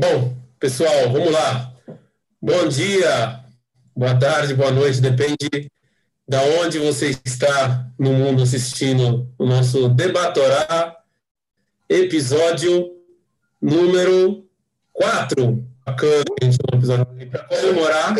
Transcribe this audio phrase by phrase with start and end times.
[0.00, 1.74] Bom, pessoal, vamos lá.
[2.40, 3.44] Bom dia,
[3.94, 5.70] boa tarde, boa noite, depende
[6.26, 10.96] da onde você está no mundo assistindo o nosso Debatorá,
[11.86, 12.96] episódio
[13.60, 14.48] número
[14.94, 15.68] 4.
[15.84, 18.14] Bacana, a gente um episódio para comemorar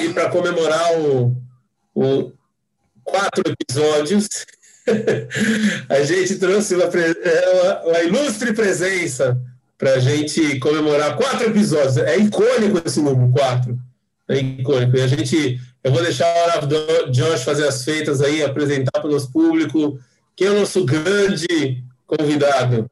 [0.00, 1.34] e para comemorar o,
[1.94, 2.32] o
[3.02, 4.28] quatro episódios
[5.88, 9.40] a gente trouxe uma, uma, uma ilustre presença
[9.80, 11.96] para a gente comemorar quatro episódios.
[11.96, 13.78] É icônico esse número, quatro.
[14.28, 14.94] É icônico.
[14.94, 16.26] E a gente, eu vou deixar
[16.62, 19.98] o Josh fazer as feitas aí, apresentar para o nosso público
[20.36, 22.90] quem é o nosso grande convidado.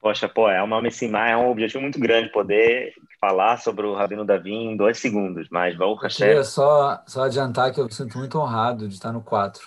[0.00, 0.80] Poxa, pô, é uma
[1.28, 5.76] é um objetivo muito grande poder falar sobre o Rabino Davi em dois segundos, mas
[5.76, 9.20] vamos Eu queria só, só adiantar que eu me sinto muito honrado de estar no
[9.20, 9.60] 4.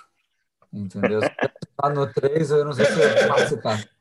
[0.74, 1.20] Entendeu?
[1.22, 1.30] Se
[1.78, 3.93] tá no 3, eu não sei se eu vou participar.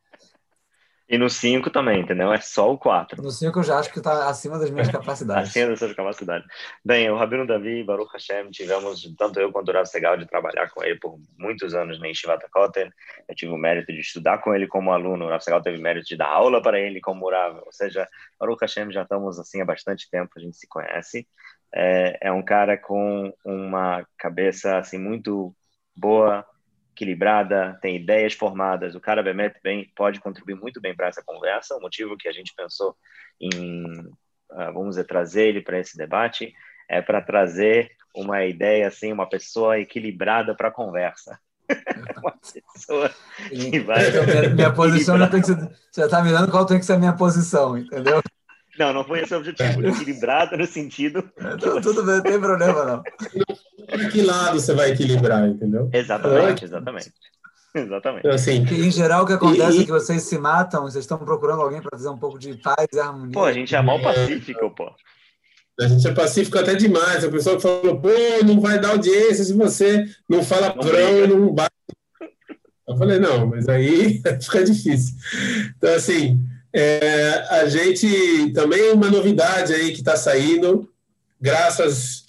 [1.12, 2.32] E no 5 também, entendeu?
[2.32, 3.22] É só o 4.
[3.22, 5.50] No 5 eu já acho que está acima das minhas capacidades.
[5.50, 6.48] acima das suas capacidades.
[6.82, 10.70] Bem, o Rabino Davi, Baruch Hashem, tivemos, tanto eu quanto o Rav Segal, de trabalhar
[10.70, 12.88] com ele por muitos anos na Yeshivat Kotel.
[13.28, 15.26] Eu tive o mérito de estudar com ele como aluno.
[15.26, 17.60] O Rav Segal teve o mérito de dar aula para ele como Rav.
[17.66, 18.08] Ou seja,
[18.40, 21.28] Baruch Hashem já estamos assim há bastante tempo, a gente se conhece.
[21.74, 25.54] É, é um cara com uma cabeça assim muito
[25.94, 26.42] boa,
[27.02, 28.94] equilibrada, tem ideias formadas.
[28.94, 31.76] O cara Bemet bem, pode contribuir muito bem para essa conversa.
[31.76, 32.96] O motivo que a gente pensou
[33.40, 33.84] em,
[34.50, 36.54] uh, vamos dizer, trazer ele para esse debate
[36.88, 41.38] é para trazer uma ideia, assim, uma pessoa equilibrada para a conversa.
[42.22, 42.34] uma
[42.74, 43.10] pessoa
[43.48, 43.98] que vai.
[44.54, 45.56] Minha, posição já tem que ser.
[45.90, 48.20] Você está me dando qual tem que ser a minha posição, entendeu?
[48.78, 49.86] Não, não foi esse o objetivo.
[49.86, 51.30] Equilibrado no sentido.
[51.38, 53.02] Então, tudo bem, não tem problema, não.
[53.86, 55.90] Para que lado você vai equilibrar, entendeu?
[55.92, 57.12] Exatamente, exatamente.
[57.74, 58.20] Exatamente.
[58.20, 61.18] Então, assim, em geral, o que acontece e, é que vocês se matam, vocês estão
[61.18, 63.32] procurando alguém para fazer um pouco de paz e harmonia.
[63.32, 64.90] Pô, a gente é mal pacífico, pô.
[65.80, 67.24] A gente é pacífico até demais.
[67.24, 68.08] A pessoa que falou, pô,
[68.44, 71.72] não vai dar audiência se você não fala palavrão, não, não bate.
[72.86, 75.16] Eu falei, não, mas aí fica difícil.
[75.76, 76.38] Então, assim,
[76.74, 80.90] é, a gente também uma novidade aí que está saindo,
[81.40, 82.26] graças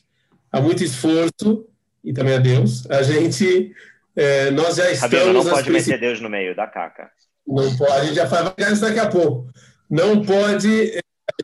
[0.52, 1.68] a muito esforço
[2.04, 3.74] e também a Deus, a gente
[4.16, 5.16] é, nós já estamos.
[5.16, 5.94] Rabino, não pode princip...
[5.94, 7.10] meter Deus no meio da caca.
[7.46, 9.50] Não pode, a gente já vai ver isso daqui a pouco.
[9.90, 11.00] Não pode.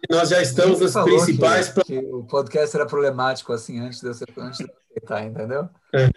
[0.09, 1.69] Nós já estamos nas principais.
[1.69, 5.69] Que, que, o podcast era problemático assim antes de eu, antes de eu aceitar, entendeu?
[5.93, 6.09] É.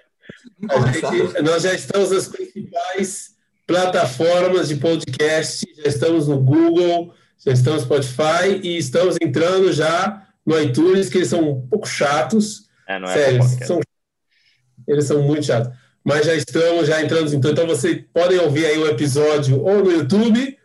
[0.93, 3.33] Gente, nós já estamos nas principais
[3.73, 10.29] plataformas de podcast, já estamos no Google, já estamos no Spotify e estamos entrando já
[10.45, 12.69] no iTunes, que eles são um pouco chatos.
[12.87, 13.81] É, não é Sério, são,
[14.87, 15.73] eles são muito chatos.
[16.05, 19.91] Mas já estamos, já entrando, então, então vocês podem ouvir aí o episódio ou no
[19.91, 20.59] YouTube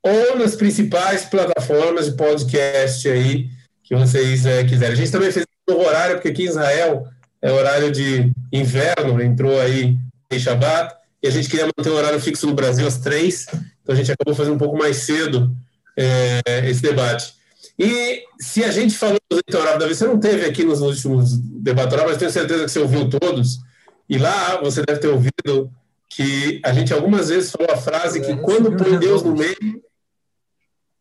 [0.00, 3.48] ou nas principais plataformas de podcast aí
[3.82, 4.92] que vocês é, quiserem.
[4.92, 7.08] A gente também fez um horário, porque aqui em Israel
[7.42, 9.96] é horário de inverno, entrou aí
[10.30, 13.46] em Shabbat, e a gente queria manter o horário fixo no Brasil às três,
[13.82, 15.56] então a gente acabou fazendo um pouco mais cedo
[15.96, 17.32] é, esse debate.
[17.78, 21.98] E se a gente falou do eleitoral, Davi, você não teve aqui nos últimos debates,
[22.04, 23.60] mas tenho certeza que você ouviu todos,
[24.06, 25.72] e lá você deve ter ouvido
[26.10, 29.82] que a gente algumas vezes falou a frase que quando põe Deus no meio.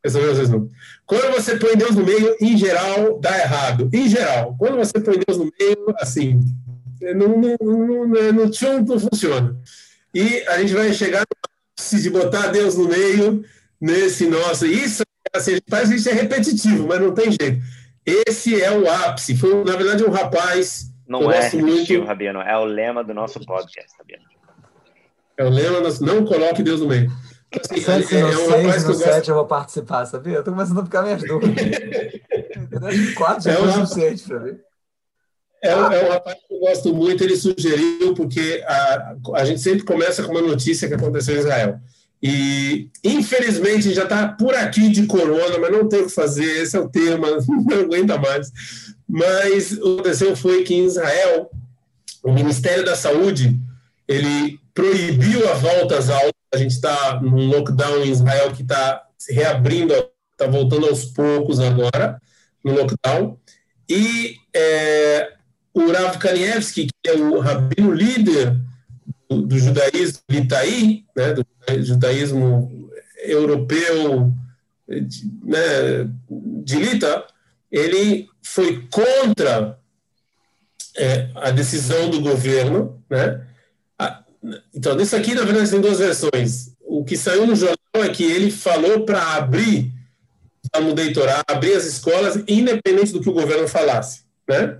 [0.05, 0.69] vezes não.
[1.05, 3.90] Quando você põe Deus no meio, em geral, dá errado.
[3.91, 4.55] Em geral.
[4.57, 6.40] Quando você põe Deus no meio, assim,
[7.13, 9.53] no, no, no tchum não funciona.
[10.13, 11.44] E a gente vai chegar no
[12.00, 13.44] de botar Deus no meio
[13.79, 14.66] nesse nosso.
[14.66, 15.03] Isso
[15.34, 17.62] assim, parece que isso é repetitivo, mas não tem jeito.
[18.06, 19.35] Esse é o ápice.
[19.35, 20.91] Foi, na verdade, um rapaz.
[21.07, 22.07] Não é repetitivo, muito...
[22.07, 24.23] Rabino, é o lema do nosso podcast, Rabino.
[25.38, 26.06] É o lema, do...
[26.06, 27.12] não coloque Deus no meio.
[27.59, 30.38] Assim, é, é, um rapaz no 7 eu vou participar, sabia?
[30.38, 31.63] Eu tô começando a ficar minhas dúvidas.
[33.16, 34.57] Quatro já é um suficiente para mim.
[35.63, 39.84] É, é um rapaz que eu gosto muito, ele sugeriu, porque a, a gente sempre
[39.84, 41.79] começa com uma notícia que aconteceu em Israel.
[42.22, 46.75] E, infelizmente, já está por aqui de corona, mas não tem o que fazer, esse
[46.75, 48.52] é o tema, não aguenta mais.
[49.08, 51.49] Mas o que aconteceu foi que em Israel,
[52.22, 53.58] o Ministério da Saúde,
[54.05, 59.02] ele proibiu a volta às aulas, a gente está num lockdown em Israel que está
[59.17, 59.93] se reabrindo,
[60.32, 62.22] está voltando aos poucos agora,
[62.64, 63.37] no lockdown,
[63.90, 65.34] e é,
[65.73, 68.55] o Rav Kanievski, que é o rabino líder
[69.29, 71.46] do, do judaísmo Itaí, né, do
[71.81, 72.90] judaísmo
[73.23, 74.34] europeu
[74.87, 76.09] de, né,
[76.64, 77.25] de Lita,
[77.72, 79.79] ele foi contra
[80.96, 83.02] é, a decisão do governo.
[83.09, 83.41] Né?
[83.97, 84.23] A,
[84.73, 86.73] então, isso aqui, na verdade, tem duas versões.
[86.81, 89.91] O que saiu no jornal é que ele falou para abrir
[90.72, 94.23] Talmudei Torá, abrir as escolas, independente do que o governo falasse.
[94.47, 94.78] Né?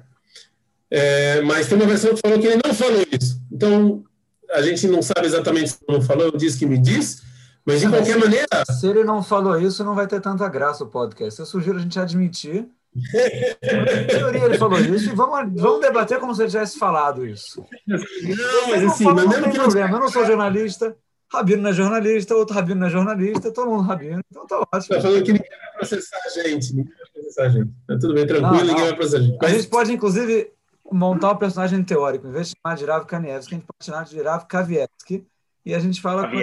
[0.96, 3.42] É, mas tem uma versão que falou que ele não falou isso.
[3.52, 4.04] Então,
[4.52, 7.24] a gente não sabe exatamente se ele não falou, disse que me diz,
[7.66, 8.46] mas de qualquer maneira.
[8.72, 11.40] Se ele não falou isso, não vai ter tanta graça o podcast.
[11.40, 12.68] Eu sugiro a gente admitir.
[12.94, 17.66] Na teoria ele falou isso e vamos, vamos debater como se ele tivesse falado isso.
[17.88, 19.98] Não, mas assim, não, não tem problema.
[19.98, 20.96] Eu não sou jornalista,
[21.34, 24.78] Rabino não é jornalista, outro Rabino não é jornalista, todo mundo Rabino, então tá ótimo.
[24.96, 27.72] Está falando que ninguém vai processar a gente, ninguém vai processar a gente.
[27.88, 29.38] Tá tudo bem, tranquilo, não, ninguém vai processar a gente.
[29.42, 29.52] Mas...
[29.52, 30.53] A gente pode, inclusive,
[30.92, 32.28] montar um personagem teórico.
[32.28, 35.28] Em vez de chamar de Rav Kanievski, a gente pode chamar de Rav Kavievski.
[35.66, 36.30] E a gente fala.
[36.30, 36.38] Com...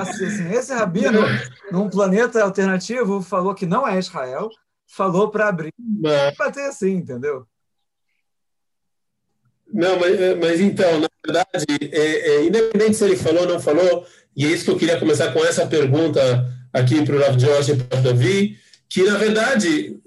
[0.00, 1.20] assim, assim, esse rabino,
[1.72, 4.48] num planeta alternativo, falou que não é Israel,
[4.86, 5.74] falou para abrir.
[5.78, 6.36] Mas...
[6.36, 7.46] Bater assim, entendeu?
[9.72, 14.06] Não, mas, mas então, na verdade, é, é, independente se ele falou ou não falou,
[14.34, 17.68] e é isso que eu queria começar com essa pergunta aqui para o Rav Josh
[17.68, 18.56] e para o Davi,
[18.88, 20.00] que na verdade,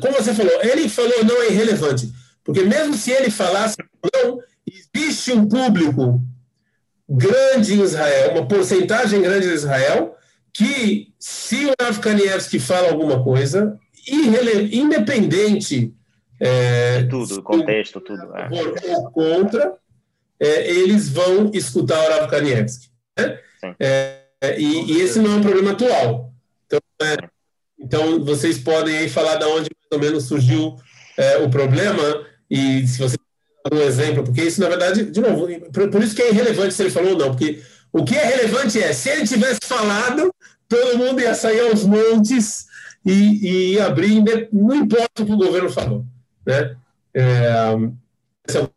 [0.00, 2.12] como você falou, ele falou não é irrelevante.
[2.44, 3.76] Porque mesmo se ele falasse
[4.14, 4.38] não,
[4.94, 6.22] existe um público
[7.08, 10.14] grande em Israel, uma porcentagem grande em Israel,
[10.52, 15.92] que se o Rav Kanievski fala alguma coisa, independente
[16.40, 18.22] é, tudo, contexto, tudo.
[18.36, 18.48] É.
[18.50, 19.74] Ou contra,
[20.38, 22.88] é, eles vão escutar o Rav Kanievski.
[23.18, 23.38] Né?
[23.80, 24.20] É,
[24.58, 26.32] e, e, esse não é um problema atual.
[26.66, 27.16] Então, é,
[27.78, 30.76] então vocês podem aí falar de onde mais ou menos surgiu
[31.16, 33.16] é, o problema e se você
[33.72, 36.82] um exemplo, porque isso, na verdade, de novo, por, por, isso que é irrelevante se
[36.82, 40.32] ele falou ou não, porque o que é relevante é, se ele tivesse falado,
[40.68, 42.66] todo mundo ia sair aos montes
[43.04, 44.22] e, e ia abrir,
[44.52, 46.04] não importa o que o governo falou.
[46.46, 46.76] Né?
[47.14, 47.74] É,
[48.46, 48.68] esse é um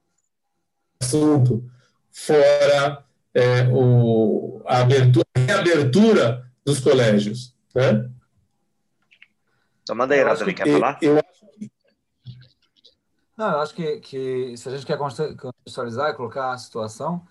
[1.02, 1.70] assunto
[2.10, 3.04] fora
[3.34, 7.54] é, o, a, abertura, a reabertura dos colégios.
[7.76, 8.10] Né?
[9.84, 10.98] Então, manda aí, quer falar?
[11.02, 11.27] Eu acho
[13.38, 17.22] não, eu acho que, que se a gente quer contextualizar e colocar a situação,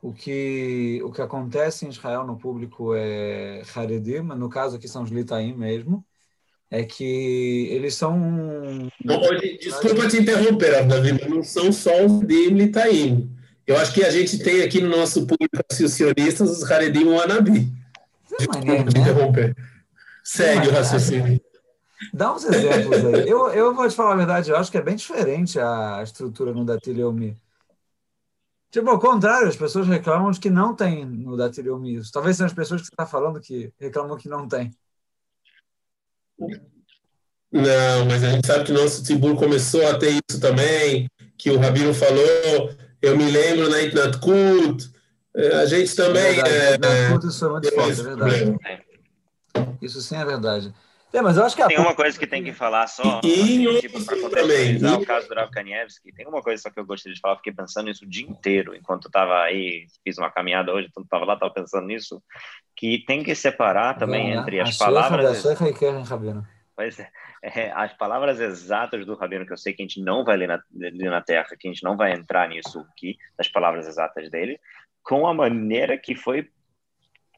[0.00, 5.02] o que, o que acontece em Israel no público é Haredim, no caso aqui são
[5.02, 6.04] os Litaim mesmo,
[6.70, 8.88] é que eles são.
[9.60, 13.36] Desculpa te interromper, Davi, não são só os Haredim Litaim.
[13.66, 17.72] Eu acho que a gente tem aqui no nosso público acionistas os Haredim Wanabi.
[18.38, 19.00] Desculpa te né?
[19.00, 19.56] interromper.
[20.22, 21.40] Segue o raciocínio.
[22.12, 23.28] Dá uns exemplos aí.
[23.28, 26.52] Eu, eu vou te falar a verdade, eu acho que é bem diferente a estrutura
[26.52, 27.36] no Datiliomi.
[28.70, 32.12] Tipo, ao contrário, as pessoas reclamam de que não tem no Datiliomi isso.
[32.12, 34.70] Talvez sejam as pessoas que você está falando que reclamam que não tem.
[37.50, 41.08] Não, mas a gente sabe que o nosso Tibur começou a ter isso também,
[41.38, 42.70] que o Rabino falou,
[43.00, 44.90] eu me lembro na Itnatkut,
[45.34, 46.38] eh, a gente também...
[46.40, 48.56] É, é, isso é muito forte, é verdade.
[49.80, 50.74] Isso sim é verdade.
[51.16, 54.04] É, mas eu acho que tem uma coisa que tem que falar só, assim, tipo,
[54.04, 57.20] para contextualizar o caso do Rav Kanievski, tem uma coisa só que eu gostaria de
[57.22, 61.02] falar, fiquei pensando nisso o dia inteiro, enquanto estava aí, fiz uma caminhada hoje, então
[61.02, 62.22] estava lá, estava pensando nisso,
[62.76, 65.24] que tem que separar também é, entre as palavras...
[66.76, 67.08] Pois é,
[67.42, 70.48] é, as palavras exatas do Rabino, que eu sei que a gente não vai ler
[70.48, 74.30] na, ler na Terra, que a gente não vai entrar nisso aqui, das palavras exatas
[74.30, 74.60] dele,
[75.02, 76.50] com a maneira que foi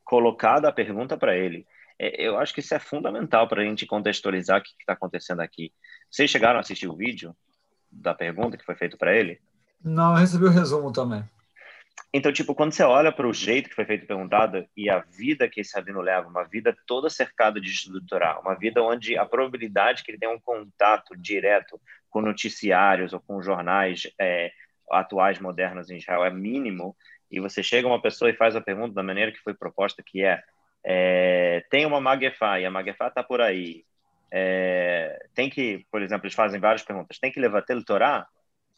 [0.05, 1.65] colocada a pergunta para ele.
[1.99, 5.41] É, eu acho que isso é fundamental para a gente contextualizar o que está acontecendo
[5.41, 5.73] aqui.
[6.11, 7.35] Vocês chegaram a assistir o vídeo
[7.91, 9.41] da pergunta que foi feito para ele?
[9.83, 11.25] Não, eu recebi o resumo também.
[12.13, 15.49] Então, tipo, quando você olha para o jeito que foi feito perguntado e a vida
[15.49, 19.27] que esse rabino leva, uma vida toda cercada de estudo doutoral, uma vida onde a
[19.27, 24.51] probabilidade que ele tenha um contato direto com noticiários ou com jornais é,
[24.91, 26.97] atuais modernos em Israel é mínimo,
[27.31, 30.25] e você chega uma pessoa e faz a pergunta da maneira que foi proposta, que
[30.25, 30.43] é
[30.85, 32.17] é, tem uma
[32.61, 33.85] e a Magefá está por aí.
[34.31, 37.19] É, tem que, por exemplo, eles fazem várias perguntas.
[37.19, 38.27] Tem que levar o Torá?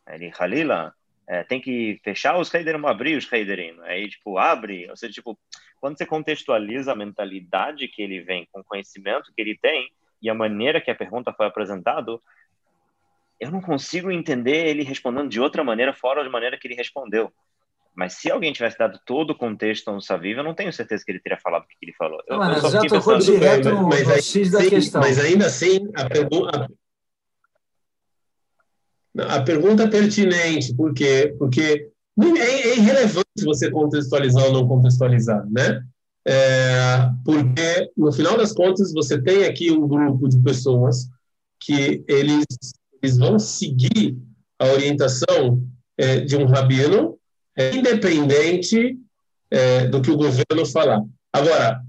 [0.09, 0.95] Ele, Halila,
[1.29, 3.79] é, tem que fechar os Heiderim, abrir os Heiderim.
[3.83, 4.89] Aí, tipo, abre.
[4.91, 5.39] Ou seja, tipo,
[5.81, 9.91] quando você contextualiza a mentalidade que ele vem, com o conhecimento que ele tem
[10.23, 12.19] e a maneira que a pergunta foi apresentada,
[13.39, 17.33] eu não consigo entender ele respondendo de outra maneira, fora da maneira que ele respondeu.
[17.95, 21.11] Mas se alguém tivesse dado todo o contexto no Saviva, eu não tenho certeza que
[21.11, 22.21] ele teria falado o que ele falou.
[22.27, 23.35] Eu, mas eu já tocou pensando...
[23.35, 25.01] direto no, mas, no X da questão.
[25.01, 26.71] Mas ainda assim, a pergunta...
[29.19, 31.35] A pergunta é pertinente, por quê?
[31.37, 31.91] Porque
[32.39, 35.83] é, é irrelevante você contextualizar ou não contextualizar, né?
[36.27, 41.09] É, porque, no final das contas, você tem aqui um grupo de pessoas
[41.59, 42.45] que eles,
[43.03, 44.17] eles vão seguir
[44.59, 45.67] a orientação
[45.99, 47.19] é, de um rabino
[47.61, 48.99] é, independente
[49.51, 51.03] é, do que o governo falar.
[51.33, 51.81] Agora,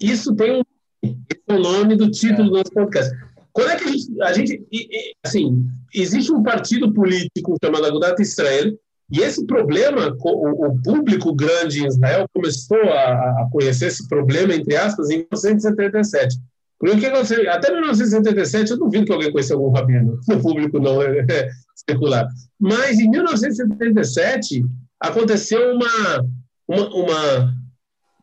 [0.00, 0.62] isso tem um
[1.02, 2.44] é o nome do título é.
[2.44, 3.16] do nosso podcast.
[3.52, 8.72] Quando é que a gente, a gente, assim, existe um partido político chamado Agudat Israel,
[9.10, 15.10] e esse problema, o, público grande em Israel começou a, conhecer esse problema, entre aspas,
[15.10, 16.38] em 1977.
[16.78, 17.06] Porque
[17.48, 22.28] até 1977, eu duvido que alguém conhecesse algum rabino, no público não é, é, secular.
[22.58, 24.64] Mas em 1977,
[25.00, 26.26] aconteceu uma,
[26.68, 27.54] uma, uma,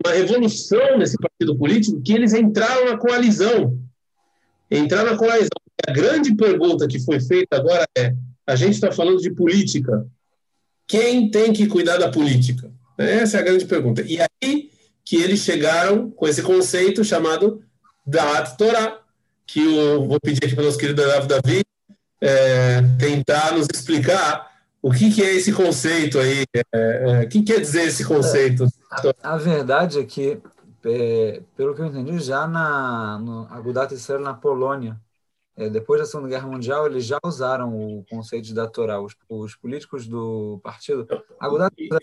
[0.05, 3.77] uma revolução nesse partido político que eles entraram na coalizão.
[4.69, 5.49] Entraram na coalizão.
[5.87, 8.13] A grande pergunta que foi feita agora é:
[8.45, 10.05] a gente está falando de política
[10.87, 12.71] quem tem que cuidar da política?
[12.97, 14.01] Essa é a grande pergunta.
[14.01, 14.71] E aí
[15.03, 17.61] que eles chegaram com esse conceito chamado
[18.05, 18.99] Da'at Torah,
[19.45, 21.61] que eu vou pedir aqui para o nosso querido Davi
[22.21, 27.43] é, tentar nos explicar o que, que, é esse conceito aí, é, é, o que
[27.43, 28.65] quer dizer esse conceito?
[29.23, 30.39] A, a verdade é que,
[30.85, 33.47] é, pelo que eu entendi, já na no
[33.91, 34.99] Israel na Polônia,
[35.57, 39.01] é, depois da Segunda Guerra Mundial, eles já usaram o conceito da Torá.
[39.01, 41.07] Os, os políticos do partido.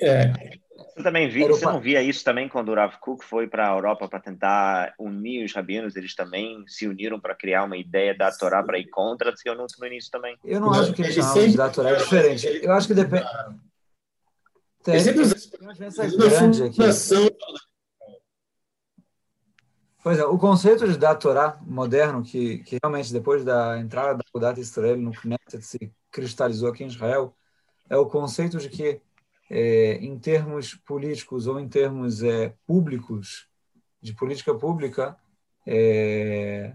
[0.00, 0.58] É.
[0.94, 3.74] Você também vi, você não via isso também quando o Rav Kuk foi para a
[3.74, 5.96] Europa para tentar unir os rabinos?
[5.96, 9.74] Eles também se uniram para criar uma ideia da Torá para ir contra a Tzionut
[9.78, 10.38] no início também?
[10.44, 11.56] Eu não, não acho que eles chamavam sempre...
[11.56, 12.46] da Torá é diferente.
[12.62, 13.24] Eu acho que depende.
[14.84, 15.14] Tem, tem
[15.60, 16.78] uma diferença grande aqui.
[20.04, 24.24] Pois é, o conceito de da Torá moderno, que, que realmente depois da entrada da
[24.30, 27.34] Kudat Israel no Knesset se cristalizou aqui em Israel,
[27.88, 29.00] é o conceito de que,
[29.50, 33.48] é, em termos políticos ou em termos é, públicos,
[34.00, 35.16] de política pública,
[35.66, 36.74] é,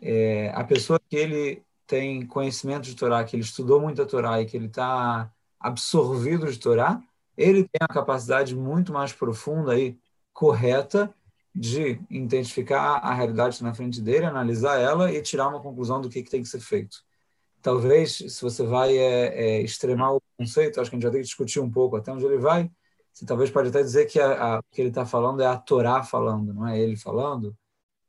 [0.00, 4.40] é, a pessoa que ele tem conhecimento de Torá, que ele estudou muito a Torá
[4.40, 5.30] e que ele está
[5.60, 7.02] absorvido de Torá,
[7.36, 9.98] ele tem a capacidade muito mais profunda e
[10.32, 11.14] correta
[11.54, 16.22] de identificar a realidade na frente dele, analisar ela e tirar uma conclusão do que,
[16.22, 16.98] que tem que ser feito.
[17.64, 21.20] Talvez, se você vai é, é, extremar o conceito, acho que a gente já tem
[21.22, 22.70] que discutir um pouco até onde ele vai,
[23.10, 26.02] você talvez pode até dizer que a, o que ele está falando é a Torá
[26.02, 27.56] falando, não é ele falando.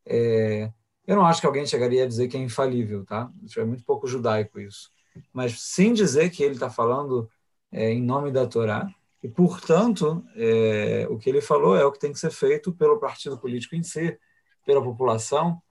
[0.05, 0.69] É,
[1.07, 3.31] eu não acho que alguém chegaria a dizer que é infalível, tá?
[3.57, 4.89] É muito pouco judaico isso.
[5.31, 7.29] Mas sim dizer que ele está falando
[7.71, 8.89] é, em nome da Torá,
[9.23, 12.99] e, portanto, é, o que ele falou é o que tem que ser feito pelo
[12.99, 14.19] partido político em si,
[14.65, 15.61] pela população,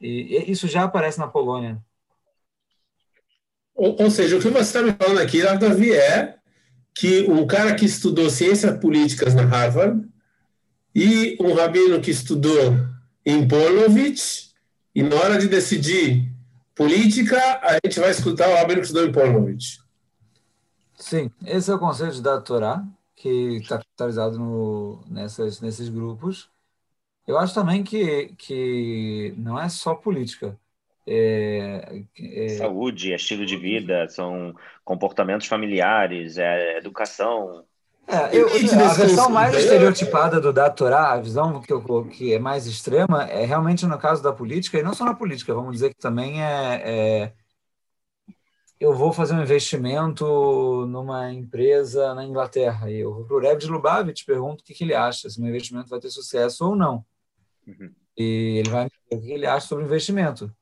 [0.00, 1.80] e, e isso já aparece na Polônia.
[3.78, 6.34] Ou, ou seja, o que você está me falando aqui, Davi, é
[6.92, 10.04] que um cara que estudou ciências políticas na Harvard
[10.92, 12.76] e um rabino que estudou
[13.24, 14.20] em Polovic,
[14.92, 16.28] e na hora de decidir
[16.74, 19.78] política, a gente vai escutar o rabino que estudou em Polovic.
[20.96, 26.50] Sim, esse é o conceito da Torá, que está capitalizado no, nessas, nesses grupos.
[27.28, 30.58] Eu acho também que, que não é só política.
[31.10, 32.48] É, é...
[32.50, 37.64] Saúde, estilo de vida, são comportamentos familiares, é educação.
[38.06, 42.38] É, eu, a versão mais estereotipada do da Torá, a visão que, eu, que é
[42.38, 45.90] mais extrema, é realmente no caso da política, e não só na política, vamos dizer
[45.90, 47.32] que também é, é
[48.80, 53.58] eu vou fazer um investimento numa empresa na Inglaterra e eu vou para o Reb
[53.58, 56.64] de Lubavitch pergunto o que, que, ele acha, se o meu investimento vai ter sucesso
[56.64, 57.04] ou não.
[57.66, 57.92] Uhum.
[58.16, 60.52] E ele vai me dizer o que ele acha sobre o investimento.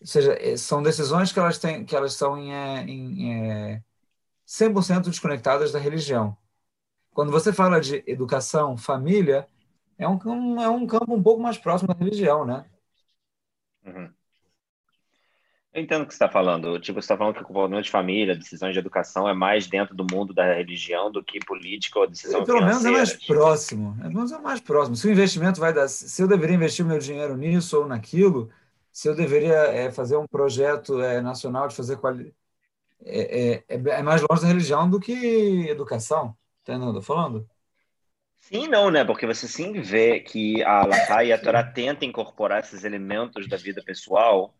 [0.00, 3.50] Ou seja, é, são decisões que elas têm, que elas estão em, é, em, em
[3.50, 3.82] é,
[4.46, 6.36] 100% desconectadas da religião.
[7.12, 9.48] Quando você fala de educação, família,
[9.98, 12.66] é um, é um campo um pouco mais próximo da religião, né?
[13.84, 14.10] Uhum.
[15.72, 16.80] Eu entendo o que você está falando.
[16.80, 19.94] Tipo, você está falando que o comportamento de família, decisões de educação é mais dentro
[19.94, 23.94] do mundo da religião do que política ou decisão Pelo menos é mais próximo.
[23.96, 24.96] Pelo menos é mais próximo.
[24.96, 25.86] Se o investimento vai dar...
[25.88, 28.50] Se eu deveria investir meu dinheiro nisso ou naquilo,
[28.96, 32.34] se eu deveria é, fazer um projeto é, nacional de fazer quali...
[33.04, 36.34] É, é, é, mais longe da religião do que educação.
[36.62, 37.46] Entendeu que eu falando?
[38.40, 39.04] Sim, não, né?
[39.04, 43.58] Porque você sim vê que a Alaha e a Torá tentam incorporar esses elementos da
[43.58, 44.54] vida pessoal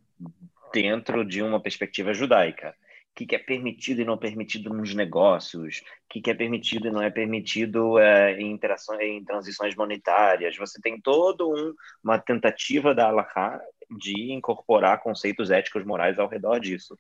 [0.71, 2.77] dentro de uma perspectiva judaica.
[3.13, 7.01] O que, é permitido e não permitido nos negócios, o que, é permitido e não
[7.01, 10.59] é permitido é, em, interações, em transições monetárias.
[10.59, 11.75] Você tem toda um,
[12.05, 13.59] uma tentativa da Allahá
[13.91, 16.99] de incorporar conceitos éticos morais ao redor disso.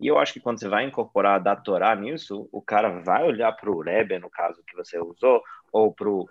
[0.00, 3.52] E eu acho que quando você vai incorporar da Torá nisso, o cara vai olhar
[3.52, 6.28] para o Rebbe, no caso que você usou, ou para o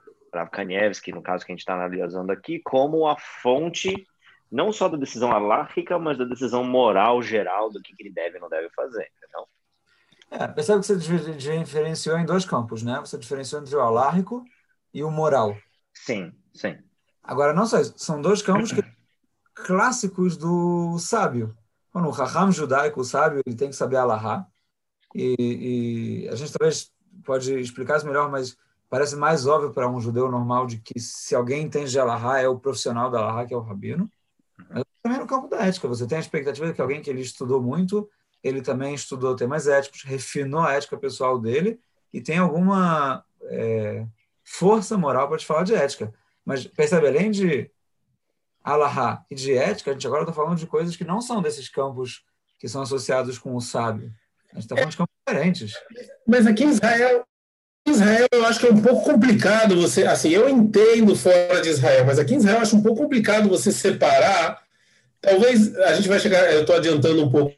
[0.51, 4.05] Kanievski, no caso que a gente está analisando aqui, como a fonte
[4.51, 8.39] não só da decisão alárrica, mas da decisão moral geral do que, ele deve e
[8.39, 9.47] não deve fazer, entendeu?
[10.29, 12.99] É, percebe que você diferenciou em dois campos, né?
[12.99, 14.43] Você diferenciou entre o alárrico
[14.93, 15.57] e o moral.
[15.91, 16.77] Sim, sim.
[17.23, 18.83] Agora, não só isso, são dois campos que
[19.53, 21.55] clássicos do sábio.
[21.91, 24.47] Quando o Raham judaico, o sábio, ele tem que saber Allahá.
[25.13, 26.91] E, e a gente talvez
[27.23, 28.57] pode explicar isso melhor, mas
[28.89, 32.47] parece mais óbvio para um judeu normal de que se alguém entende de Allahá, é
[32.47, 34.09] o profissional da Allahá, que é o rabino.
[34.69, 37.21] Mas também no campo da ética, você tem a expectativa de que alguém que ele
[37.21, 38.09] estudou muito,
[38.43, 41.79] ele também estudou temas éticos, refinou a ética pessoal dele
[42.11, 44.05] e tem alguma é,
[44.43, 46.13] força moral para te falar de ética.
[46.45, 47.71] Mas percebe, além de
[48.63, 51.67] Allahá e de ética, a gente agora está falando de coisas que não são desses
[51.67, 52.23] campos
[52.57, 54.13] que são associados com o sábio.
[54.51, 55.73] A gente está falando de campos diferentes.
[56.25, 57.25] Mas aqui em Israel,
[57.85, 62.05] Israel eu acho que é um pouco complicado você, assim, eu entendo fora de Israel,
[62.05, 64.63] mas aqui em Israel eu acho um pouco complicado você separar.
[65.19, 67.53] Talvez a gente vai chegar, eu estou adiantando um pouco.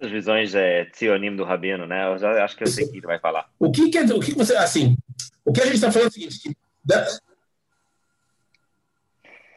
[0.00, 2.12] As visões é, tzionim do Rabino, né?
[2.12, 3.48] Eu já acho que eu sei o que ele vai falar.
[3.58, 4.96] O que, que, é, o que você, assim,
[5.44, 7.06] o que a gente está falando é o seguinte, da,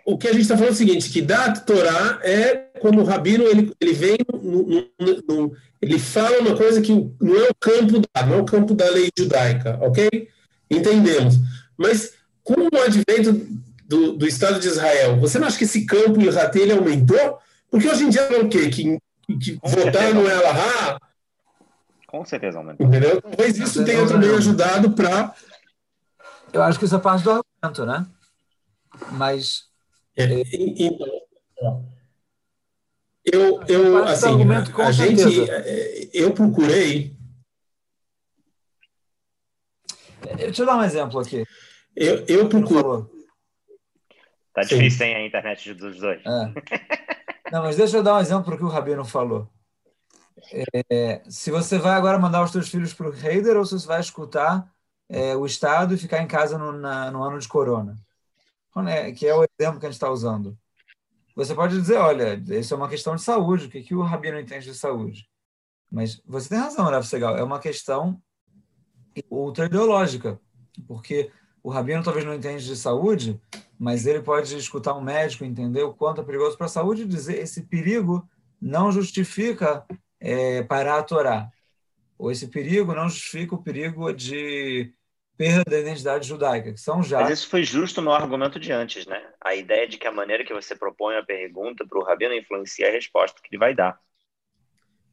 [0.06, 3.04] o que a gente está falando é o seguinte, que da Torá é quando o
[3.04, 7.56] Rabino ele, ele vem, no, no, no, ele fala uma coisa que não é o
[7.60, 10.30] campo da, não é o campo da lei judaica, ok?
[10.70, 11.36] Entendemos.
[11.76, 13.48] Mas com o advento
[13.88, 16.28] do, do Estado de Israel, você não acha que esse campo em
[16.62, 17.40] ele aumentou?
[17.72, 18.70] Porque hoje em dia é o quê?
[18.70, 21.00] Que, que votar não é Allahá?
[22.06, 22.86] Com certeza aumentou.
[22.86, 23.20] Entendeu?
[23.22, 25.34] Talvez isso tenha também ajudado para...
[26.54, 28.06] Eu acho que isso é parte do argumento, né?
[29.12, 29.66] Mas
[30.18, 31.26] é, então,
[33.26, 37.16] eu, eu assim, a, a gente, é, eu procurei.
[40.38, 41.44] Deixa eu dar um exemplo aqui.
[41.96, 43.12] Eu, eu procuro.
[44.54, 46.22] Tá difícil, sem a internet dos dois.
[46.24, 47.52] É.
[47.52, 49.50] Não, mas deixa eu dar um exemplo para o que o Rabino falou.
[50.92, 53.88] É, se você vai agora mandar os seus filhos para o Heider ou se você
[53.88, 54.72] vai escutar
[55.10, 57.96] é, o Estado e ficar em casa no, na, no ano de corona
[59.18, 60.58] que é o exemplo que a gente está usando.
[61.36, 64.40] Você pode dizer, olha, isso é uma questão de saúde, o que, que o rabino
[64.40, 65.30] entende de saúde?
[65.92, 68.22] Mas você tem razão, Rafa Segal, é uma questão
[69.30, 70.40] ultra ideológica,
[70.88, 73.40] porque o rabino talvez não entende de saúde,
[73.78, 77.08] mas ele pode escutar um médico, entender o quanto é perigoso para a saúde e
[77.08, 78.28] dizer esse perigo
[78.62, 79.86] não justifica
[80.20, 81.52] é, parar a Torá.
[82.18, 84.94] Ou esse perigo não justifica o perigo de
[85.38, 87.22] perda da identidade judaica, que são já.
[87.22, 89.22] Mas isso foi justo no argumento de antes, né?
[89.42, 92.88] A ideia de que a maneira que você propõe a pergunta para o rabino influencia
[92.88, 94.00] a resposta que ele vai dar.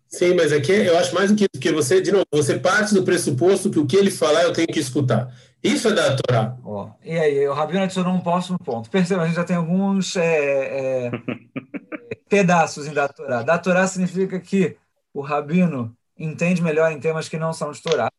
[0.09, 3.03] Sim, mas aqui eu acho mais do que, que você, de novo, você parte do
[3.03, 5.33] pressuposto que o que ele falar eu tenho que escutar.
[5.63, 6.57] Isso é da Torá.
[6.63, 8.91] Oh, e aí, o Rabino adicionou um próximo ponto.
[8.91, 11.11] Perceba, a gente já tem alguns é, é,
[12.29, 13.43] pedaços em da Torá.
[13.43, 14.77] Da Torá significa que
[15.15, 18.11] o Rabino entende melhor em temas que não são de Torá.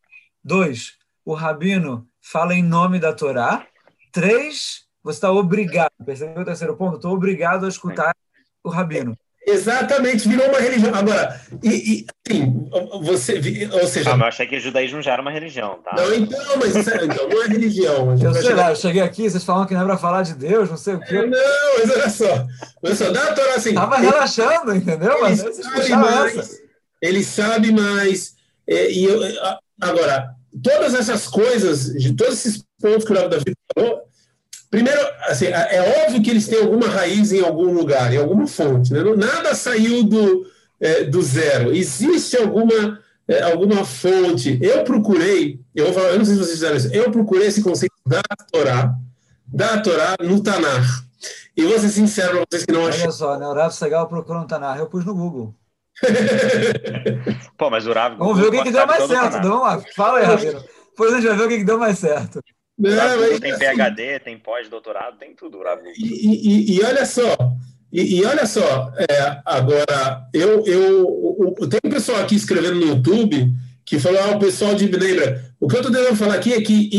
[0.43, 3.65] Dois, o rabino fala em nome da Torá.
[4.11, 5.91] Três, você está obrigado.
[6.05, 6.95] Percebeu o terceiro ponto?
[6.95, 8.15] Estou obrigado a escutar
[8.63, 9.17] o rabino.
[9.45, 10.95] Exatamente, virou uma religião.
[10.95, 12.69] Agora, e, e assim,
[13.01, 13.41] você,
[13.73, 14.11] ou seja.
[14.11, 15.95] Ah, mas eu achei que o judaísmo já era uma religião, tá?
[15.97, 18.17] Não, então, mas então, não é religião.
[18.17, 20.69] Eu sei lá, eu cheguei aqui, vocês falam que não é para falar de Deus,
[20.69, 21.25] não sei o quê.
[21.25, 22.47] Não, mas olha só.
[22.81, 23.73] Olha só, dá a Torá assim.
[23.73, 25.11] Tava ele, relaxando, entendeu?
[25.11, 26.61] Ele mas sabe mais,
[27.01, 28.35] ele sabe mais.
[28.65, 29.19] E, eu,
[29.81, 34.01] agora, todas essas coisas, de todos esses pontos que o Davi falou,
[34.69, 38.47] primeiro, assim, é, é óbvio que eles têm alguma raiz em algum lugar, em alguma
[38.47, 38.93] fonte.
[38.93, 39.01] Né?
[39.15, 40.45] Nada saiu do,
[40.79, 41.73] é, do zero.
[41.73, 44.59] Existe alguma, é, alguma fonte.
[44.61, 47.61] Eu procurei, eu, vou falar, eu não sei se vocês fizeram isso, eu procurei esse
[47.61, 48.95] conceito da Torá,
[49.47, 51.03] da Torá no Tanar.
[51.55, 53.03] E vou ser sincero para vocês que não acham.
[53.03, 53.47] Olha só, né?
[53.47, 55.53] O Rafa Segal procurou no Tanar, eu pus no Google.
[57.57, 58.17] Pô, mas o Rav.
[58.17, 59.41] Vamos ver o que, que deu mais certo.
[59.41, 59.83] Vamos lá.
[59.95, 60.63] Fala aí, Rabino.
[60.89, 62.39] Depois a gente vai ver o que, que deu mais certo.
[62.77, 65.79] Não, mas, tem PHD, tem pós-doutorado, tem tudo, Rav.
[65.95, 67.35] E, e, e, olha só,
[67.91, 72.87] e, e olha só, é, agora, eu, eu, eu, tem um pessoal aqui escrevendo no
[72.87, 73.53] YouTube
[73.85, 75.53] que falou, ah, o pessoal de Bnebra.
[75.59, 76.89] O que eu estou tentando falar aqui é que,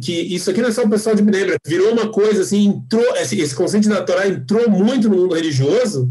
[0.00, 3.16] que isso aqui não é só o pessoal de Bnebra, virou uma coisa assim, entrou,
[3.16, 6.08] esse, esse conceito da Torá entrou muito no mundo religioso,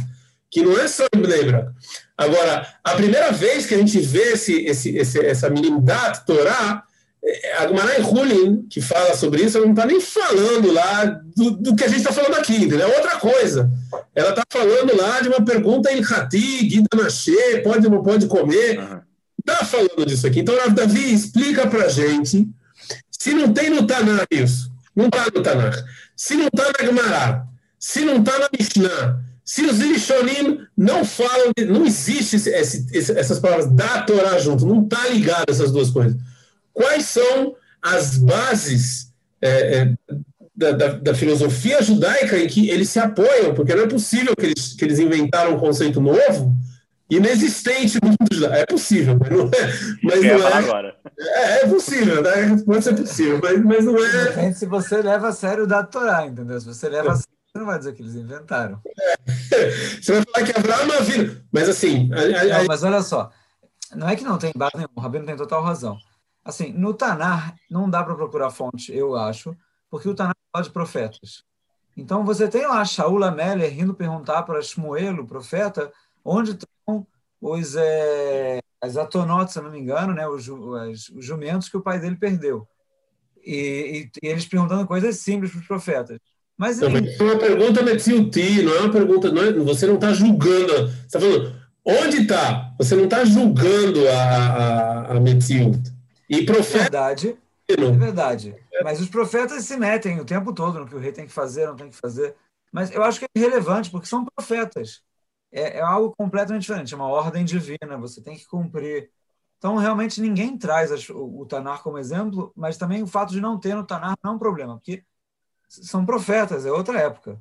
[0.50, 1.74] que não é só em Bnebra.
[2.20, 6.84] Agora, a primeira vez que a gente vê esse, esse, esse, essa minimidade Torá,
[7.24, 11.52] é, a Gumarai Hulin, que fala sobre isso, ela não está nem falando lá do,
[11.52, 12.92] do que a gente está falando aqui, entendeu?
[12.92, 13.72] É outra coisa.
[14.14, 18.28] Ela está falando lá de uma pergunta em Hati, Guida Machê, pode ou não pode
[18.28, 18.78] comer.
[19.40, 20.42] Está falando disso aqui.
[20.42, 22.50] Então, Davi, explica para a gente
[23.10, 24.70] se não tem no Tanar isso.
[24.94, 25.74] Não está no Tanar.
[26.18, 27.48] Se não está na Gemara,
[27.80, 33.40] se não está na Mishnah, se os Irishonim não falam, não existe esse, esse, essas
[33.40, 36.16] palavras da Torá junto, não está ligado essas duas coisas.
[36.72, 39.94] Quais são as bases é, é,
[40.56, 44.46] da, da, da, filosofia judaica em que eles se apoiam, porque não é possível que
[44.46, 46.56] eles, que eles inventaram um conceito novo
[47.10, 48.56] inexistente no mundo judaico.
[48.56, 49.74] É possível, mas não é.
[50.04, 50.96] Mas não é, agora.
[51.18, 52.56] É, é possível, né?
[52.64, 54.26] pode ser possível, mas, mas não é.
[54.26, 56.60] Depende se você leva a sério o da Torá, entendeu?
[56.62, 58.80] Se você leva a sério, você não vai dizer que eles inventaram.
[58.86, 59.16] É.
[60.02, 61.44] Você vai falar que Abraão é filho.
[61.52, 62.10] Mas assim.
[62.14, 63.32] A, a, não, mas olha só,
[63.96, 65.98] não é que não tem base nenhum, o Rabino tem total razão.
[66.46, 69.56] Assim, no Tanar, não dá para procurar fonte, eu acho,
[69.90, 71.44] porque o Tanar fala de profetas.
[71.98, 75.92] Então, você tem lá Shaul Amélia rindo perguntar para Shmuel, o profeta,
[76.24, 77.06] onde estão
[77.42, 81.82] os, é, as atonotes, se não me engano, né, os, os, os, jumentos que o
[81.82, 82.68] pai dele perdeu.
[83.44, 86.20] E, e, e eles perguntando coisas simples para os profetas.
[86.60, 90.12] Mas, não, é uma pergunta Metziuti, não é uma pergunta, não é, você não está
[90.12, 92.76] julgando, você está falando, onde está?
[92.78, 95.80] Você não está julgando a, a, a Metziut.
[96.30, 96.80] E profeta...
[96.80, 98.56] É verdade, é verdade.
[98.84, 101.66] Mas os profetas se metem o tempo todo no que o rei tem que fazer,
[101.66, 102.36] não tem que fazer.
[102.74, 105.02] Mas eu acho que é irrelevante, porque são profetas.
[105.54, 109.10] É, é algo completamente diferente, é uma ordem divina, você tem que cumprir.
[109.58, 113.58] Então, realmente, ninguém traz o, o Tanar como exemplo, mas também o fato de não
[113.58, 115.06] ter no Tanar não é um problema, porque
[115.70, 117.40] são profetas, é outra época.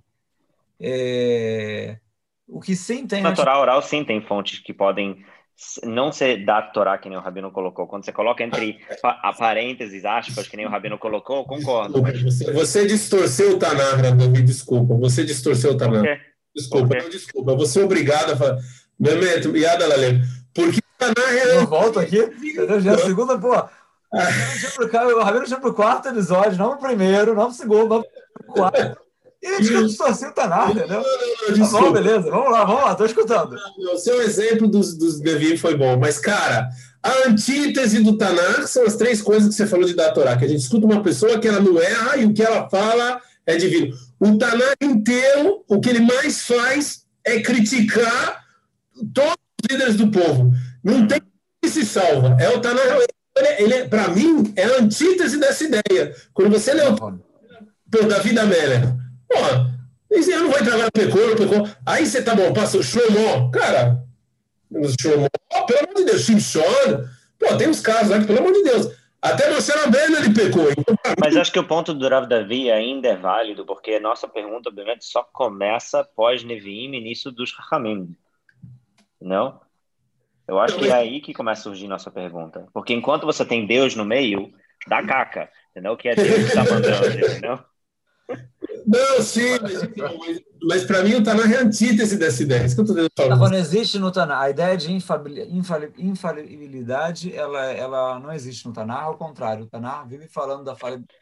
[0.78, 1.98] É...
[2.46, 3.22] O que sim tem.
[3.22, 5.24] Na Torá oral, sim, tem fontes que podem
[5.82, 7.86] não ser da Torá, que nem o Rabino colocou.
[7.86, 12.00] Quando você coloca entre a parênteses, aspas, que nem o Rabino colocou, concordo.
[12.00, 12.22] Mas...
[12.22, 14.94] Você, você, distorceu o Tanar, Davi, desculpa.
[14.94, 16.20] Você distorceu o Tanar.
[16.54, 17.52] Desculpa, não, desculpa.
[17.52, 18.58] Eu vou ser obrigado a falar.
[18.98, 20.22] Mehmet, Yada Lalem.
[20.54, 21.56] Porque o Tanar é.
[21.56, 22.18] Eu volto aqui?
[22.80, 23.52] Já é a segunda, pô.
[24.10, 28.98] O Rabino chama pro quarto episódio, não pro primeiro, não pro segundo, não pro quarto.
[29.42, 31.00] E a gente distorceu o Tanar, entendeu?
[31.00, 33.56] Não, não, tá bom, beleza, vamos lá, vamos lá, tô escutando.
[33.92, 36.68] O seu exemplo dos, dos Devi foi bom, mas, cara,
[37.02, 40.44] a antítese do Tanar são as três coisas que você falou de da Torá, que
[40.44, 43.56] a gente escuta uma pessoa que ela não erra e o que ela fala é
[43.56, 43.94] divino.
[44.18, 48.44] O Tanar inteiro, o que ele mais faz é criticar
[49.14, 50.50] todos os líderes do povo.
[50.82, 51.20] Não tem
[51.62, 52.36] que se salva.
[52.40, 52.98] É o Tanar,
[53.38, 56.14] ele, ele é, para mim, é a antítese dessa ideia.
[56.34, 58.98] Quando você lê o Davi da Amélia,
[59.28, 59.36] Pô,
[60.10, 61.68] eu não vou entrar agora pecou, pecou.
[61.84, 63.50] Aí você tá bom, passa o Shlomo.
[63.50, 64.02] Cara,
[64.98, 65.28] Shlomo,
[65.66, 66.62] pelo amor de Deus, Shimshon.
[67.38, 68.88] Pô, tem uns casos lá que, pelo amor de Deus,
[69.20, 70.70] até você Rabbeinu ele pecou.
[70.70, 74.26] Então, Mas acho que o ponto do Rav Davi ainda é válido, porque a nossa
[74.26, 78.16] pergunta, obviamente, só começa pós Neviim, início dos Rahamim.
[79.20, 79.60] Não?
[80.48, 82.66] Eu acho que é aí que começa a surgir nossa pergunta.
[82.72, 84.50] Porque enquanto você tem Deus no meio,
[84.86, 85.94] dá caca, entendeu?
[85.94, 87.58] Que é Deus que está mandando, entendeu?
[88.86, 92.64] Não, sim, mas, então, mas, mas para mim o Tanar é antítese dessa ideia.
[92.64, 93.36] Isso que eu tentando falar.
[93.36, 99.18] Quando existe no Tanar, a ideia de infalibilidade, ela, ela não existe no Tanar, ao
[99.18, 100.74] contrário, o Tanar vive falando da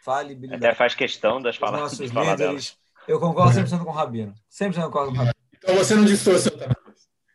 [0.05, 0.65] falibilidade.
[0.65, 1.99] Até faz questão das palavras.
[1.99, 2.77] Nossos de líderes.
[3.09, 4.33] Eu concordo 100% com o Rabino.
[4.53, 5.35] 100% concordo com o Rabino.
[5.57, 6.59] Então você não distorceu o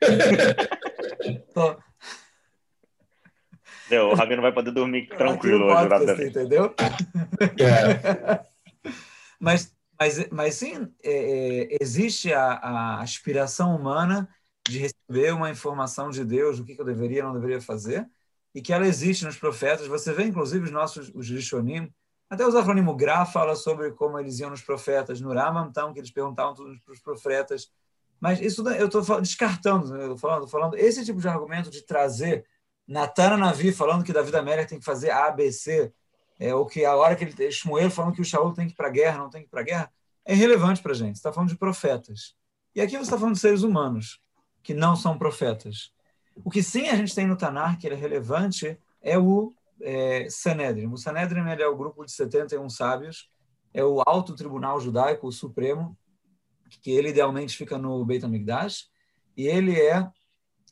[1.53, 1.77] Tanar.
[4.09, 5.93] o Rabino vai poder dormir tranquilo hoje.
[5.93, 6.73] Assim, entendeu?
[7.59, 8.45] É.
[9.39, 14.27] Mas mas, mas sim, é, é, existe a, a, aspiração humana
[14.67, 18.09] de receber uma informação de Deus, o que, que eu deveria não deveria fazer,
[18.55, 19.85] e que ela existe nos profetas.
[19.85, 21.93] Você vê, inclusive, os nossos os Rishonim,
[22.27, 25.99] até os Afronim Gra fala sobre como eles iam nos profetas, no Ramam, então, que
[25.99, 27.71] eles perguntavam tudo para os profetas.
[28.21, 30.05] Mas isso eu estou descartando, né?
[30.05, 32.45] eu falando, falando esse tipo de argumento de trazer
[32.87, 35.91] Natana Navi falando que Davi da América tem que fazer A, B, C,
[36.39, 38.75] é, ou que a hora que ele Shmuel falando que o Shaul tem que ir
[38.75, 39.91] para a guerra, não tem que ir para a guerra,
[40.23, 41.15] é irrelevante para a gente.
[41.15, 42.35] Você está falando de profetas.
[42.75, 44.21] E aqui você está falando de seres humanos,
[44.61, 45.91] que não são profetas.
[46.43, 50.27] O que sim a gente tem no Tanar, que é relevante, é o é.
[50.91, 53.29] O Sanedrin é o grupo de 71 sábios,
[53.73, 55.97] é o alto tribunal judaico, o supremo,
[56.79, 58.89] que ele idealmente fica no Beit HaMikdash,
[59.35, 60.09] e ele é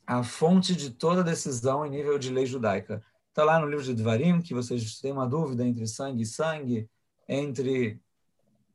[0.06, 3.04] a fonte de toda decisão em nível de lei judaica.
[3.30, 6.90] Está lá no livro de Dvarim, que vocês têm uma dúvida entre sangue e sangue,
[7.28, 8.02] entre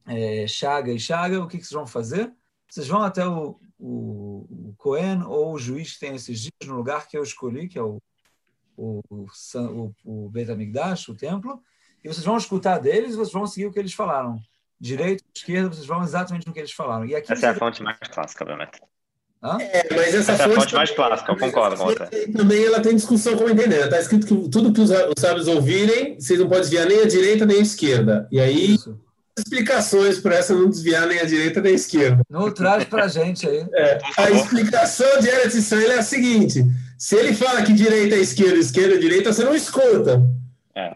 [0.07, 2.33] é, chaga e chaga, o que, que, vocês vão fazer?
[2.69, 6.77] Vocês vão até o, o, o Cohen ou o juiz que tem esses dias no
[6.77, 8.01] lugar que eu escolhi, que é o,
[8.77, 11.63] o, o, o Bet Amigdash, o templo,
[12.03, 14.41] e vocês vão escutar deles e vocês vão seguir o que eles falaram.
[14.81, 17.07] Direita, esquerda, vocês vão exatamente no que eles falaram.
[17.07, 18.81] E aqui essa é a fonte mais clássica, obviamente.
[19.61, 22.09] É, mas essa, essa fonte, é a fonte mais clássica, eu concordo com outra.
[22.35, 23.85] Também ela tem discussão como entender.
[23.85, 27.07] Está escrito que tudo que os, os sábios ouvirem, vocês não podem desviar nem a
[27.07, 28.27] direita nem a esquerda.
[28.33, 28.99] E aí, Isso.
[29.39, 32.23] explicações para essa não desviar nem a direita nem a esquerda.
[32.31, 33.67] Não traz para a gente aí.
[33.75, 36.65] É, a explicação de Eretz Israel é a seguinte:
[36.99, 40.23] se ele fala que direita é esquerda, esquerda é direita, você não escuta.
[40.75, 40.91] É.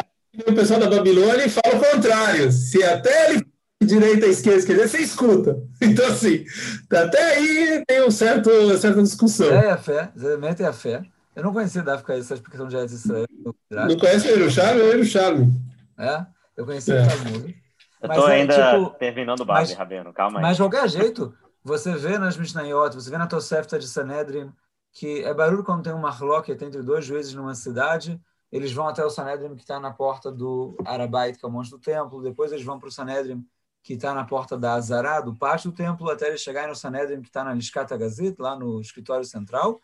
[0.46, 2.50] O pessoal da Babilônia fala o contrário.
[2.50, 3.47] Se até ele
[3.82, 5.62] direita, esquerda, esquerda, você escuta.
[5.80, 6.44] Então, assim,
[6.90, 9.46] até aí tem um certo, uma certa discussão.
[9.52, 11.02] É, a fé, exatamente é a fé.
[11.36, 13.26] Eu não conhecia da África essa explicação de Eretz Israel.
[13.70, 14.80] Não conhece o Yerushalmi?
[14.80, 15.52] É o Yerushalmi.
[15.96, 17.00] É, eu conheci é.
[17.00, 17.56] o Talmud.
[18.02, 20.42] Eu tô é, ainda tipo, terminando o base, Rabino, calma aí.
[20.42, 24.52] Mas de qualquer jeito, você vê nas Mishnayot, você vê na Tosefta de Sanedrim,
[24.92, 29.04] que é barulho quando tem um marloquet entre dois juízes numa cidade, eles vão até
[29.04, 32.50] o Sanedrim que está na porta do Arabait, que é o monte do templo, depois
[32.50, 33.44] eles vão para o Sanedrim
[33.82, 37.22] que está na porta da Azará, do pátio do templo, até eles chegarem no Sanedrim
[37.22, 39.80] que está na Lishkata Gazit, lá no escritório central,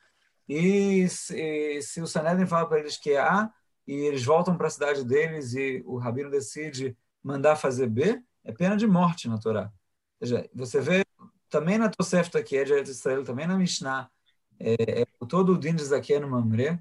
[0.48, 3.50] e se, se o Sanedrin fala para eles que é A,
[3.86, 8.52] e eles voltam para a cidade deles e o rabino decide mandar fazer B, é
[8.52, 9.72] pena de morte na Torá.
[10.20, 11.04] Ou seja, você vê
[11.48, 14.10] também na Tosefta, que é de Israel, também na Mishnah,
[14.58, 16.78] é, é, todo o Din aqui no Mamre,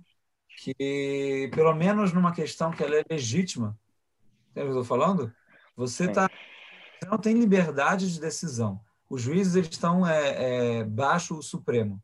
[0.57, 3.77] que pelo menos numa questão que ela é legítima,
[4.51, 5.33] entende o que eu estou falando?
[5.75, 6.52] Você, tá, você
[7.05, 8.79] não tem liberdade de decisão.
[9.09, 12.01] Os juízes eles estão é, é, baixo o Supremo.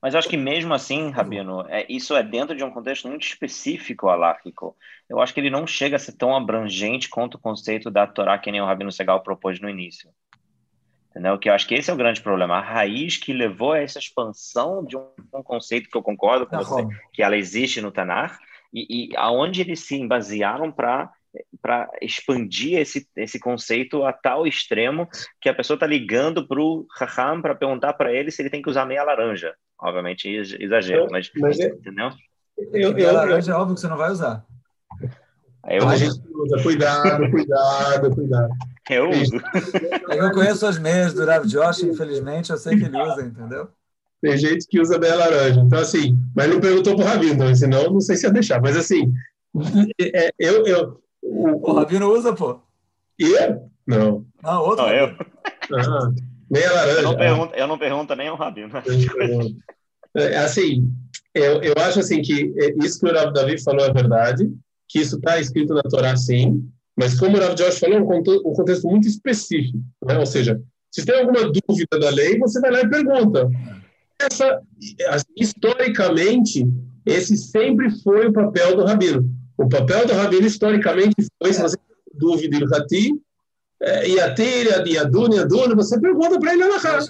[0.00, 3.26] Mas eu acho que mesmo assim, Rabino, é, isso é dentro de um contexto muito
[3.26, 4.76] específico alárquico.
[5.08, 8.38] Eu acho que ele não chega a ser tão abrangente quanto o conceito da Torá
[8.38, 10.10] que nem o Rabino Segal propôs no início.
[11.10, 11.38] Entendeu?
[11.38, 12.56] Que eu acho que esse é o grande problema.
[12.56, 16.56] A raiz que levou a essa expansão de um, um conceito que eu concordo com
[16.56, 18.38] você, que ela existe no Tanar,
[18.72, 21.12] e, e aonde eles se basearam para
[21.60, 25.08] para expandir esse, esse conceito a tal extremo
[25.40, 28.62] que a pessoa está ligando para o Raham para perguntar para ele se ele tem
[28.62, 29.54] que usar meia laranja.
[29.80, 32.10] Obviamente, exagero, mas, mas é, entendeu?
[32.72, 34.44] Eu, meia laranja é óbvio que você não vai usar.
[35.68, 35.88] Eu...
[35.88, 38.54] A gente usa, cuidado, cuidado, cuidado.
[38.90, 39.36] Eu uso.
[40.10, 43.68] É eu conheço as meias do Rav Josh, infelizmente, eu sei que ele usa, entendeu?
[44.20, 45.60] Tem gente que usa meia laranja.
[45.60, 48.60] Então, assim, mas não perguntou para o Rabino, então, senão não sei se ia deixar.
[48.60, 49.12] Mas, assim,
[50.00, 52.60] é, eu, eu, o, o Rabino usa, pô.
[53.18, 53.32] E?
[53.86, 54.24] Não.
[54.42, 54.84] Não, outro.
[54.84, 55.16] Não, eu.
[55.72, 56.12] Ah,
[56.50, 56.98] meia laranja.
[56.98, 58.70] Eu não, pergunto, eu não pergunto nem ao Rabino.
[60.16, 60.88] É, assim,
[61.34, 64.48] eu, eu acho assim que é, isso que o Rav Davi falou é verdade,
[64.88, 68.06] que isso está escrito na Torá, sim, mas como o Rav Josh falou, é um
[68.06, 69.78] contexto, um contexto muito específico.
[70.06, 70.18] Né?
[70.18, 70.60] Ou seja,
[70.90, 73.50] se tem alguma dúvida da lei, você vai lá e pergunta.
[74.20, 74.60] Essa,
[75.08, 76.64] assim, historicamente,
[77.04, 79.28] esse sempre foi o papel do Rabino.
[79.56, 83.22] O papel do Rabino, historicamente, foi, se você tem dúvida em Hati,
[83.80, 87.04] é, Yatir, Yadun, Yadun, você pergunta para ele na cara.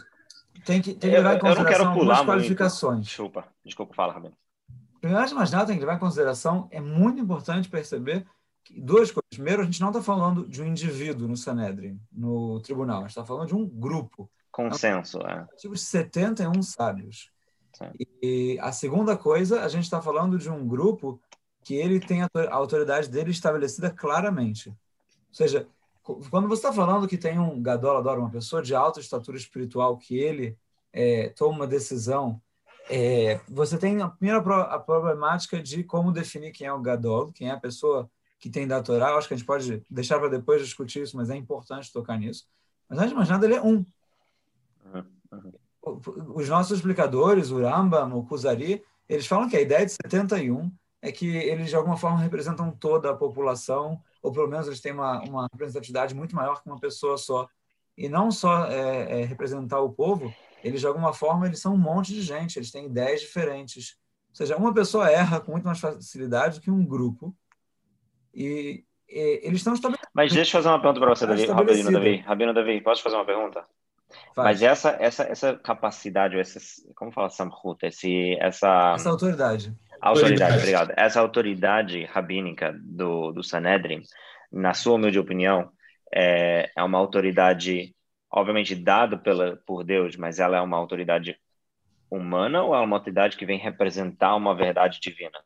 [0.64, 2.94] Tem que, tem que levar em consideração algumas qualificações.
[2.94, 3.06] Muito.
[3.06, 4.34] Desculpa, desculpa, fala, Rabino.
[5.00, 8.26] Primeiro de mais nada, tem que levar em consideração, é muito importante perceber
[8.64, 9.28] que duas coisas.
[9.30, 13.10] Primeiro, a gente não está falando de um indivíduo no Sanedrin, no tribunal, a gente
[13.10, 14.30] está falando de um grupo.
[14.50, 15.46] Consenso, é.
[15.58, 17.30] Tipo de 71 sábios.
[17.74, 17.90] Sim.
[18.22, 21.20] E a segunda coisa, a gente está falando de um grupo
[21.64, 24.68] que ele tem a autoridade dele estabelecida claramente.
[24.68, 24.76] Ou
[25.32, 25.66] seja,
[26.30, 29.96] quando você está falando que tem um Gadol adora uma pessoa de alta estatura espiritual
[29.96, 30.56] que ele
[30.92, 32.40] é, toma uma decisão,
[32.90, 37.48] é, você tem a primeira a problemática de como definir quem é o Gadol, quem
[37.48, 39.16] é a pessoa que tem da Torá.
[39.16, 42.46] Acho que a gente pode deixar para depois discutir isso, mas é importante tocar nisso.
[42.86, 43.86] Mas antes de mais nada, ele é um.
[46.34, 50.70] Os nossos explicadores, o Rambam, o Kuzari, eles falam que a ideia de 71
[51.04, 54.92] é que eles, de alguma forma, representam toda a população, ou pelo menos eles têm
[54.92, 57.46] uma, uma representatividade muito maior que uma pessoa só.
[57.94, 61.78] E não só é, é, representar o povo, eles, de alguma forma, eles são um
[61.78, 63.98] monte de gente, eles têm ideias diferentes.
[64.30, 67.36] Ou seja, uma pessoa erra com muito mais facilidade do que um grupo.
[68.32, 70.10] E, e eles estão estabelecidos.
[70.14, 71.44] Mas deixa eu fazer uma pergunta para você, Davi.
[71.44, 72.16] Rabino Davi.
[72.16, 73.62] Rabino Davi, posso fazer uma pergunta?
[74.34, 74.46] Faz.
[74.46, 76.58] Mas essa, essa, essa capacidade, essa,
[76.94, 78.94] como fala Samhut, esse, essa...
[78.94, 80.92] Essa autoridade Autoridade, obrigado.
[80.98, 84.02] Essa autoridade rabínica do, do Sanedrin,
[84.52, 85.72] na sua humilde opinião,
[86.14, 87.96] é, é uma autoridade,
[88.30, 91.38] obviamente, dada pela, por Deus, mas ela é uma autoridade
[92.10, 95.38] humana ou é uma autoridade que vem representar uma verdade divina?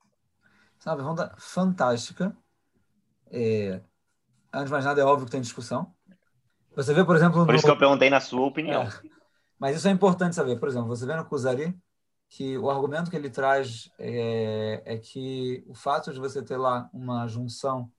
[0.84, 2.36] É uma pergunta fantástica.
[3.30, 3.80] É,
[4.52, 5.94] antes de mais nada, é óbvio que tem discussão.
[6.74, 7.46] Você vê, por exemplo...
[7.46, 7.54] Por no...
[7.54, 8.82] isso que eu perguntei na sua opinião.
[8.82, 8.88] É,
[9.56, 10.58] mas isso é importante saber.
[10.58, 11.72] Por exemplo, você vê no Kuzari,
[12.28, 16.88] que o argumento que ele traz é, é, que o fato de você ter lá
[16.92, 17.90] uma junção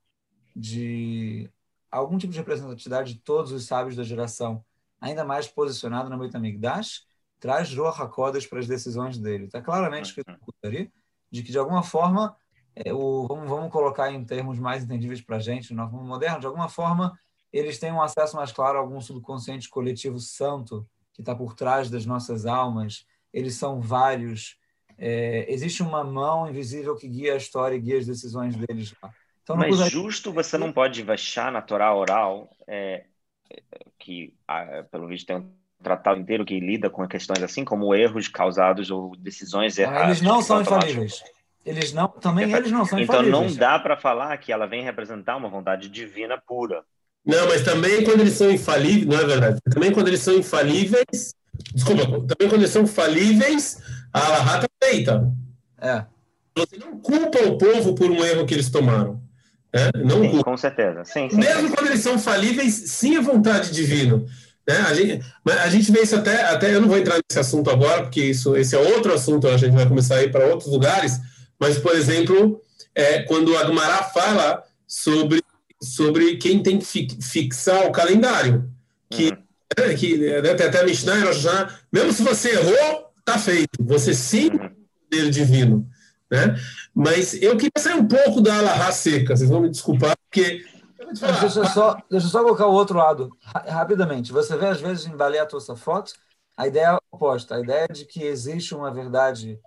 [0.56, 1.50] de
[1.90, 4.64] algum tipo de representatividade de todos os sábios da geração,
[5.02, 7.08] ainda mais posicionado no Beit HaMikdash,
[7.40, 9.46] traz Ruach HaKodesh para as decisões dele.
[9.46, 10.32] Está claramente escrito
[10.64, 10.92] ali
[11.32, 12.36] de que, de alguma forma,
[12.76, 16.40] é, o, vamos, vamos colocar em termos mais entendíveis para a gente, no mundo moderno,
[16.40, 17.18] de alguma forma,
[17.52, 21.90] eles têm um acesso mais claro a algum subconsciente coletivo santo que está por trás
[21.90, 24.58] das nossas almas, eles são vários.
[24.98, 29.12] É, existe uma mão invisível que guia a história e guia as decisões deles lá.
[29.44, 33.06] Então, Mas justo você não pode achar na Torá oral é,
[33.98, 34.36] que
[34.92, 39.16] pelo visto tem um tratado inteiro que lida com questões assim como erros causados ou
[39.16, 40.20] decisões erradas.
[40.20, 41.24] Eles não são infalíveis.
[41.66, 43.36] Eles não, também eles não são então infalíveis.
[43.36, 46.84] Então não dá para falar que ela vem representar uma vontade divina pura.
[47.26, 49.60] Não, mas também quando eles são infalíveis, não é verdade.
[49.70, 51.34] Também quando eles são infalíveis,
[51.74, 53.78] desculpa, também quando eles são falíveis,
[54.14, 55.32] a Allahá está feita.
[55.82, 56.04] É.
[56.58, 59.22] Você não culpa o povo por um erro que eles tomaram.
[59.74, 59.92] Né?
[60.04, 61.06] Não sim, com certeza.
[61.06, 61.76] Sim, sim, Mesmo sim.
[61.76, 64.24] quando eles são falíveis, sim é vontade divina.
[64.68, 64.78] Né?
[64.88, 66.74] A, gente, a gente vê isso até, até.
[66.74, 69.74] Eu não vou entrar nesse assunto agora, porque isso, esse é outro assunto, a gente
[69.74, 71.20] vai começar a ir para outros lugares.
[71.60, 72.62] Mas, por exemplo,
[72.96, 75.44] é, quando a Gumará fala sobre,
[75.82, 76.86] sobre quem tem que
[77.22, 78.70] fixar o calendário,
[79.10, 79.38] que, uhum.
[79.78, 83.70] É, que né, até a Mishnah já, mesmo se você errou, está feito.
[83.82, 84.70] Você sim uhum.
[85.10, 85.88] poder divino.
[86.32, 86.56] Né?
[86.94, 90.66] Mas eu queria sair um pouco da Alahá seca, vocês vão me desculpar, porque.
[91.00, 94.32] Deixa eu, só, deixa eu só colocar o outro lado, rapidamente.
[94.32, 95.40] Você vê, às vezes, em Balé
[95.76, 96.14] foto
[96.60, 99.60] a ideia é oposta, a ideia de que existe uma verdade.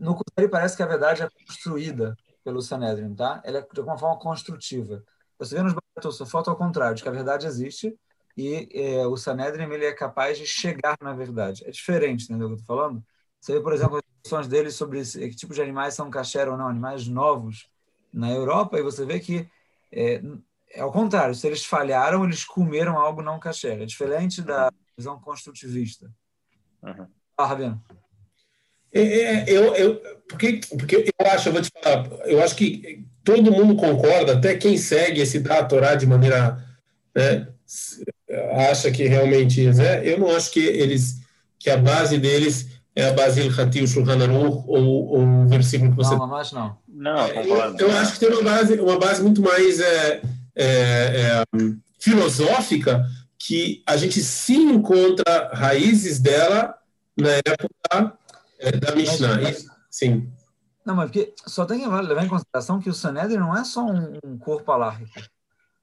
[0.00, 3.42] No Kutari parece que a verdade é construída pelo Sanedrin, tá?
[3.44, 5.04] Ela é de alguma forma construtiva.
[5.38, 7.94] Você vê nos Balé foto ao contrário, de que a verdade existe
[8.36, 11.64] e é, o Sanedrin ele é capaz de chegar na verdade.
[11.66, 13.04] É diferente, entendeu o que eu estou falando?
[13.40, 16.56] Você vê, por exemplo, as discussões dele sobre que tipo de animais são kasher ou
[16.56, 17.68] não, animais novos
[18.12, 19.48] na Europa, e você vê que
[19.90, 20.22] é,
[20.70, 23.82] é ao contrário, se eles falharam, eles comeram algo não kasher.
[23.82, 26.10] É diferente da visão construtivista.
[26.82, 27.06] Uhum.
[27.36, 27.82] Ah, Rabino.
[28.94, 29.96] É, é, eu, eu,
[30.28, 34.54] porque, porque eu acho, eu vou te falar, eu acho que todo mundo concorda, até
[34.56, 36.62] quem segue esse da Torá de maneira
[37.14, 37.48] né,
[38.52, 41.20] acha que realmente é, eu não acho que eles
[41.58, 45.96] que a base deles é a Basil Hatil Shulchan Aruch ou, ou o versículo que
[45.96, 46.14] você...
[46.14, 46.76] Não, mas não.
[46.88, 50.20] Não, eu, eu acho que tem uma base, uma base muito mais é,
[50.54, 51.44] é, é,
[51.98, 53.04] filosófica
[53.38, 56.74] que a gente sim encontra raízes dela
[57.16, 58.18] na época
[58.58, 59.40] é, da Mishnah.
[59.40, 60.28] Mas, sim.
[60.84, 63.84] Não, mas porque só tem que levar em consideração que o Sanedrin não é só
[63.84, 65.12] um, um corpo alárrico.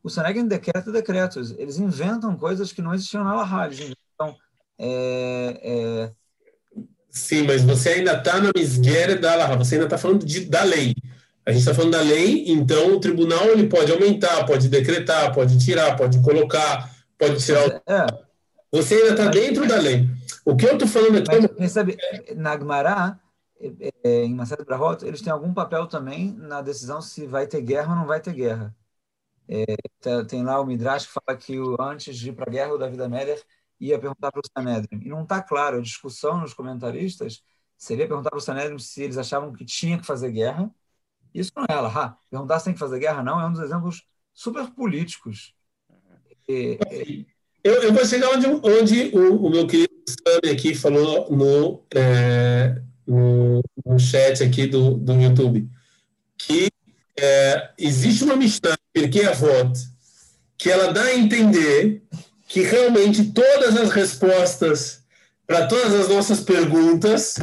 [0.04, 1.52] O Sanedrin decreta decretos.
[1.58, 3.66] Eles inventam coisas que não existiam na.
[3.66, 4.38] Eles inventam
[4.78, 6.12] é, é,
[7.10, 10.64] Sim, mas você ainda está na misguera da Alaha, você ainda está falando de, da
[10.64, 10.96] lei.
[11.46, 15.58] A gente está falando da lei, então o tribunal ele pode aumentar, pode decretar, pode
[15.64, 17.82] tirar, pode colocar, pode tirar.
[17.88, 18.06] É.
[18.72, 20.08] Você ainda está dentro da lei.
[20.46, 21.50] O que eu estou falando aqui.
[21.58, 21.98] Mas, é sabe,
[22.36, 23.20] na Agmará,
[23.60, 27.62] é, é, em Marcelo Brahot, eles têm algum papel também na decisão se vai ter
[27.62, 28.74] guerra ou não vai ter guerra.
[29.52, 29.66] É,
[30.28, 33.02] tem lá o Midrash que fala que antes de ir para a guerra, o David
[33.02, 33.42] Améler
[33.80, 35.02] ia perguntar para o Sanedrin.
[35.04, 37.42] E não está claro, a discussão nos comentaristas
[37.76, 40.70] seria perguntar para o Sanedrin se eles achavam que tinha que fazer guerra.
[41.34, 41.92] Isso não é ela.
[41.96, 45.56] Ah, perguntar se tem que fazer guerra, não, é um dos exemplos super políticos.
[46.48, 46.78] E,
[47.64, 52.82] eu, eu, vou chegar onde, onde o, o meu querido Sami aqui falou no, é,
[53.06, 55.70] no, no, chat aqui do, do YouTube,
[56.38, 56.69] que
[57.22, 59.80] é, existe uma Mishnah, porque é voto,
[60.58, 62.02] que ela dá a entender
[62.48, 65.00] que realmente todas as respostas
[65.46, 67.36] para todas as nossas perguntas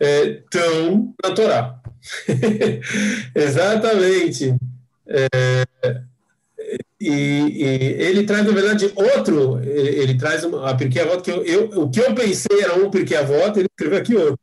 [0.00, 1.80] estão é, na Torá.
[3.34, 4.54] Exatamente.
[5.06, 5.66] É,
[7.00, 7.64] e, e,
[8.00, 11.64] ele traz, na verdade, outro, ele, ele traz uma, a Pirkei Avot, que eu, eu,
[11.80, 14.38] o que eu pensei era um Pirkei Avot, ele escreveu aqui outro,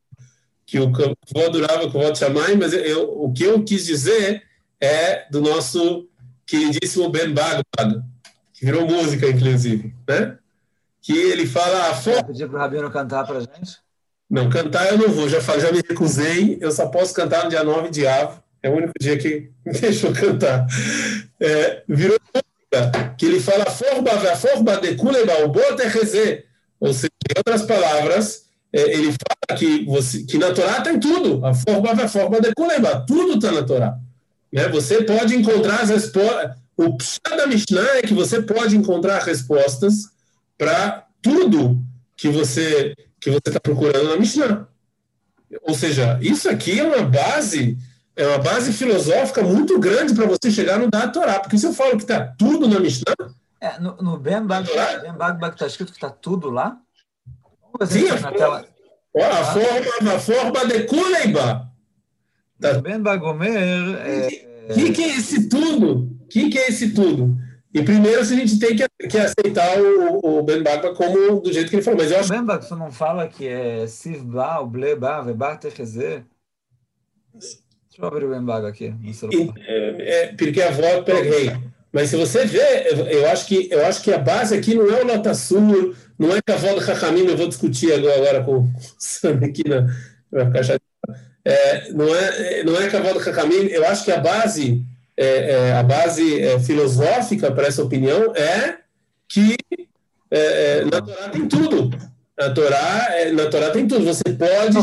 [0.65, 4.43] que o avô durava com o voto Shammai, mas eu, o que eu quis dizer
[4.81, 6.07] é do nosso
[6.45, 8.03] queridíssimo Ben Bagdad,
[8.53, 10.37] que virou música, inclusive, né?
[11.01, 11.91] Que ele fala...
[11.91, 13.77] Vou pedir para o Rabino cantar para a gente?
[14.29, 17.63] Não, cantar eu não vou, já, já me recusei, eu só posso cantar no dia
[17.63, 20.67] 9 de Avo, é o único dia que me deixou cantar.
[21.39, 25.51] É, virou música, que ele fala forba forba de kuleba o
[26.79, 31.43] ou seja, em outras palavras, é, ele fala que, você, que na Torá tem tudo,
[31.45, 33.97] a forma forma de kuleba, tudo está na Torá.
[34.51, 34.67] Né?
[34.69, 40.13] Você pode encontrar as respostas o pshat da Mishnah é que você pode encontrar respostas
[40.57, 41.77] para tudo
[42.15, 44.65] que você que você está procurando na Mishnah.
[45.63, 47.77] Ou seja, isso aqui é uma base
[48.15, 51.41] é uma base filosófica muito grande para você chegar no da Torá.
[51.41, 53.13] Porque se eu falo que está tudo na Mishnah...
[53.59, 56.77] É, no, no Ben Bagbag está escrito que está tudo lá?
[57.85, 58.65] Sim, a, forma, tela...
[59.17, 61.68] a, forma, a forma de Kuleiba.
[62.59, 62.81] Tá.
[62.81, 63.57] Ben Bagomer...
[64.69, 66.03] O que, que é esse tudo?
[66.21, 67.35] O que, que é esse tudo?
[67.73, 71.69] E primeiro a gente tem que, que aceitar o, o Ben Bakba como do jeito
[71.69, 71.99] que ele falou.
[71.99, 72.29] Mas eu acho...
[72.29, 76.23] Ben Bakba, você não fala que é Sivba, o Bleba, Vebar, Techezé?
[77.33, 77.57] Deixa
[77.97, 78.93] eu abrir o Ben Bakba aqui.
[79.65, 81.51] É, é, porque a avó peguei.
[81.91, 85.01] Mas se você vê, eu acho que, eu acho que a base aqui não é
[85.01, 89.87] o Lotasur, não é Cavalo Hakamim, eu vou discutir agora, com o Sam aqui na,
[90.31, 90.79] na caixa.
[91.49, 94.83] É, não, é, não é Cavalo Hakamim, eu acho que a base,
[95.17, 98.77] é, é, a base é, filosófica para essa opinião é
[99.27, 99.55] que
[100.29, 101.97] é, é, na Torá tem tudo.
[102.37, 104.05] Na Torá, na Torá tem tudo.
[104.05, 104.77] Você pode.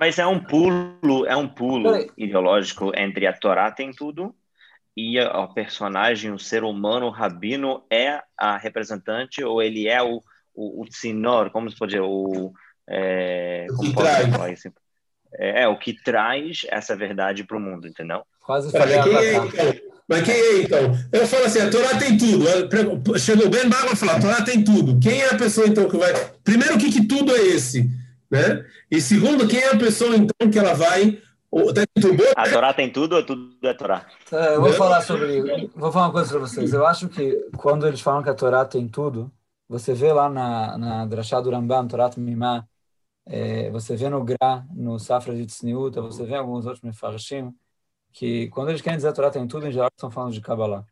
[0.00, 4.34] Mas é um pulo, é um pulo ideológico entre a Torá tem tudo
[4.96, 10.22] e o personagem, o ser humano, o rabino, é a representante ou ele é o,
[10.54, 12.54] o, o sinor, como se pode dizer, o...
[12.88, 14.34] É, o que traz.
[14.34, 14.70] Assim?
[15.34, 18.22] É, é, o que traz essa verdade para o mundo, entendeu?
[18.44, 19.74] Quase falei é, então?
[20.08, 20.92] Mas quem é, então?
[21.12, 23.18] Eu falo assim, a Torá tem tudo.
[23.18, 25.00] Chegou bem Barba e falou, a Torá tem tudo.
[25.00, 26.12] Quem é a pessoa, então, que vai...
[26.44, 27.90] Primeiro, o que, que tudo é esse?
[28.30, 28.64] Né?
[28.90, 31.18] E segundo, quem é a pessoa, então, que ela vai
[32.36, 34.04] a Torá tem tudo ou tudo é Torá?
[34.30, 35.70] É, eu vou falar sobre.
[35.74, 36.72] Vou falar uma coisa para vocês.
[36.72, 39.32] Eu acho que quando eles falam que a Torá tem tudo,
[39.68, 42.66] você vê lá na, na Drashá do Rambam, Torá Mimá,
[43.26, 47.52] é, você vê no Gra, no Safra de Tzniuta, você vê alguns outros Mefarshim,
[48.12, 50.84] que quando eles querem dizer a Torá tem tudo, em geral estão falando de Kabbalah.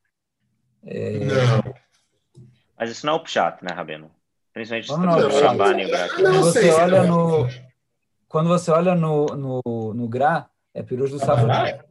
[0.85, 1.21] É...
[1.21, 1.75] Não.
[2.77, 4.11] Mas isso não é o Pshat, né, Rabino?
[4.53, 6.09] Principalmente não, não, no Ramban e o Gra.
[6.09, 7.49] Quando você olha no,
[8.29, 11.87] quando você olha no, no, no Gra, é Pirus do Safra.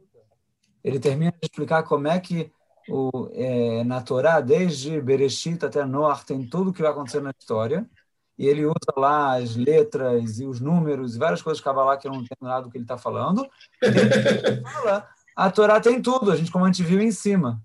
[0.82, 2.52] Ele termina de explicar como é que
[2.88, 7.32] o, é, na Torá, desde Bereshit até Noach, tem tudo o que vai acontecer na
[7.38, 7.88] história.
[8.36, 12.06] E ele usa lá as letras e os números e várias coisas de Kabbalah que
[12.06, 13.48] eu não entendo nada do que ele está falando.
[13.80, 17.62] Ele fala, a Torá tem tudo, a gente, como a gente viu em cima.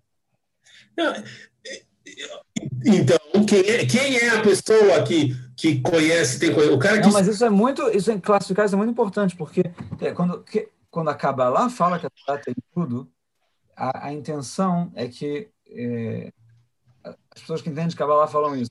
[2.85, 3.17] Então,
[3.47, 7.05] quem é, quem é a pessoa que, que conhece, tem O cara que...
[7.05, 9.63] Não, mas isso é muito, isso é classificar isso é muito importante, porque
[10.01, 13.11] é, quando, que, quando a Kabbalah fala que a Torá tem tudo,
[13.75, 16.31] a, a intenção é que é,
[17.03, 18.69] as pessoas que entendem de Kabbalah falam isso.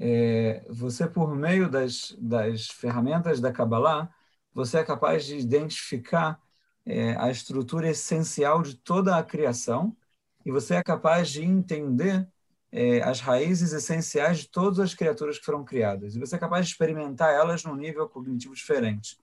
[0.00, 4.08] É, você, por meio das, das ferramentas da Kabbalah,
[4.54, 6.40] você é capaz de identificar
[6.86, 9.96] é, a estrutura essencial de toda a criação
[10.44, 12.28] e você é capaz de entender
[12.70, 16.14] é, as raízes essenciais de todas as criaturas que foram criadas.
[16.14, 19.18] E você é capaz de experimentar elas num nível cognitivo diferente.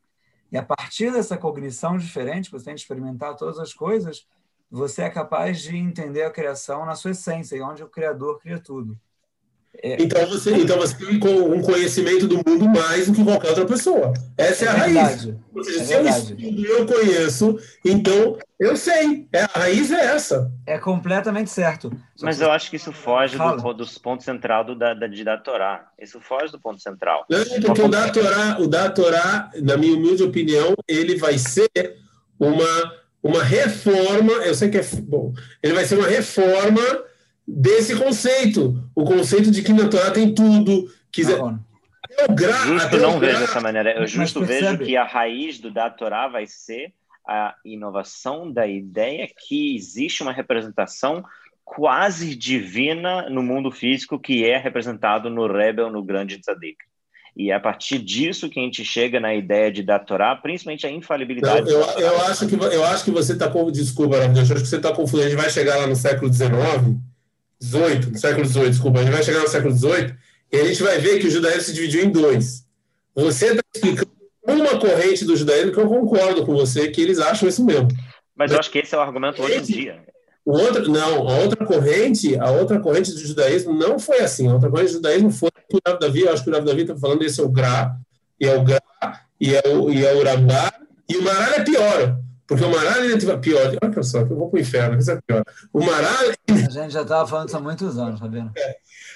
[0.52, 4.28] E a partir dessa cognição diferente, você tem de experimentar todas as coisas,
[4.70, 8.60] você é capaz de entender a criação na sua essência, e onde o Criador cria
[8.60, 9.00] tudo.
[9.82, 10.02] É...
[10.02, 14.14] Então, você, então você tem um conhecimento do mundo mais do que qualquer outra pessoa.
[14.38, 15.30] Essa é, é a raiz.
[15.54, 19.28] Ou seja, é se eu estudo eu conheço, então eu sei.
[19.34, 20.52] É, a raiz é essa.
[20.66, 21.92] É completamente certo.
[22.22, 25.38] Mas eu acho que isso foge do, dos pontos central do, da, da, de da
[25.38, 25.88] Torá.
[26.00, 27.26] Isso foge do ponto central.
[27.30, 31.70] Não, porque o da, Torá, o da Torá, na minha humilde opinião, ele vai ser
[32.40, 34.34] uma, uma reforma.
[34.44, 35.34] Eu sei que é bom.
[35.62, 36.82] Ele vai ser uma reforma
[37.48, 38.84] desse conceito.
[38.96, 40.90] O conceito de que na Torá tem tudo.
[41.12, 41.60] Que ah,
[42.28, 42.52] eu gra...
[42.52, 43.92] justo não vejo dessa maneira.
[43.92, 46.94] Eu justo vejo que a raiz do da Torá vai ser
[47.28, 51.24] a inovação da ideia que existe uma representação
[51.64, 56.78] quase divina no mundo físico que é representado no Rebel, no grande Tzadik.
[57.36, 60.88] E é a partir disso que a gente chega na ideia de da Torá, principalmente
[60.88, 61.70] a infalibilidade.
[61.70, 63.70] eu, eu, acho que, eu acho que você está com.
[63.70, 65.28] Desculpa, eu acho que você está confundindo.
[65.28, 66.56] A gente vai chegar lá no século XIX
[67.66, 70.16] 18, no século XVIII, desculpa, a gente vai chegar no século XVIII
[70.52, 72.66] e a gente vai ver que o judaísmo se dividiu em dois.
[73.16, 74.12] Você está explicando
[74.48, 77.88] uma corrente do judaísmo que eu concordo com você, que eles acham isso mesmo.
[78.36, 80.04] Mas eu acho que esse é o argumento hoje em dia.
[80.46, 84.48] O outro, não, a outra corrente, a outra corrente do judaísmo não foi assim.
[84.48, 86.82] A outra corrente do judaísmo foi o Rav Davi, eu acho que o Rav Davi
[86.82, 87.96] está falando esse é o Gra,
[88.40, 88.82] e é o Gra,
[89.42, 90.72] e é o, e é o Rabá,
[91.10, 92.25] e o Maral é pior.
[92.48, 93.76] Porque o Maral ele é pior.
[93.82, 95.44] Olha só, eu vou para o inferno, isso é pior.
[95.74, 96.32] O Maral.
[96.50, 98.52] A gente já estava falando isso há muitos anos, tá vendo?
[98.56, 98.76] É.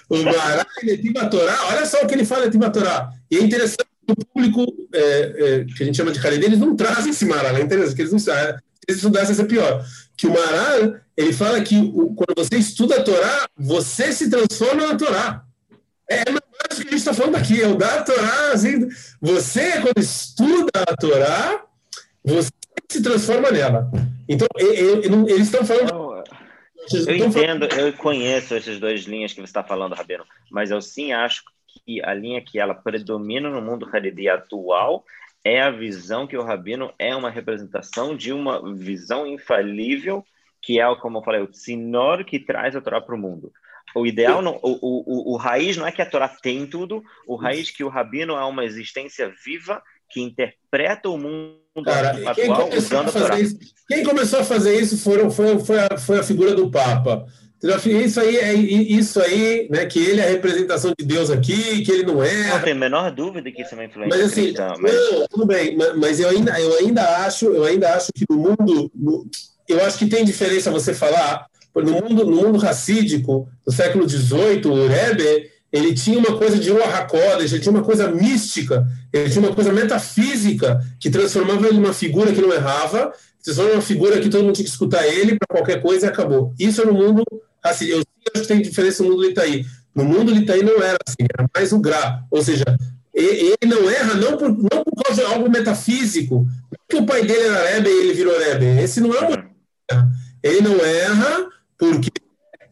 [0.09, 3.11] O Maral é Torá, olha só o que ele fala de Torá.
[3.29, 6.59] E é interessante que o público, é, é, que a gente chama de Khalid, eles
[6.59, 8.55] não trazem esse Maral, é interessante, que eles não sabem.
[8.55, 9.85] Se eles estudassem, isso é pior.
[10.17, 14.87] Que o Maral, ele fala que o, quando você estuda a Torá, você se transforma
[14.87, 15.43] na Torá.
[16.09, 18.51] É mais o que a gente está falando aqui, é o da Torá.
[18.51, 18.87] Assim,
[19.21, 21.63] você, quando estuda a Torá,
[22.25, 22.49] você
[22.87, 23.89] se transforma nela.
[24.27, 26.23] Então, eles estão falando.
[27.07, 31.11] Eu entendo, eu conheço essas duas linhas que você está falando, Rabino, mas eu sim
[31.11, 35.03] acho que a linha que ela predomina no mundo Haredi atual
[35.43, 40.25] é a visão que o Rabino é uma representação de uma visão infalível,
[40.61, 43.51] que é, como eu falei, o sinor que traz a Torá para o mundo.
[43.95, 47.03] O ideal, não, o, o, o, o raiz não é que a Torá tem tudo,
[47.27, 52.69] o raiz que o Rabino é uma existência viva que interpreta o mundo Cara, atual
[52.75, 53.39] usando a Torá.
[53.39, 53.57] Isso,
[53.87, 57.25] quem começou a fazer isso foram, foi, foi, a, foi a figura do Papa.
[57.61, 59.85] Isso aí é isso aí, né?
[59.85, 62.49] Que ele é a representação de Deus aqui, que ele não é.
[62.49, 64.73] Não tem a menor dúvida que isso é uma influência mas, assim, cristã.
[64.79, 64.93] Mas...
[64.93, 68.91] Não, tudo bem, mas eu ainda, eu ainda acho, eu ainda acho que no mundo,
[69.67, 74.65] eu acho que tem diferença você falar no mundo, no mundo racídico do século XVIII,
[74.65, 79.45] o Rebbe, ele tinha uma coisa de Oahakodesh, ele tinha uma coisa mística, ele tinha
[79.45, 83.13] uma coisa metafísica que transformava ele numa figura que não errava,
[83.43, 86.53] transformava uma figura que todo mundo tinha que escutar ele para qualquer coisa e acabou.
[86.59, 87.23] Isso é no mundo
[87.63, 89.65] assim, eu acho que tem diferença no mundo Litaí.
[89.93, 92.63] No mundo Litaí não era assim, era mais o Gra, ou seja,
[93.13, 96.47] ele não erra não por, não por causa de algo metafísico,
[96.87, 99.49] que o pai dele era Rebbe e ele virou Rebbe, esse não é o
[100.41, 101.47] ele não erra
[101.77, 102.09] porque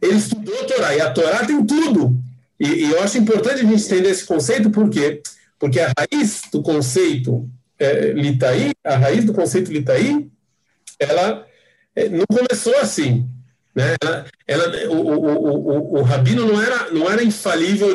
[0.00, 2.16] ele estudou a Torá, e a Torá tem tudo.
[2.58, 5.22] E, e, eu acho importante a gente entender esse conceito, por quê?
[5.58, 7.48] Porque a raiz do conceito
[7.78, 10.28] é, Litaí, a raiz do conceito Litaí,
[10.98, 11.46] ela
[11.94, 13.28] é, não começou assim.
[13.74, 13.94] Né?
[14.02, 17.88] Ela, ela, o, o, o, o, rabino não era, não era infalível.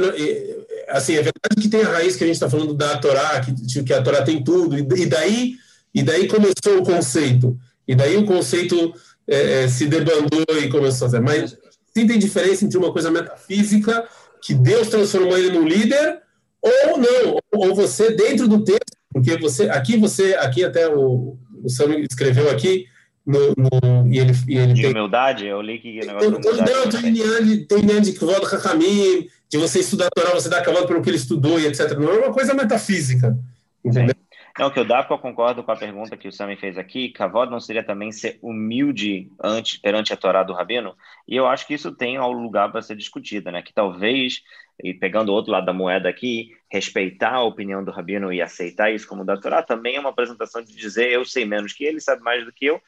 [0.88, 3.84] Assim, é verdade que tem a raiz que a gente está falando da Torá, que,
[3.84, 5.55] que a Torá tem tudo, e daí,
[5.93, 7.57] e daí começou o conceito.
[7.88, 8.93] E daí o conceito
[9.28, 11.20] é, é, se debandou e começou a fazer.
[11.20, 11.57] Mas
[11.95, 14.07] sim tem diferença entre uma coisa metafísica,
[14.46, 16.22] que Deus transformou ele num líder,
[16.62, 21.70] ou não, ou você dentro do texto, porque você aqui você aqui até o, o
[21.70, 22.86] Sam escreveu aqui
[23.26, 26.72] no, no, e ele, e ele de tem, humildade, eu li que negócio de humildade.
[26.72, 31.02] Não, tem linha de Kvod Hakamim, de você estudar a Torá, você dar cavalo pelo
[31.02, 31.98] que ele estudou e etc.
[31.98, 33.38] Não é uma coisa metafísica,
[33.84, 34.16] entendeu?
[34.16, 34.32] Sim.
[34.58, 37.10] Não, que eu dá, eu concordo com a pergunta que o Sami fez aqui.
[37.10, 40.95] Kavod não seria também ser humilde ante, perante a Torá do Rabino?
[41.28, 43.64] E eu acho que isso tem ao lugar para ser discutido, né?
[43.64, 44.43] Que talvez,
[44.84, 48.93] e pegando o outro lado da moeda aqui, respeitar a opinião do Rabino e aceitar
[48.93, 51.99] isso como da Torá também é uma apresentação de dizer eu sei menos que ele,
[51.99, 52.80] sabe mais do que eu,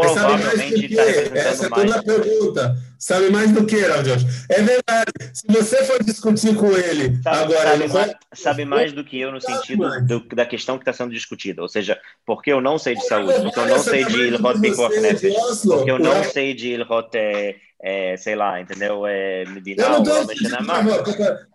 [0.00, 1.82] provavelmente está representando Essa é mais.
[1.82, 2.76] É toda a pergunta.
[2.98, 4.02] Sabe mais do que, Raul
[4.48, 5.12] É verdade.
[5.32, 7.70] Se você for discutir com ele sabe, agora...
[7.70, 11.12] Sabe, mais, sabe mais do que eu no sentido do, da questão que está sendo
[11.12, 11.60] discutida.
[11.60, 14.90] Ou seja, porque eu não sei de saúde, porque eu não sei de Ilhot Pikor
[14.90, 19.06] Nefesh, porque eu não sei de Ilhot, é, é, sei lá, entendeu?
[19.06, 21.53] É, Medinal, eu não estou discutindo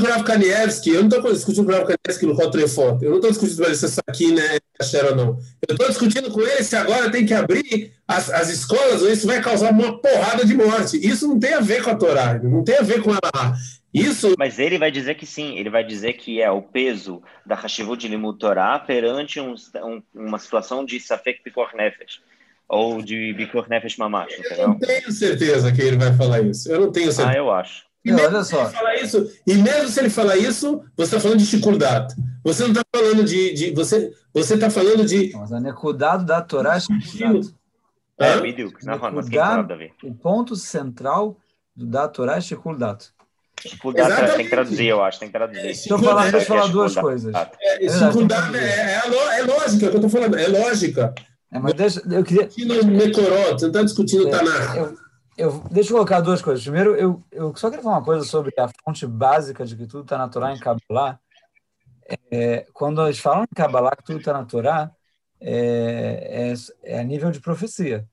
[0.00, 3.10] com o Rav Kanievski, eu não estou discutindo com o Rav Kanievski no Rotrefort, eu
[3.10, 5.38] não estou discutindo com ele se essa aqui né, é ou não.
[5.68, 9.26] Eu estou discutindo com ele se agora tem que abrir as, as escolas ou isso
[9.26, 10.96] vai causar uma porrada de morte.
[10.96, 13.56] Isso não tem a ver com a Torá, não tem a ver com ela
[13.94, 14.34] Isso...
[14.36, 18.00] Mas ele vai dizer que sim, ele vai dizer que é o peso da Hashivut
[18.00, 19.54] de Limut Torá perante um,
[19.84, 22.20] um, uma situação de Safek Pikor Nefesh
[22.68, 26.72] ou de Bikor Nefesh Mamash, Eu não tenho certeza que ele vai falar isso.
[26.72, 27.30] Eu não tenho certeza.
[27.30, 27.91] Ah, eu acho.
[28.04, 28.66] E mesmo, olha só.
[28.66, 32.14] Se ele isso, e mesmo se ele falar isso, você está falando de Shikurdat.
[32.44, 33.70] Você não está falando de, de.
[33.72, 35.32] você você está falando de.
[35.34, 37.54] Mas a Nekudado da Torá é Shikurdat.
[38.18, 38.36] É.
[38.84, 38.96] Na
[40.04, 41.36] O ponto central
[41.74, 43.10] do da Torá é Shikurdat.
[43.60, 45.20] Shikurdat tem que traduzir, eu acho.
[45.20, 45.62] Tem que traduzir.
[45.62, 47.32] Deixa eu falar, deixa eu falar duas coisas.
[47.34, 50.36] É, Shikurdat é, é, é, lógica, é o que eu estou falando.
[50.36, 51.14] É lógica.
[51.52, 52.46] É, mas deixa, eu queria.
[52.46, 54.76] Discutindo Mekorot, você não está discutindo é, Tanar.
[54.76, 54.96] Eu,
[55.36, 56.62] eu, deixa eu colocar duas coisas.
[56.62, 60.02] Primeiro, eu, eu só queria falar uma coisa sobre a fonte básica de que tudo
[60.02, 61.18] está na Torá em Kabbalah.
[62.30, 64.90] É, quando eles falam em Kabbalah que tudo está na Torá,
[65.40, 68.08] é, é, é, a nível de profecia.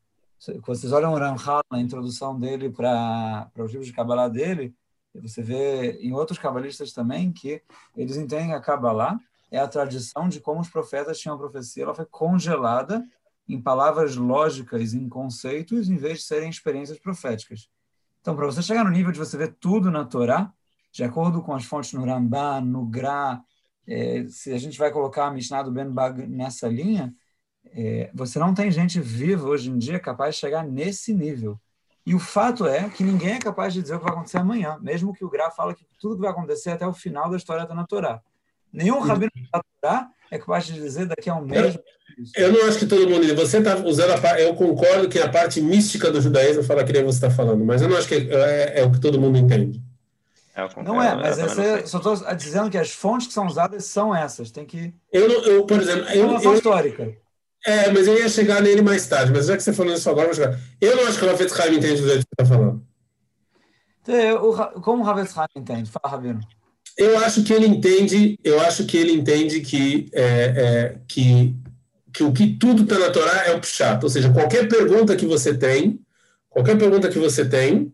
[0.63, 4.73] Quando vocês olham o Ramchal na introdução dele para os livros de Kabbalah dele,
[5.13, 7.61] você vê em outros cabalistas também que
[7.95, 9.19] eles entendem a Kabbalah
[9.51, 13.03] é a tradição de como os profetas tinham a profecia, ela foi congelada
[13.49, 17.67] em palavras lógicas, em conceitos, em vez de serem experiências proféticas.
[18.21, 20.53] Então, para você chegar no nível de você ver tudo na Torá,
[20.91, 23.41] de acordo com as fontes no Rambam, no Gra,
[23.87, 27.13] é, se a gente vai colocar a Mishnah do Ben Bag nessa linha,
[27.65, 31.59] é, você não tem gente viva hoje em dia capaz de chegar nesse nível.
[32.05, 34.77] E o fato é que ninguém é capaz de dizer o que vai acontecer amanhã,
[34.81, 37.63] mesmo que o Gra fala que tudo que vai acontecer até o final da história
[37.63, 38.21] está na Torá.
[38.71, 41.75] Nenhum rabino da Torá é capaz de dizer daqui a um mês.
[42.35, 43.33] Eu, eu não acho que todo mundo.
[43.35, 47.03] Você está usando a Eu concordo que a parte mística do judaísmo fala que nem
[47.03, 49.37] você está falando, mas eu não acho que é, é, é o que todo mundo
[49.37, 49.81] entende.
[50.55, 54.13] É, não é, mas esse, só estou dizendo que as fontes que são usadas são
[54.13, 54.51] essas.
[54.51, 54.93] Tem que.
[55.11, 56.05] Eu, não, eu por exemplo.
[56.09, 57.15] É uma eu, histórica.
[57.65, 59.31] É, mas eu ia chegar nele mais tarde.
[59.31, 60.59] Mas já que você falou isso agora, eu vou chegar.
[60.81, 62.85] Eu não acho que o Ravetz Haim entende do jeito que você está falando.
[64.01, 65.89] Então, como o Ravetz Haim entende?
[65.89, 66.39] Fala, Rabino.
[66.99, 71.55] Eu acho que ele entende, eu acho que ele entende que, é, é, que,
[72.11, 75.25] que o que tudo está na Torá é o pshat, ou seja, qualquer pergunta que
[75.25, 76.01] você tem,
[76.49, 77.93] qualquer pergunta que você tem,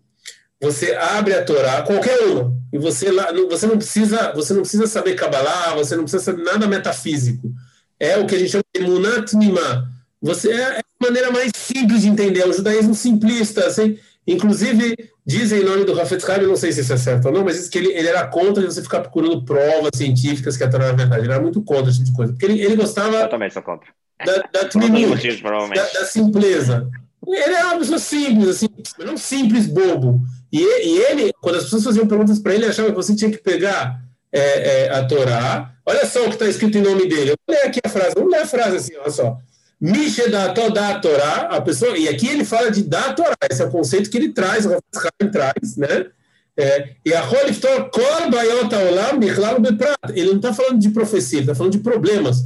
[0.59, 4.87] você abre a Torá, qualquer uma, e você lá, você não precisa, você não precisa
[4.87, 7.53] saber Kabbalah, você não precisa saber nada metafísico.
[7.99, 9.87] É o que a gente chama de munat nima.
[10.19, 14.95] Você é, é a maneira mais simples de entender, é o judaísmo simplista, assim, Inclusive,
[15.25, 17.55] dizem em nome do Rafet Haim, não sei se isso é certo ou não, mas
[17.57, 20.93] diz que ele, ele era contra você ficar procurando provas científicas que a Torá é
[20.93, 21.23] verdade.
[21.23, 22.33] Ele era muito contra esse tipo de coisa.
[22.33, 23.17] Porque ele, ele gostava.
[23.17, 23.87] Eu também sou contra.
[24.25, 24.63] Da, da,
[25.75, 26.89] da, da simpleza.
[27.27, 28.67] Ele era uma pessoa simples, assim,
[28.99, 30.21] não simples bobo.
[30.51, 33.39] E, e ele, quando as pessoas faziam perguntas para ele, achava que você tinha que
[33.39, 33.99] pegar
[34.31, 35.71] é, é, a Torá.
[35.85, 37.33] Olha só o que está escrito em nome dele.
[37.47, 39.37] Vou ler aqui a frase, vamos ler a frase assim, olha só.
[39.85, 40.51] Misha da
[40.99, 44.17] Torá, a pessoa, e aqui ele fala de da Torá, esse é o conceito que
[44.17, 46.07] ele traz, o Rafael traz, né?
[46.57, 49.97] É, e a Holiftor Kol Bayota Olam Bichlal Beprat.
[50.09, 52.37] Ele não está falando de profecia, ele está falando de problemas.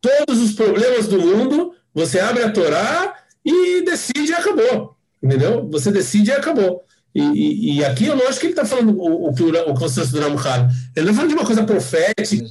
[0.00, 3.14] Todos os problemas do mundo, você abre a Torá
[3.44, 4.96] e decide e acabou.
[5.22, 5.68] Entendeu?
[5.70, 6.84] Você decide e acabou.
[7.14, 9.52] E, e, e aqui eu não acho que ele está falando o, o, que o,
[9.52, 10.68] do Ramchal.
[10.96, 12.44] Ele não está falando de uma coisa profética,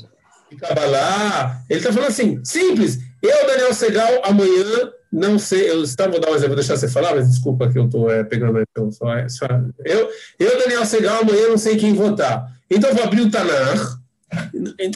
[0.50, 1.62] de Kabbalah.
[1.70, 3.00] Ele está falando assim, simples.
[3.22, 6.88] Eu, Daniel Segal, amanhã, não sei, eu tá, vou dar um exemplo, vou deixar você
[6.88, 8.64] falar, mas desculpa que eu estou é, pegando aí.
[8.72, 9.46] Então, só, é, só,
[9.86, 10.10] eu,
[10.40, 12.52] eu, Daniel Segal, amanhã não sei quem votar.
[12.70, 14.00] Então eu vou abrir o Tanar.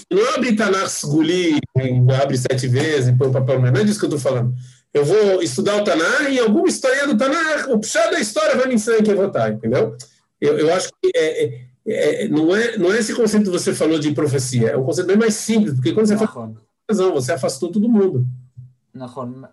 [0.09, 1.59] Não abre Tanar Sguli,
[2.21, 4.53] abre sete vezes e põe o papel, não é disso que eu estou falando
[4.95, 8.65] eu vou estudar o Tanar e alguma história do Tanar, o puxar da história vai
[8.65, 9.97] me ensinar quem votar, entendeu?
[10.39, 13.73] Eu, eu acho que é, é, é, não, é, não é esse conceito que você
[13.73, 16.53] falou de profecia, é um conceito bem mais simples, porque quando você fala
[16.89, 18.25] razão, você afastou todo mundo.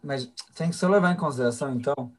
[0.03, 2.13] Mas tem que só levar em consideração, então,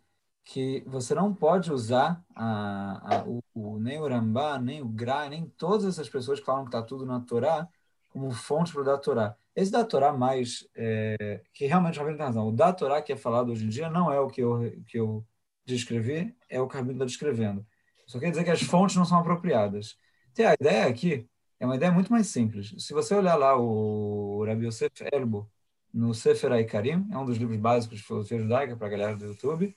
[0.43, 5.29] que você não pode usar a, a, o, o, nem o Rambá, nem o Gra,
[5.29, 7.67] nem todas essas pessoas que falam que está tudo na Torá
[8.09, 9.35] como fonte para o da Torá.
[9.55, 13.13] Esse da Torá mais, é, que realmente o Rabino tem razão, o da Torá que
[13.13, 15.25] é falado hoje em dia não é o que eu, que eu
[15.65, 17.65] descrevi, é o que o Rabino está descrevendo.
[18.05, 19.97] Só quer dizer que as fontes não são apropriadas.
[20.33, 21.27] Tem a ideia aqui,
[21.63, 22.75] é uma ideia muito mais simples.
[22.77, 25.49] Se você olhar lá o Rabi Yosef Elbo,
[25.93, 29.27] no Sefer Aikarim, é um dos livros básicos de filosofia judaica para a galera do
[29.27, 29.73] YouTube,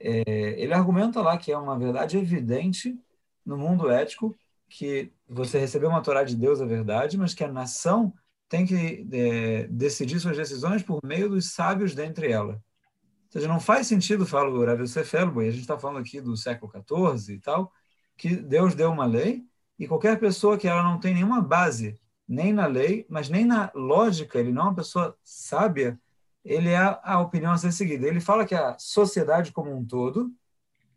[0.00, 2.98] é, ele argumenta lá que é uma verdade evidente
[3.46, 4.36] no mundo ético
[4.68, 8.12] que você recebeu uma Torá de Deus, é verdade, mas que a nação
[8.48, 12.54] tem que é, decidir suas decisões por meio dos sábios dentre ela.
[12.54, 16.20] Ou seja, não faz sentido, fala o Yosef Elbo, e a gente está falando aqui
[16.20, 17.70] do século XIV e tal,
[18.16, 19.46] que Deus deu uma lei
[19.82, 23.68] e qualquer pessoa que ela não tem nenhuma base, nem na lei, mas nem na
[23.74, 25.98] lógica, ele não é uma pessoa sábia,
[26.44, 28.06] ele é a opinião a ser seguida.
[28.06, 30.30] Ele fala que a sociedade como um todo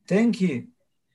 [0.06, 0.70] tem que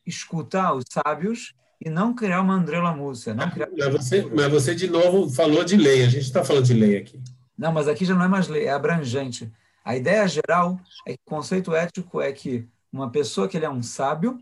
[0.05, 3.35] escutar os sábios e não criar uma Andrela Múcia.
[3.35, 3.69] Não criar...
[3.71, 6.03] mas, você, mas você, de novo, falou de lei.
[6.03, 7.23] A gente está falando de lei aqui.
[7.57, 9.49] Não, mas aqui já não é mais lei, é abrangente.
[9.85, 13.71] A ideia geral é que o conceito ético é que uma pessoa que ele é
[13.71, 14.41] um sábio,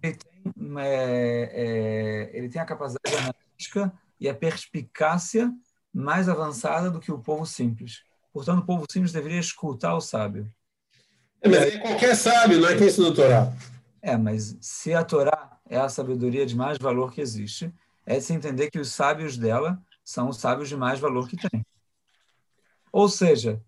[0.00, 0.31] ele tem,
[0.78, 5.52] é, é, ele tem a capacidade analítica e a perspicácia
[5.92, 8.02] mais avançada do que o povo simples.
[8.32, 10.50] Portanto, o povo simples deveria escutar o sábio.
[11.40, 13.52] É, mas é qualquer sábio, não é quem estuda a Torá.
[14.00, 17.72] É, mas se a Torá é a sabedoria de mais valor que existe,
[18.06, 21.64] é se entender que os sábios dela são os sábios de mais valor que tem.
[22.92, 23.60] Ou seja,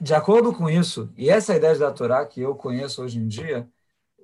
[0.00, 3.26] de acordo com isso, e essa é ideia da Torá que eu conheço hoje em
[3.28, 3.68] dia,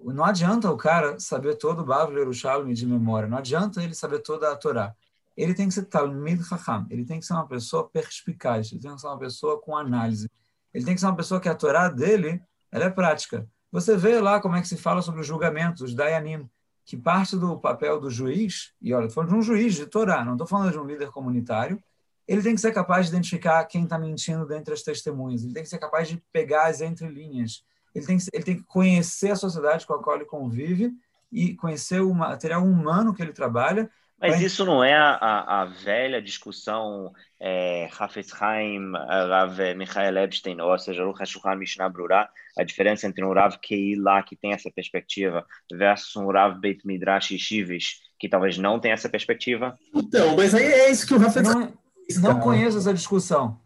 [0.04, 4.20] não adianta o cara saber todo o Bavle Yerushalmi de memória, não adianta ele saber
[4.20, 4.94] toda a Torá.
[5.36, 8.94] Ele tem que ser Talmid Chacham, ele tem que ser uma pessoa perspicaz, ele tem
[8.94, 10.30] que ser uma pessoa com análise,
[10.74, 13.46] ele tem que ser uma pessoa que a Torá dele ela é prática.
[13.70, 16.48] Você vê lá como é que se fala sobre os julgamentos, os Dayanim
[16.88, 20.24] que parte do papel do juiz, e olha, estou falando de um juiz de Torá,
[20.24, 21.78] não estou falando de um líder comunitário,
[22.26, 25.62] ele tem que ser capaz de identificar quem está mentindo dentre as testemunhas, ele tem
[25.62, 27.62] que ser capaz de pegar as entrelinhas,
[27.94, 30.92] ele tem, que, ele tem que conhecer a sociedade com a qual ele convive
[31.30, 35.64] e conhecer o material humano que ele trabalha mas isso não é a, a, a
[35.64, 42.28] velha discussão é, Hafez Haim, Rav Michael Epstein, ou seja, o Hashukhan Mishnah Brurah,
[42.58, 47.28] a diferença entre um Rav Keilah, que tem essa perspectiva, versus um Rav Beit Midrash
[47.38, 49.78] Shivish, que talvez não tenha essa perspectiva?
[49.94, 51.72] Então, mas aí é isso que o Hafez Não,
[52.20, 53.60] não conheço essa discussão.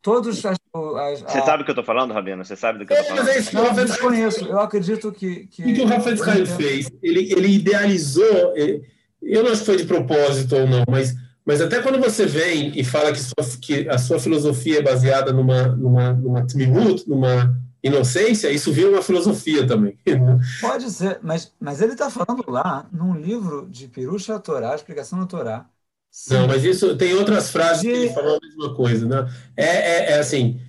[0.00, 0.56] Todos as,
[0.96, 2.44] as, Você sabe do que eu estou falando, Rabino?
[2.44, 3.28] Você sabe do que eu estou falando?
[3.28, 4.44] É isso eu desconheço.
[4.46, 5.46] Eu acredito que...
[5.46, 5.62] que...
[5.62, 6.90] O que o Rafael Haim fez?
[7.02, 8.56] Ele, ele idealizou...
[8.56, 11.14] Ele eu não acho que foi de propósito ou não, mas,
[11.44, 15.32] mas até quando você vem e fala que, sua, que a sua filosofia é baseada
[15.32, 19.98] numa, numa, numa tmimut, numa inocência, isso vira uma filosofia também.
[20.60, 25.26] Pode ser, mas, mas ele está falando lá num livro de Pirusha Torá, explicação da
[25.26, 25.66] Torá.
[26.10, 26.34] Sim.
[26.34, 27.88] Não, mas isso tem outras frases de...
[27.88, 29.06] que ele falou a mesma coisa.
[29.06, 29.30] Né?
[29.56, 30.60] É, é, é assim,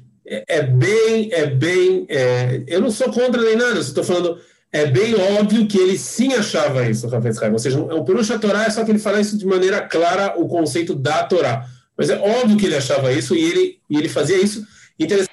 [0.48, 2.06] é, bem, é bem.
[2.10, 4.40] É, eu não sou contra nem nada, eu estou falando
[4.72, 7.54] é bem óbvio que ele sim achava isso, Rafael Haim.
[7.54, 10.48] Ou seja, o Perusha Torá é só que ele fala isso de maneira clara, o
[10.48, 11.66] conceito da Torá.
[11.98, 14.66] Mas é óbvio que ele achava isso e ele, e ele fazia isso.
[15.00, 15.32] Interessante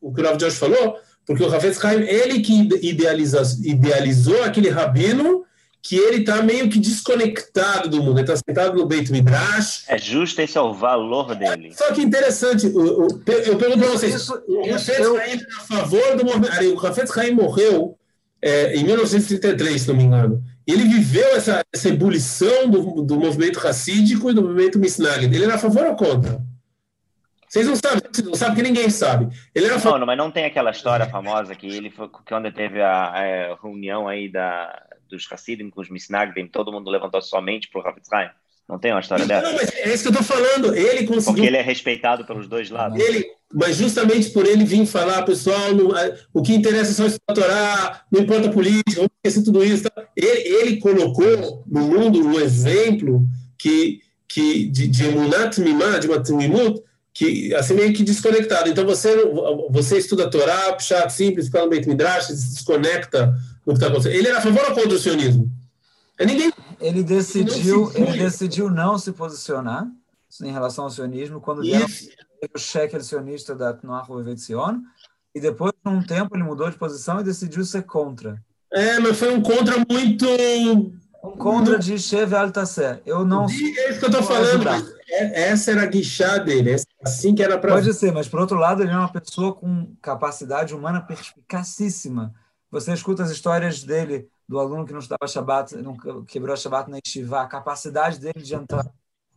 [0.00, 4.68] o, que o Rav Josh falou, porque o Hafez Haim, ele que idealiza, idealizou aquele
[4.68, 5.44] rabino
[5.82, 9.84] que ele está meio que desconectado do mundo, ele está sentado no Beit Midrash.
[9.88, 11.72] É justo, esse é o valor dele.
[11.74, 13.06] Só que interessante, eu,
[13.46, 15.16] eu pergunto para vocês, isso, o Hafez eu...
[15.16, 17.96] Haim é a favor do movimento, o Hafez Haim morreu
[18.42, 20.42] é, em 1933, se não me engano.
[20.66, 25.32] Ele viveu essa, essa ebulição do, do movimento racídico e do movimento Misnagid.
[25.32, 26.40] Ele era a favor ou contra?
[27.48, 29.32] Vocês não sabem, vocês não sabem que ninguém sabe.
[29.54, 32.82] Ele era não, não, mas não tem aquela história famosa que ele foi quando teve
[32.82, 37.80] a, a reunião aí da, dos Hassidim com os Misnagdim, todo mundo levantou somente para
[37.80, 38.08] o Hafetz
[38.68, 39.50] Não tem uma história não, dessa?
[39.50, 40.74] Não, mas é isso que eu estou falando.
[40.74, 41.34] Ele conseguiu.
[41.34, 42.98] Porque ele é respeitado pelos dois lados.
[42.98, 45.90] Ele, mas justamente por ele vir falar, pessoal, não,
[46.32, 49.84] o que interessa é só estudar não importa a política, vamos esquecer tudo isso.
[49.84, 50.08] Tá?
[50.16, 53.26] Ele, ele colocou no mundo um exemplo
[53.58, 56.82] que, que de, de emunat mimá, de uma tmimut,
[57.16, 58.68] que assim meio que desconectado.
[58.68, 59.08] Então você
[59.70, 63.34] você estuda a Torá, Pshat simples, no Beit Midrash, se desconecta
[63.66, 64.14] do que está acontecendo.
[64.14, 65.50] Ele era a favor ou contra o sionismo?
[66.18, 66.52] É ninguém.
[66.80, 69.86] Ele decidiu, ele decidiu não se posicionar
[70.42, 71.86] em relação ao sionismo quando deram
[72.54, 74.80] o cheque sionista da Tnoach Zion,
[75.34, 78.42] e depois de um tempo ele mudou de posição e decidiu ser contra.
[78.72, 80.26] É, mas foi um contra muito
[81.22, 83.00] um contra de Cheve Altacer.
[83.04, 83.44] Eu não.
[83.44, 84.68] É isso que eu estou falando.
[85.08, 86.76] É, essa era a guichá dele.
[87.02, 87.72] Assim que era para.
[87.72, 92.34] Pode ser, mas por outro lado, ele é uma pessoa com capacidade humana perspicacíssima.
[92.80, 95.96] Você escuta as histórias dele, do aluno que não estava Shabbat, não
[96.26, 98.86] quebrou a Shabbat na Estivá, a capacidade dele de entrar,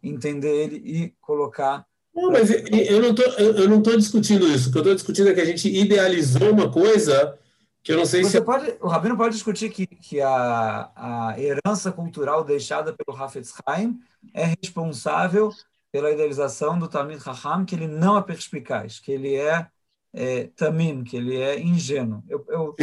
[0.04, 1.86] entender ele e colocar.
[2.14, 4.68] Não, mas eu não tô, eu não estou discutindo isso.
[4.68, 7.40] O que eu estou discutindo é que a gente idealizou uma coisa
[7.82, 8.42] que eu não sei Você se.
[8.42, 13.98] Pode, o Rabino pode discutir que, que a, a herança cultural deixada pelo Hafetz Haim
[14.34, 15.50] é responsável
[15.94, 19.66] pela idealização do Talmud Raham, que ele não é perspicaz, que ele é,
[20.14, 22.22] é tamim, que ele é ingênuo.
[22.28, 22.76] Eu, eu,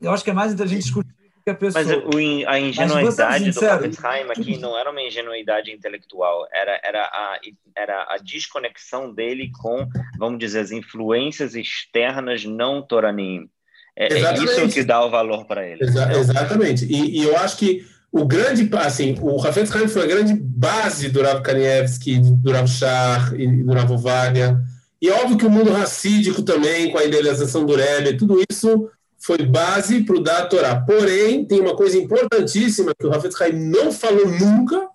[0.00, 1.82] eu acho que é mais inteligente discutir que a pessoa...
[1.82, 7.02] Mas o, a ingenuidade do Hafetz Haim aqui não era uma ingenuidade intelectual, era, era,
[7.04, 7.40] a,
[7.76, 9.88] era a desconexão dele com,
[10.18, 13.48] vamos dizer, as influências externas não toranim
[13.96, 15.84] é, é isso que dá o valor para ele.
[15.84, 16.86] Exa exatamente.
[16.86, 21.10] E, e, eu acho que o grande, assim, o Rafael Haim foi a grande base
[21.10, 24.56] do Rav Kanievski, do Rav Shach e do Rav Wagner.
[25.02, 28.90] E óbvio que o mundo racídico também, com a idealização do Rebbe, tudo isso
[29.20, 30.80] foi base para o da Torá.
[30.80, 34.88] Porém, tem uma coisa importantíssima que o Rafael Haim não falou nunca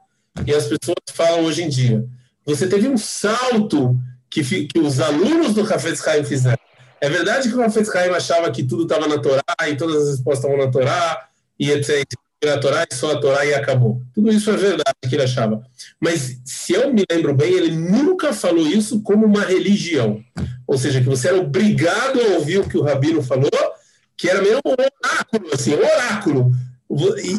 [0.45, 2.05] e as pessoas falam hoje em dia.
[2.45, 3.97] Você teve um salto
[4.30, 6.65] que, que os alunos do Rafael Haim fizeram.
[7.05, 10.09] É verdade que o Rafetz Haim achava que tudo estava na Torá e todas as
[10.09, 11.28] respostas estavam na Torá
[11.59, 12.03] e etc.
[12.45, 14.01] A Torá e só a Torá e acabou.
[14.13, 15.63] Tudo isso é verdade que ele achava.
[15.99, 20.19] Mas, se eu me lembro bem, ele nunca falou isso como uma religião.
[20.67, 23.49] Ou seja, que você era obrigado a ouvir o que o Rabino falou,
[24.18, 26.51] que era meio um oráculo, assim, um oráculo.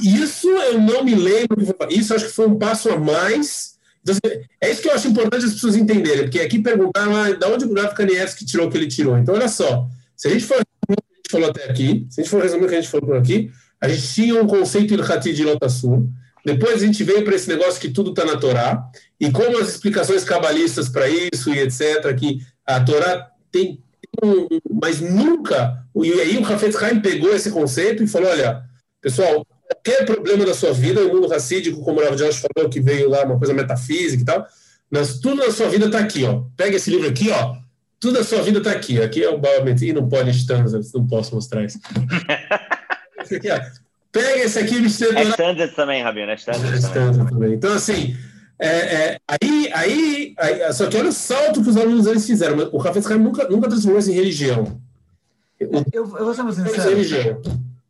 [0.03, 1.57] Isso eu não me lembro.
[1.91, 5.09] Isso acho que foi um passo a mais então, assim, é isso que eu acho
[5.09, 8.71] importante as pessoas entenderem, porque aqui perguntaram ah, de onde o Rav Kanievski tirou o
[8.71, 9.19] que ele tirou.
[9.19, 12.07] Então, olha só, se a gente for resumir o que a gente falou até aqui,
[12.09, 13.51] se a gente for resumir o que a gente falou por aqui,
[13.81, 16.07] a gente tinha um conceito ilhati de Lotassur,
[16.45, 19.71] depois a gente veio para esse negócio que tudo está na Torá, e como as
[19.71, 23.83] explicações cabalistas para isso e etc., que a Torá tem,
[24.71, 28.63] mas nunca, e aí o Rafet Haim pegou esse conceito e falou, olha,
[29.01, 32.81] pessoal, qualquer problema da sua vida, o mundo racídico, como o Rav Josh falou, que
[32.81, 34.47] veio lá, uma coisa metafísica e tal,
[34.91, 36.43] mas tudo na sua vida está aqui, ó.
[36.57, 37.57] Pega esse livro aqui, ó.
[37.99, 39.03] Tudo na sua vida está aqui.
[39.03, 41.81] Aqui é o Bauer e não pode Stanzas, não posso mostrar isso.
[43.23, 43.61] esse aqui, ó.
[44.13, 45.17] Pega esse aqui, Mr.
[45.17, 47.27] É Stanzas também, Rabino, é Stanzas é também.
[47.27, 47.53] também.
[47.55, 48.17] Então, assim,
[48.59, 52.57] é, é, aí, aí, aí, só que olha o salto que os alunos eles fizeram.
[52.73, 54.81] O Rafael nunca, nunca transformou isso em religião.
[55.59, 57.41] Eu, eu vou ser muito sincero.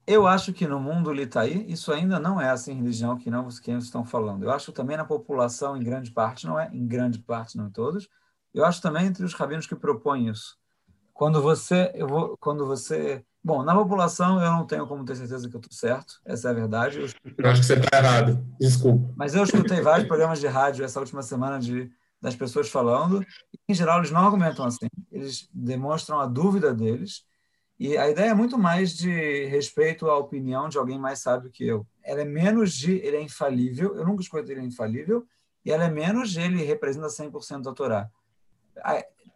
[0.07, 3.73] Eu acho que no mundo litaí isso ainda não é assim religião que não que
[3.73, 4.45] estão falando.
[4.45, 7.71] Eu acho também na população em grande parte não é, em grande parte não em
[7.71, 8.09] todos.
[8.55, 10.57] Eu acho também entre os rabinos que propõem isso.
[11.12, 15.49] Quando você eu vou quando você bom na população eu não tenho como ter certeza
[15.49, 16.20] que eu estou certo.
[16.24, 16.99] Essa é a verdade.
[16.99, 18.44] Eu, eu acho que você está errado.
[18.61, 19.14] Desculpa.
[19.16, 21.90] Mas eu escutei vários programas de rádio essa última semana de
[22.20, 23.22] das pessoas falando.
[23.53, 24.88] E, em geral eles não argumentam assim.
[25.12, 27.24] Eles demonstram a dúvida deles
[27.78, 31.66] e a ideia é muito mais de respeito à opinião de alguém mais sábio que
[31.66, 31.86] eu.
[32.03, 35.26] Ela é menos de ele é infalível, eu nunca escolhi ele é infalível,
[35.64, 38.11] e ela é menos de ele representa 100% da Torá.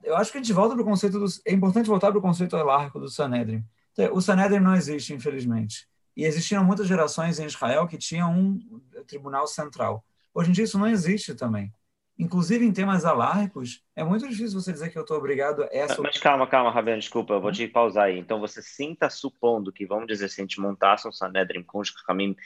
[0.03, 1.27] Eu acho que a gente volta para o conceito do.
[1.45, 3.63] É importante voltar para o conceito elárquico do Sanedrin.
[4.05, 5.87] Então, o Sanedrin não existe, infelizmente.
[6.17, 10.05] E existiam muitas gerações em Israel que tinham um tribunal central.
[10.35, 11.73] Hoje em dia isso não existe também.
[12.21, 16.03] inclusive em temas alárricos, é muito difícil você dizer que eu estou obrigado a essa.
[16.03, 18.19] Mas calma, calma, Raven, desculpa, eu vou te pausar aí.
[18.19, 21.79] Então você sim está supondo que, vamos dizer, se a gente montasse um Sanedrin com
[21.79, 22.37] os caminhos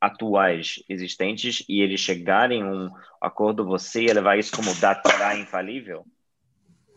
[0.00, 2.90] atuais existentes e eles chegarem a um
[3.20, 6.06] acordo, você ia levar isso como data infalível?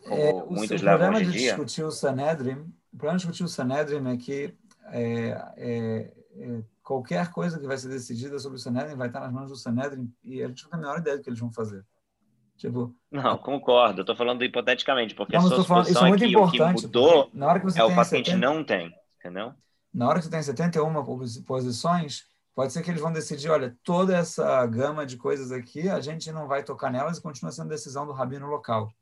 [0.04, 1.54] Como é, o, muitos o levam hoje em dia?
[1.56, 4.54] Discutir o Sanedrin, o problema de discutir o Sanedrin é que
[4.90, 9.32] é, é, é, qualquer coisa que vai ser decidida sobre o Sanedrin vai estar nas
[9.32, 11.52] mãos do Sanedrin e a gente não tem a menor ideia do que eles vão
[11.52, 11.84] fazer.
[12.56, 14.00] Tipo, não, concordo.
[14.00, 17.46] Eu estou falando hipoteticamente, porque não, a sua falando, isso é, muito importante, mudou na
[17.46, 19.54] hora que você é o paciente 70, não tem, entendeu?
[19.94, 20.92] Na hora que você tem 71
[21.46, 26.00] posições, pode ser que eles vão decidir, olha, toda essa gama de coisas aqui, a
[26.00, 28.92] gente não vai tocar nelas e continua sendo decisão do rabino local.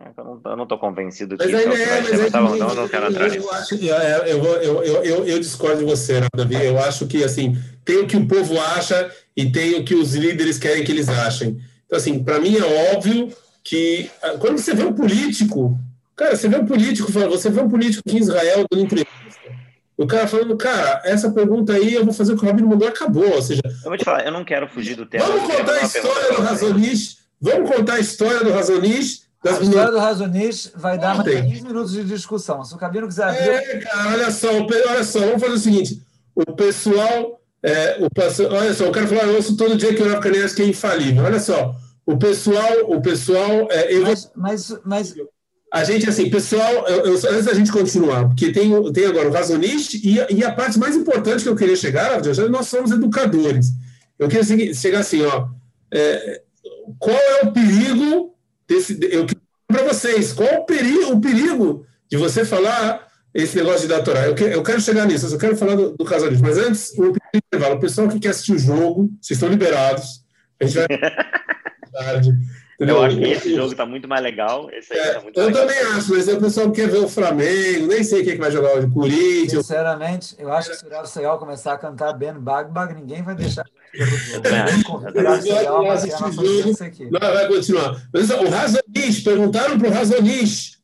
[0.00, 0.10] É,
[0.50, 3.06] eu não estou convencido que mas isso é, mas é, tá bom, não, não quero
[3.06, 3.48] entrar nisso.
[3.90, 6.56] É, eu, eu, eu, eu, eu discordo de você, Davi.
[6.64, 10.14] Eu acho que, assim, tem o que o povo acha e tem o que os
[10.14, 11.60] líderes querem que eles achem.
[11.86, 13.32] Então, assim, para mim é óbvio
[13.62, 15.78] que ah, quando você vê um político,
[16.16, 19.14] cara, você vê um político, você vê um político aqui em Israel dando entrevista,
[19.96, 22.88] o cara falando, cara, essa pergunta aí eu vou fazer o que o Rabino mandou,
[22.88, 23.32] acabou.
[23.32, 25.24] Ou seja, eu vou te falar, eu não quero fugir do tema.
[25.24, 29.23] Vamos contar a história do Razonish, vamos contar a história do Razonish.
[29.44, 32.64] Das a história do Razonish vai dar mais 15 minutos de discussão.
[32.64, 33.50] Se o Cabino quiser abrir.
[33.50, 36.02] É, cara, olha só, olha só, vamos fazer o seguinte:
[36.34, 37.40] o pessoal.
[37.62, 38.08] É, o,
[38.50, 41.24] olha só, eu quero falar, eu ouço todo dia que o que é infalível.
[41.24, 41.74] Olha só,
[42.06, 45.14] o pessoal, o pessoal, é, eu mas, mas, mas,
[45.72, 49.32] a gente assim, pessoal, eu, eu, antes da gente continuar, porque tem, tem agora o
[49.32, 52.20] razonista e, e, a parte mais importante que eu queria chegar,
[52.50, 53.68] nós somos educadores.
[54.18, 55.48] Eu queria chegar assim, ó,
[55.90, 56.42] é,
[56.98, 58.33] qual é o perigo
[58.68, 59.26] desse, eu
[59.66, 64.26] para vocês, qual o perigo, o perigo de você falar esse negócio de datorar?
[64.26, 67.12] Eu, que, eu quero chegar nisso, eu quero falar do, do casamento, mas antes, o,
[67.12, 70.24] o pessoal que quer assistir o jogo, vocês estão liberados.
[70.60, 70.86] A gente vai
[71.92, 72.30] tarde.
[72.74, 72.96] Entendeu?
[72.96, 74.68] Eu acho que esse jogo está muito mais legal.
[74.72, 75.62] Esse aí é, tá muito eu legal.
[75.62, 78.50] também acho, mas o pessoal quer ver o Flamengo, nem sei quem é que vai
[78.50, 79.66] jogar hoje, Corinthians.
[79.66, 83.34] Sinceramente, eu acho que se o Real Segal começar a cantar Ben Bagbag, ninguém vai
[83.34, 83.64] deixar.
[87.10, 88.02] Não, vai continuar.
[88.12, 90.78] Mas, o Razonish, perguntaram para o Razonish,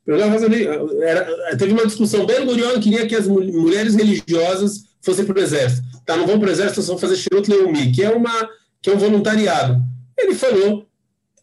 [1.58, 5.82] teve uma discussão bem Gurion queria que as mulheres religiosas fossem para o exército.
[6.06, 8.48] Tá, não vão para o exército, só vão fazer Shirut Leumi, que é, uma,
[8.80, 9.82] que é um voluntariado.
[10.16, 10.86] Ele falou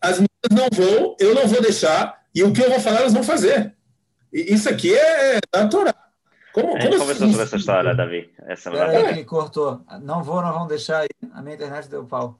[0.02, 0.20] as
[0.52, 3.74] não vão, eu não vou deixar, e o que eu vou falar, elas vão fazer.
[4.32, 5.94] E isso aqui é da Torá.
[6.54, 8.30] Como, a gente conversou sobre essa história, Davi.
[8.48, 9.82] Essa Peraí, que cortou.
[10.02, 11.08] Não vou, não vão deixar aí.
[11.34, 12.40] A minha internet deu pau.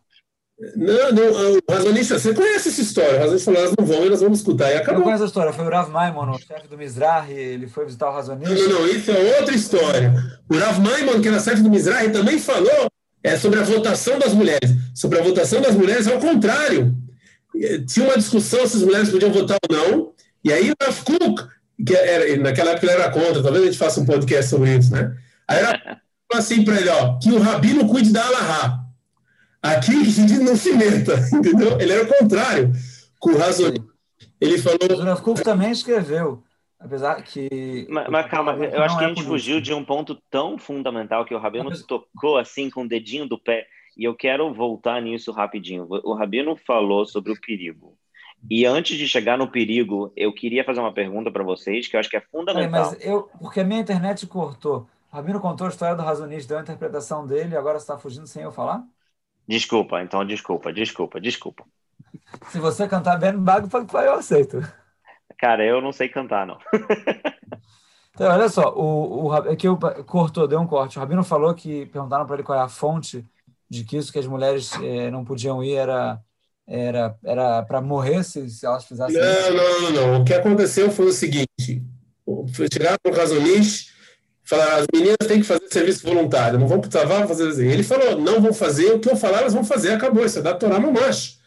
[0.76, 3.18] Não, não, o razonista, você conhece essa história.
[3.18, 4.72] O razonista falou, elas não vão, elas vão escutar.
[4.72, 4.94] E acabou.
[4.94, 5.54] Eu não conheço a história.
[5.54, 8.56] Foi o Rav Maimon, o chefe do Mizrahi, ele foi visitar o razonista.
[8.56, 10.14] Não, não, não, isso é outra história.
[10.50, 12.88] O Rav Maimon, que era chefe do Mizrahi, também falou
[13.24, 14.72] é, sobre a votação das mulheres.
[14.96, 16.96] Sobre a votação das mulheres, ao contrário
[17.86, 21.48] tinha uma discussão se as mulheres podiam votar ou não, e aí o Rav Cook,
[21.86, 24.92] que era, naquela época ele era contra, talvez a gente faça um podcast sobre isso,
[24.92, 25.16] né?
[25.48, 26.02] Aí era
[26.34, 28.84] assim para ele, ó, que o rabino cuide da Alahá.
[29.62, 29.92] Aqui
[30.40, 31.80] não se meta, entendeu?
[31.80, 32.72] Ele era o contrário.
[33.20, 33.84] Com o Razoni.
[34.40, 34.80] Ele falou.
[34.92, 36.44] O Rav Cook também escreveu.
[36.80, 37.88] Apesar que.
[37.90, 41.26] Mas, mas calma, eu acho que a é gente fugiu de um ponto tão fundamental
[41.26, 43.66] que o Rabino tocou assim com o dedinho do pé.
[43.98, 45.88] E eu quero voltar nisso rapidinho.
[45.90, 47.98] O Rabino falou sobre o perigo.
[48.48, 52.00] E antes de chegar no perigo, eu queria fazer uma pergunta para vocês que eu
[52.00, 52.92] acho que é fundamental.
[52.92, 54.88] Mas eu, porque a minha internet cortou.
[55.12, 57.98] O Rabino contou a história do razonista, deu a interpretação dele, e agora você está
[57.98, 58.84] fugindo sem eu falar?
[59.48, 61.66] Desculpa, então desculpa, desculpa, desculpa.
[62.50, 64.62] Se você cantar bem bago, eu aceito.
[65.40, 66.60] Cara, eu não sei cantar, não.
[68.14, 70.98] então, olha só, o, o, é que eu cortou, deu um corte.
[70.98, 73.26] O Rabino falou que perguntaram para ele qual é a fonte
[73.70, 76.20] de que isso que as mulheres é, não podiam ir era
[76.68, 79.54] era era para morrer se, se elas fizessem não, isso?
[79.54, 80.22] Não, não, não.
[80.22, 81.84] O que aconteceu foi o seguinte:
[82.74, 83.94] chegaram para o Razonish,
[84.44, 87.48] falaram as meninas têm que fazer serviço voluntário, não vão para o trabalho fazer.
[87.48, 87.68] Assim.
[87.68, 90.26] Ele falou: não vão fazer, o que eu falar elas vão fazer, acabou.
[90.26, 91.38] Isso é da Torá no macho.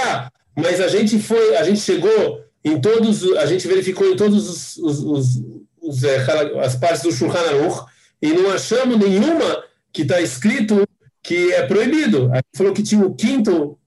[0.00, 4.48] Ah, mas a gente foi, a gente chegou em todos, a gente verificou em todos
[4.48, 5.42] os, os, os,
[5.80, 6.18] os é,
[6.62, 7.84] as partes do Shulchan Aruch
[8.20, 10.86] e não achamos nenhuma que está escrito
[11.22, 12.30] que é proibido.
[12.32, 13.78] Aí falou que tinha o quinto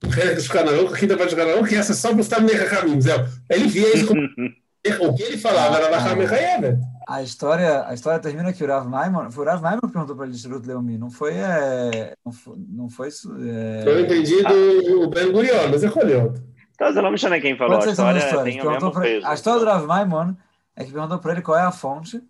[0.51, 3.05] canal, a quinta parte do canal, que essa só para os caminhos.
[3.49, 4.21] Ele via isso como...
[5.01, 6.79] o que ele falava era Lacham Mechayevet.
[7.07, 10.15] A história, a história termina que o Rav Maimon, foi o Rav Maimon que perguntou
[10.15, 13.83] para ele de Leumi, não foi, é, não foi, não foi é...
[13.85, 15.07] Eu entendi do ah.
[15.09, 16.33] Ben Gurion, mas é colheu.
[16.73, 19.25] Então, você não me chama quem falou, a história tem o mesmo peso.
[19.25, 20.33] A história do Rav Maimon
[20.75, 22.21] é que perguntou para ele qual é a fonte,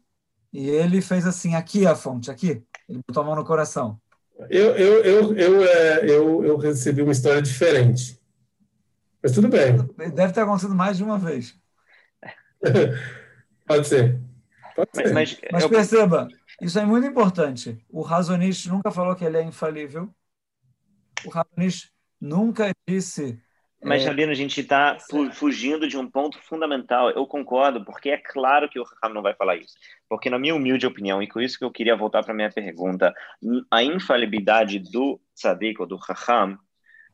[0.52, 2.62] e ele fez assim, aqui é a fonte, aqui.
[2.88, 4.00] Ele botou a mão no coração.
[4.50, 8.20] Eu, eu, eu, eu, é, eu, eu recebi uma história diferente.
[9.24, 9.78] Mas tudo bem.
[10.14, 11.58] Deve ter acontecido mais de uma vez.
[13.66, 14.20] Pode ser.
[14.76, 15.14] Pode mas, ser.
[15.14, 15.70] Mas, mas eu...
[15.70, 16.28] perceba,
[16.62, 17.84] isso é muito importante.
[17.90, 20.14] O Razonist nunca falou que ele é infalível.
[21.26, 23.42] O Razonist nunca disse.
[23.86, 24.08] Mas, é...
[24.08, 24.98] Rabino, a gente está
[25.34, 27.10] fugindo de um ponto fundamental.
[27.12, 29.76] Eu concordo, porque é claro que o Raham não vai falar isso.
[30.10, 32.52] Porque, na minha humilde opinião, e com isso que eu queria voltar para a minha
[32.52, 33.14] pergunta,
[33.70, 36.58] a infalibilidade do Tzadik ou do Raham,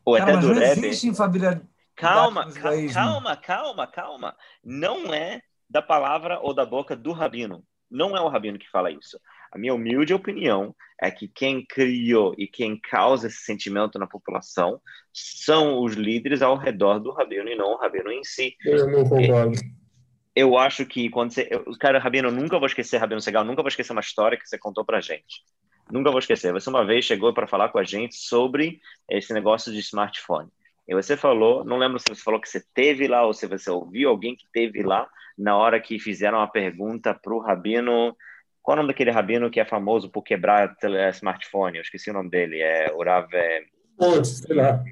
[0.06, 0.90] ou Cara, até do Rebbe...
[1.06, 1.62] infalibilidade
[1.96, 2.52] Calma,
[2.92, 4.36] calma, calma, calma.
[4.64, 7.64] Não é da palavra ou da boca do rabino.
[7.90, 9.20] Não é o rabino que fala isso.
[9.52, 14.80] A minha humilde opinião é que quem criou e quem causa esse sentimento na população
[15.12, 18.56] são os líderes ao redor do rabino e não o rabino em si.
[18.64, 19.60] Eu não concordo.
[20.34, 21.48] Eu acho que quando você.
[21.52, 24.48] Eu, cara, Rabino, eu nunca vou esquecer, Rabino Segal, nunca vou esquecer uma história que
[24.48, 25.44] você contou pra gente.
[25.92, 26.54] Nunca vou esquecer.
[26.54, 28.80] Você uma vez chegou para falar com a gente sobre
[29.10, 30.50] esse negócio de smartphone.
[30.88, 33.70] E você falou, não lembro se você falou que você teve lá ou se você
[33.70, 38.16] ouviu alguém que teve lá na hora que fizeram a pergunta para o rabino.
[38.62, 40.76] Qual é o nome daquele rabino que é famoso por quebrar
[41.14, 41.78] smartphone?
[41.78, 42.60] Eu esqueci o nome dele.
[42.60, 43.30] É Urav.
[44.00, 44.28] Onde?
[44.28, 44.84] Sei lá.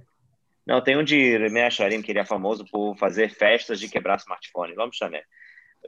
[0.66, 4.76] Não, tem um de Meacharim que ele é famoso por fazer festas de quebrar smartphone.
[4.76, 5.22] Vamos chamar.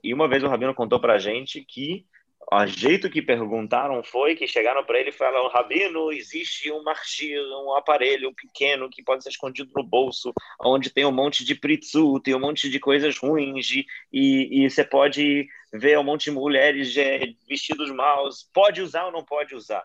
[0.03, 2.05] E uma vez o rabino contou para a gente que
[2.51, 7.39] o jeito que perguntaram foi que chegaram para ele e falaram: Rabino, existe um marchir,
[7.39, 12.19] um aparelho pequeno que pode ser escondido no bolso, onde tem um monte de pritsu,
[12.19, 16.91] tem um monte de coisas ruins, e, e você pode ver um monte de mulheres
[16.91, 18.47] de, vestidos maus.
[18.53, 19.83] Pode usar ou não pode usar?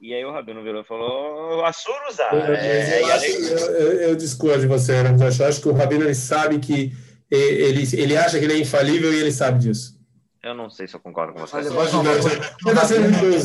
[0.00, 2.34] E aí o Rabino virou e falou: Assur usar.
[2.34, 5.16] É, eu, acho, eu, eu, eu, discordo de você, Ana.
[5.22, 6.92] Eu acho que o Rabino ele sabe que
[7.30, 9.98] ele, ele acha que ele é infalível e ele sabe disso.
[10.42, 11.56] Eu não sei se eu concordo com você.
[11.56, 11.74] Olha, eu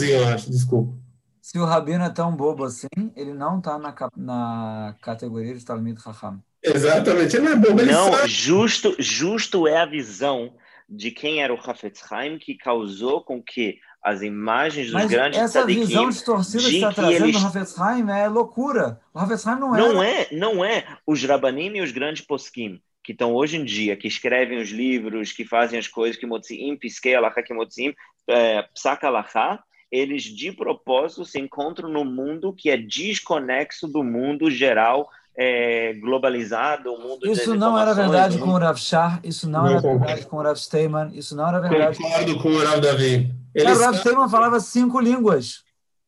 [0.10, 0.94] eu acho, desculpa.
[1.42, 5.98] Se o Rabino é tão bobo assim, ele não está na, na categoria de Talmud
[6.06, 6.44] Raham.
[6.62, 7.82] Exatamente, ele não é bobo.
[7.82, 8.28] Ele não, sabe.
[8.28, 10.54] justo, justo é a visão
[10.90, 15.40] de quem era o Hafetz Haim que causou com que as imagens dos Mas grandes
[15.40, 17.36] essa visão distorcida que está trazendo eles...
[17.42, 19.00] o Hafetz Haim é loucura.
[19.14, 19.80] O Hafetz Haim não é.
[19.80, 20.98] Não é, não é.
[21.06, 25.32] Os Rabanim e os grandes poskim que estão hoje em dia, que escrevem os livros,
[25.32, 27.94] que fazem as coisas que Motziim, Piskei Alachá, que Motziim,
[28.28, 28.68] é,
[29.02, 35.94] Alachá, eles de propósito se encontram no mundo que é desconexo do mundo geral é,
[35.94, 39.82] globalizado, o mundo Isso não era verdade com o Rav Shah, isso não, não era
[39.82, 41.98] verdade com o Rav Steinman, isso não era verdade.
[41.98, 43.34] Concordo com o Rav Davi.
[43.56, 45.64] o Rav Steinman falava cinco línguas.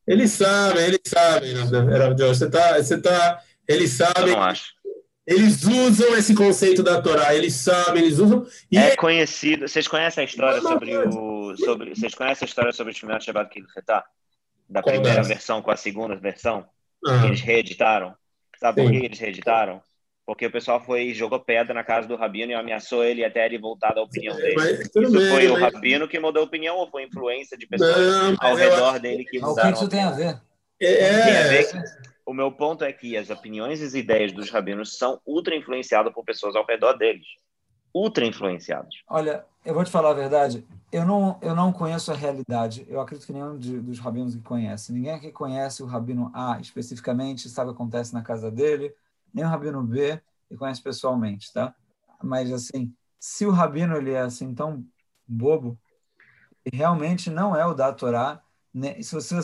[0.08, 4.34] Eles sabem, eles sabem, Rav Você tá, você tá, eles sabem.
[4.34, 4.82] Eu não acho.
[5.26, 8.46] Eles usam esse conceito da Torá, eles sabem, eles usam.
[8.74, 9.68] é conhecido.
[9.68, 11.56] Vocês conhecem a história sobre o.
[11.58, 14.04] Sobre, vocês conhecem a história sobre o Shmirat Shabbat Kilchetá?
[14.68, 16.66] Da Qual primeira versão com a segunda versão?
[17.04, 18.16] Que eles reeditaram.
[18.62, 18.88] Sabe Sim.
[18.88, 19.82] por que eles reeditaram?
[20.26, 23.58] Porque o pessoal foi jogou pedra na casa do Rabino e ameaçou ele até ele
[23.58, 24.56] voltar da opinião dele.
[24.56, 25.52] Mas, isso bem, foi mas...
[25.52, 29.26] o Rabino que mudou a opinião ou foi influência de pessoas não, ao redor dele
[29.26, 29.70] que mudaram?
[29.70, 30.40] O que isso tem a ver?
[30.80, 31.68] É, tem a ver
[32.32, 36.14] o meu ponto é que as opiniões e as ideias dos rabinos são ultra influenciadas
[36.14, 37.26] por pessoas ao redor deles.
[37.94, 39.04] Ultra influenciados.
[39.10, 40.66] Olha, eu vou te falar a verdade.
[40.92, 42.86] Eu não, eu não conheço a realidade.
[42.90, 44.92] Eu acredito que nenhum de, dos rabinos que conhece.
[44.92, 48.94] Ninguém aqui conhece o rabino A especificamente, sabe o que acontece na casa dele.
[49.34, 51.74] Nem o rabino B e conhece pessoalmente, tá?
[52.22, 54.86] Mas, assim, se o rabino ele é assim tão
[55.26, 55.80] bobo,
[56.74, 58.42] realmente não é o da Torá,
[58.74, 59.36] né, você,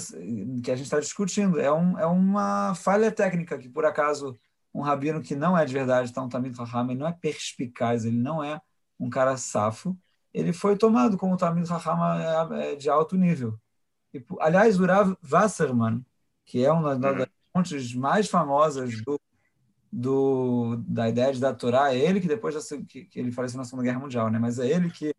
[0.62, 1.60] que a gente está discutindo.
[1.60, 4.38] É, um, é uma falha técnica que, por acaso,
[4.74, 8.06] um rabino que não é de verdade tá um Tamid Raham, ele não é perspicaz,
[8.06, 8.62] ele não é
[9.00, 9.98] um cara safo,
[10.38, 13.60] ele foi tomado como Tamid Raham é, é de alto nível.
[14.14, 16.06] E, aliás, o Rav Wasserman,
[16.46, 19.20] que é uma das fontes mais famosas do,
[19.92, 22.56] do, da ideia de da Torá, é ele que depois
[22.88, 24.38] que, que ele faleceu na Segunda Guerra Mundial, né?
[24.38, 25.12] mas é ele que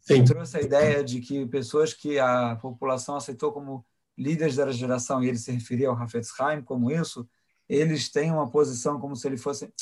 [0.00, 0.24] Sim.
[0.24, 3.86] trouxe a ideia de que pessoas que a população aceitou como
[4.16, 7.28] líderes da geração, e ele se referia ao Hafetz Haim como isso,
[7.68, 9.72] eles têm uma posição como se ele fosse...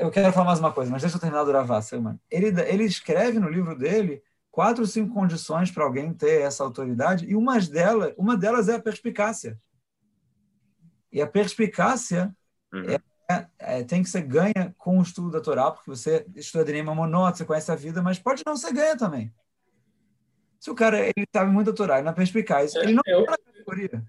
[0.00, 2.20] Eu quero falar mais uma coisa, mas deixa eu terminar do Ravassa, mano.
[2.30, 7.26] Ele, ele escreve no livro dele quatro ou cinco condições para alguém ter essa autoridade,
[7.26, 9.58] e uma delas, uma delas é a perspicácia.
[11.12, 12.34] E a perspicácia
[12.72, 12.90] uhum.
[12.90, 12.98] é
[13.30, 16.94] é, é, tem que ser ganha com o estudo da Torá, porque você estuda Dinema
[16.94, 19.32] Monot, você conhece a vida, mas pode não ser ganha também.
[20.60, 23.36] Se o cara ele sabe muito da Torá e na perspicaz, ele não eu, na
[23.38, 24.04] categoria.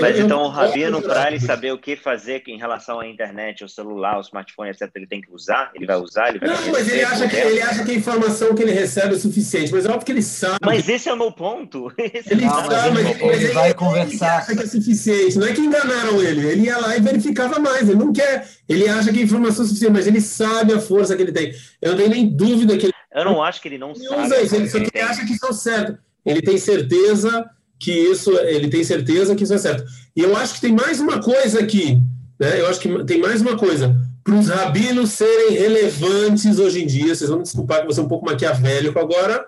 [0.00, 3.68] Mas então o Rabino, para ele saber o que fazer em relação à internet, o
[3.68, 5.70] celular, o smartphone, etc., ele tem que usar?
[5.74, 6.30] Ele vai usar?
[6.30, 9.14] Ele vai não, mas ele acha, que, ele acha que a informação que ele recebe
[9.14, 10.58] é suficiente, mas é óbvio que ele sabe.
[10.64, 11.92] Mas esse é o meu ponto.
[12.14, 14.26] Esse ele não, sabe, mas ele, ele, vai ele, conversar.
[14.26, 15.38] Ele acha que é suficiente.
[15.38, 16.46] Não é que enganaram ele.
[16.46, 17.88] Ele ia lá e verificava mais.
[17.88, 18.48] Ele não quer.
[18.68, 21.52] Ele acha que a informação é suficiente, mas ele sabe a força que ele tem.
[21.80, 22.94] Eu não tenho nem dúvida que ele.
[23.12, 24.22] Eu não acho que ele não ele sabe.
[24.22, 25.98] Usa isso, ele só que acha que isso é certo.
[26.24, 29.84] Ele tem certeza que isso, ele tem certeza que isso é certo.
[30.16, 32.00] E eu acho que tem mais uma coisa aqui,
[32.38, 32.60] né?
[32.60, 33.94] Eu acho que tem mais uma coisa.
[34.22, 38.02] Para os rabinos serem relevantes hoje em dia, vocês vão me desculpar que você é
[38.02, 39.44] um pouco maquiavélico agora,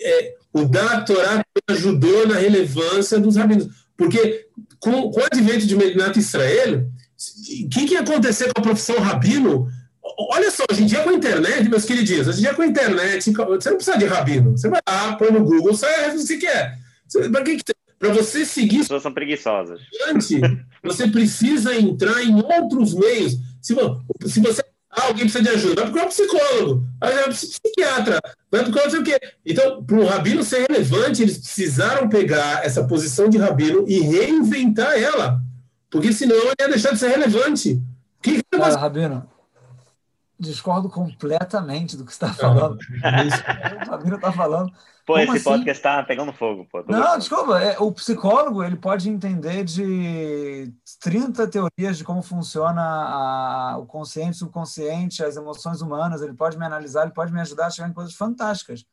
[0.00, 3.68] é, o da Torá ajudou na relevância dos rabinos.
[3.96, 4.46] Porque
[4.78, 6.84] com, com o advento de Medinat Israel,
[7.64, 9.68] o que, que ia acontecer com a profissão rabino?
[10.30, 12.66] Olha só, hoje em dia com a internet, meus queridinhos, hoje em dia com a
[12.66, 14.56] internet, você não precisa de rabino.
[14.56, 16.78] Você vai lá, põe no Google, sai o que quer.
[17.30, 18.76] Para que, que para você seguir.
[18.76, 19.80] As pessoas são preguiçosas.
[20.84, 23.36] Você precisa entrar em outros meios.
[23.60, 23.74] Se,
[24.26, 24.62] se você.
[24.90, 28.84] Ah, alguém precisa de ajuda, vai procurar um psicólogo, vai procurar um psiquiatra, vai procurar
[28.84, 29.20] não sei o quê.
[29.44, 34.94] Então, para o rabino ser relevante, eles precisaram pegar essa posição de rabino e reinventar
[34.98, 35.40] ela.
[35.90, 37.80] Porque senão ele ia deixar de ser relevante.
[38.22, 39.28] Que que Cara, Rabino,
[40.38, 42.78] discordo completamente do que você está falando.
[43.86, 44.72] O Rabino está falando.
[45.06, 45.44] Pô, Como esse assim?
[45.44, 46.66] podcast está pegando fogo.
[46.70, 47.18] Pô, Não, gostando.
[47.18, 47.58] desculpa.
[47.60, 54.32] É, o psicólogo ele pode entender de 30 teorias de como funciona a, o consciente,
[54.32, 56.20] o subconsciente, as emoções humanas.
[56.22, 58.84] Ele pode me analisar, ele pode me ajudar a chegar em coisas fantásticas.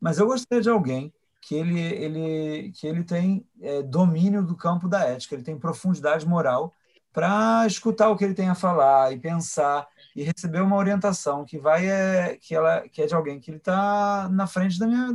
[0.00, 4.88] Mas eu gostaria de alguém que ele, ele, que ele tem é, domínio do campo
[4.88, 6.72] da ética, ele tem profundidade moral
[7.12, 11.58] para escutar o que ele tem a falar e pensar e receber uma orientação que
[11.58, 15.08] vai é que ela que é de alguém que ele está na frente da minha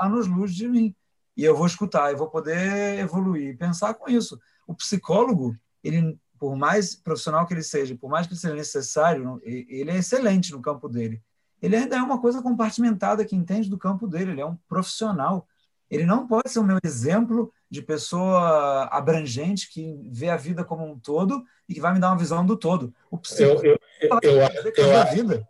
[0.00, 0.94] anos luz de mim.
[1.36, 4.38] E eu vou escutar e vou poder evoluir pensar com isso.
[4.66, 9.40] O psicólogo ele por mais profissional que ele seja por mais que ele seja necessário
[9.44, 11.22] ele é excelente no campo dele.
[11.60, 15.46] Ele ainda é uma coisa compartimentada que entende do campo dele ele é um profissional.
[15.90, 20.84] Ele não pode ser o meu exemplo de pessoa abrangente que vê a vida como
[20.84, 22.92] um todo e que vai me dar uma visão do todo.
[23.10, 24.40] O eu, eu, eu, eu,
[24.76, 25.46] eu,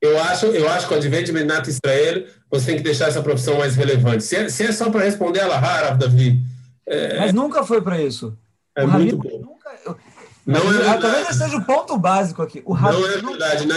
[0.00, 3.22] eu acho, eu acho que o advento de Menat Israel, você tem que deixar essa
[3.22, 4.22] profissão mais relevante.
[4.22, 6.40] Se é, se é só para responder a Lahar, Davi.
[6.86, 8.38] É, Mas nunca foi para isso.
[8.76, 9.40] É o muito bom.
[9.40, 9.98] Nunca,
[10.46, 12.62] não é Talvez esse seja o ponto básico aqui.
[12.64, 13.66] O não é verdade.
[13.66, 13.74] Na,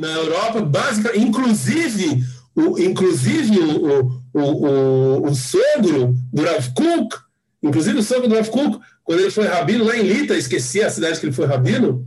[0.00, 2.24] na Europa, básica, inclusive,
[2.54, 7.16] o, inclusive o, o, o, o sogro do Rav Kuk,
[7.62, 10.90] inclusive o sogro do Rav Kuk, quando ele foi rabino lá em Lita, esqueci a
[10.90, 12.06] cidade que ele foi rabino,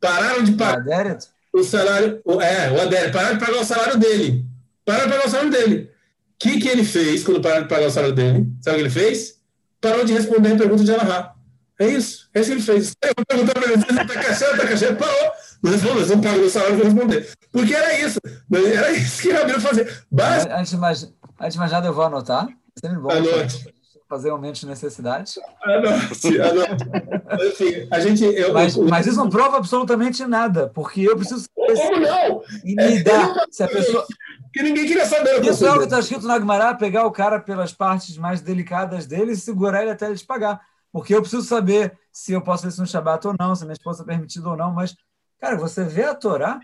[0.00, 1.18] pararam de pagar
[1.52, 2.22] o salário.
[2.40, 4.46] É, o Adério, pararam de pagar o salário dele.
[4.82, 5.90] Pararam de pagar o salário dele.
[5.92, 8.50] O que, que ele fez quando pararam de pagar o salário dele?
[8.62, 9.34] Sabe o que ele fez?
[9.82, 11.34] Parou de responder a pergunta de Alahá.
[11.78, 12.92] É isso, é isso que ele fez.
[13.02, 14.92] Eu vou perguntar para ele, está cachê, está cachê?
[14.94, 15.32] Parou.
[15.62, 17.28] Não respondeu, não pagou o salário, vou responder.
[17.52, 18.18] Porque era isso.
[18.50, 19.86] Era isso que o Rabino fazia.
[20.10, 20.56] Basta...
[20.56, 22.48] Antes, de mais, antes de mais nada, eu vou anotar.
[22.82, 23.10] Sempre bom.
[23.10, 23.78] Anote
[24.10, 25.34] fazer aumento de necessidade.
[25.62, 27.46] Anote, anote.
[27.46, 31.44] Enfim, a gente, eu, mas, eu, mas isso não prova absolutamente nada, porque eu preciso
[31.44, 32.42] saber Como não?
[32.64, 33.46] e me é, dar.
[33.52, 34.04] Se a pessoa...
[34.52, 35.40] Que ninguém queria saber.
[35.44, 39.06] Isso é o que está escrito na Agmará, pegar o cara pelas partes mais delicadas
[39.06, 40.60] dele e segurar ele até ele te pagar.
[40.92, 43.74] Porque eu preciso saber se eu posso ver isso no Shabat ou não, se minha
[43.74, 44.96] esposa é permitido ou não, mas,
[45.40, 46.58] cara, você vê a Torá,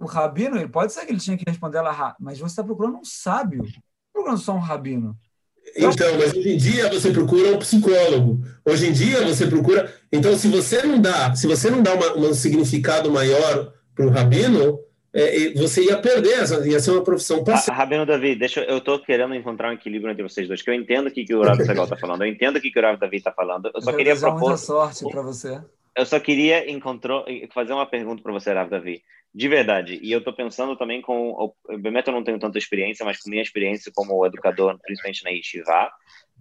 [0.00, 2.96] o rabino, ele pode ser que ele tinha que responder ela, mas você está procurando
[2.96, 3.62] um sábio,
[4.14, 5.14] procurando só um rabino.
[5.76, 8.40] Então, mas hoje em dia você procura um psicólogo.
[8.64, 9.92] Hoje em dia você procura.
[10.12, 14.10] Então, se você não dá, se você não dá uma, um significado maior para o
[14.10, 14.78] rabino,
[15.12, 17.74] é, você ia perder, ia ser uma profissão passiva.
[17.74, 21.06] Rabino Davi, deixa eu estou querendo encontrar um equilíbrio entre vocês dois, que eu entendo
[21.06, 22.98] o que, que o Rav Segal está falando, eu entendo o que, que o Rav
[22.98, 23.70] Davi está falando.
[23.74, 24.40] Eu só eu queria propor.
[24.40, 25.58] Muita sorte para você.
[25.96, 27.24] Eu só queria encontrou,
[27.54, 29.02] fazer uma pergunta para você, Rav Davi.
[29.36, 30.00] De verdade.
[30.02, 31.52] E eu estou pensando também com.
[31.68, 35.90] Obviamente, eu não tenho tanta experiência, mas com minha experiência como educador, principalmente na Yeshiva,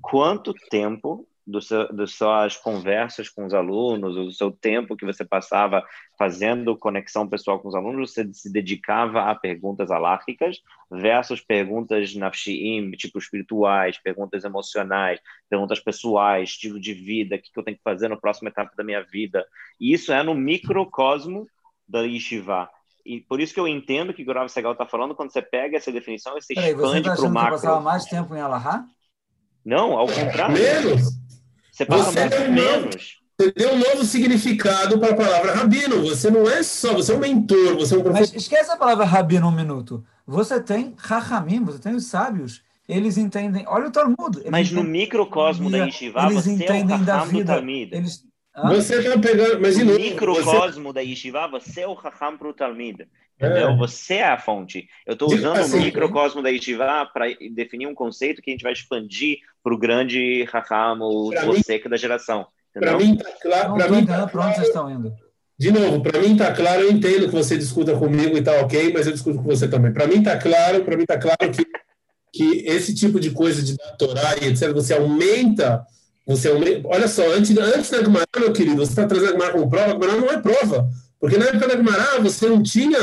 [0.02, 5.84] quanto tempo das suas conversas com os alunos, do seu tempo que você passava
[6.18, 12.92] fazendo conexão pessoal com os alunos, você se dedicava a perguntas alárquicas versus perguntas nafshiim,
[12.92, 15.20] tipo espirituais, perguntas emocionais,
[15.50, 18.86] perguntas pessoais, estilo de vida, o que eu tenho que fazer na próxima etapa da
[18.86, 19.46] minha vida.
[19.82, 21.46] E isso é no microcosmo
[21.88, 22.70] da yeshiva.
[23.06, 25.78] E por isso que eu entendo que o Gurav Segal está falando, quando você pega
[25.78, 27.58] essa definição, você expande tá para o macro.
[27.58, 28.86] Você passava mais tempo em Alahá?
[29.64, 30.54] Não, ao contrário.
[30.54, 31.14] Menos.
[31.72, 33.20] Você passa você muito menos.
[33.38, 36.02] Você deu um novo significado para a palavra rabino.
[36.04, 38.34] Você não é só, você é um mentor, você é um professor.
[38.34, 40.04] Mas esquece a palavra rabino um minuto.
[40.26, 43.66] Você tem rachamim, você tem os sábios eles entendem.
[43.68, 44.44] Olha o Talmud.
[44.50, 47.64] Mas no microcosmo da Yeshiva, eles você entendem é o da vida.
[47.92, 48.24] Eles,
[48.64, 49.62] você está pegando.
[49.62, 50.94] Mas no microcosmo você...
[50.94, 53.08] da Yeshiva, você é o Raham para o Talmud.
[53.38, 53.70] Entendeu?
[53.70, 53.76] É.
[53.76, 54.88] Você é a fonte.
[55.06, 58.64] Eu estou usando assim, o microcosmo da Yeshiva para definir um conceito que a gente
[58.64, 62.48] vai expandir para o grande Raham, o você da geração.
[62.74, 63.74] Para mim está claro.
[63.76, 64.54] Para mim, tá claro.
[64.54, 65.14] vocês estão indo?
[65.58, 68.92] De novo, para mim está claro, eu entendo que você discuta comigo e tá ok,
[68.92, 69.94] mas eu discuto com você também.
[69.94, 71.66] Para mim está claro, para mim está claro que,
[72.34, 75.86] que esse tipo de coisa de Torá e etc, você aumenta,
[76.26, 76.50] você.
[76.84, 79.92] Olha só, antes, antes da Gumará, meu querido, você está trazendo a Gumará como prova,
[79.92, 80.90] a Gumará não é prova.
[81.20, 83.00] Porque na época da Gumará você não tinha,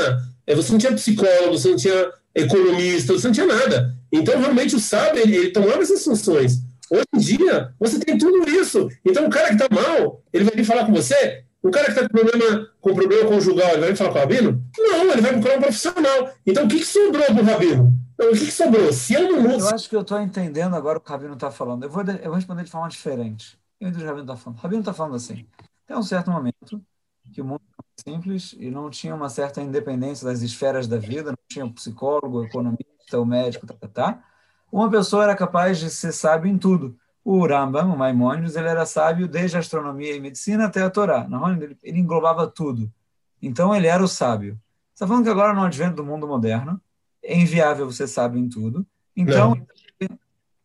[0.47, 3.95] eh, você não tinha psicólogo, você não tinha economista, você não tinha nada.
[4.11, 6.61] Então, realmente, o sábio, ele, ele tomava essas funções.
[6.91, 8.89] Hoje em dia, você tem tudo isso.
[9.05, 11.93] Então, o cara que está mal, ele vai vir falar com você, o cara que
[11.93, 14.63] está com problema, com problema conjugal, ele vai falar com o Rabino?
[14.77, 16.35] Não, ele vai procurar um profissional.
[16.47, 17.93] Então, o que, que sobrou para o Rabino?
[18.23, 18.93] Então, o que, que sobrou?
[18.93, 21.51] Se eu não Eu acho que eu estou entendendo agora o que o Rabino está
[21.51, 21.83] falando.
[21.83, 23.59] Eu vou, eu vou responder de forma diferente.
[23.81, 24.59] Eu entendo o que o Rabino está falando.
[24.59, 25.47] O Rabino está falando assim.
[25.87, 26.81] Tem um certo momento
[27.33, 31.31] que o mundo era simples e não tinha uma certa independência das esferas da vida,
[31.31, 34.25] não tinha psicólogo, economista, o médico, tá, tá, tá.
[34.71, 36.97] Uma pessoa era capaz de ser sábio em tudo.
[37.25, 41.27] O Rambam, o Maimonides, ele era sábio desde a astronomia e medicina até a Torá.
[41.61, 42.93] Ele, ele englobava tudo.
[43.41, 44.55] Então, ele era o sábio.
[44.95, 46.81] Você está falando que agora, no advento do mundo moderno,
[47.23, 48.87] é inviável você sábio em tudo.
[49.17, 49.67] Então, não.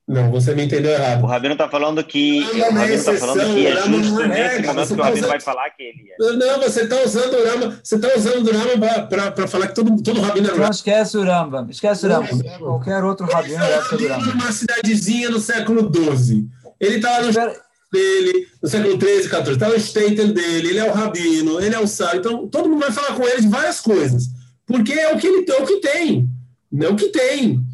[0.08, 1.22] Não, você me entendeu errado.
[1.22, 4.88] O Rabino está falando que o Rabino está falando que é justo é nesse momento
[4.88, 5.28] que o tá Rabino usando...
[5.28, 6.34] vai falar que ele é.
[6.38, 10.02] Não, você está usando o Rama, você está usando o Rama para falar que todo,
[10.02, 10.64] todo Rabino é Rama.
[10.64, 12.28] Não esquece o Rama, esquece o Rama.
[12.58, 14.32] Qualquer outro Rabino é época do Rama.
[14.32, 16.48] uma cidadezinha no século XII.
[16.80, 17.62] Ele está lá no Espera...
[17.92, 19.52] dele, no século XIII, XIV.
[19.52, 22.20] Está no Staten dele, ele é o Rabino, ele é o sábio.
[22.20, 24.30] Então, todo mundo vai falar com ele de várias coisas.
[24.66, 26.37] Porque é o que ele é o que tem.
[26.82, 27.66] É o que tem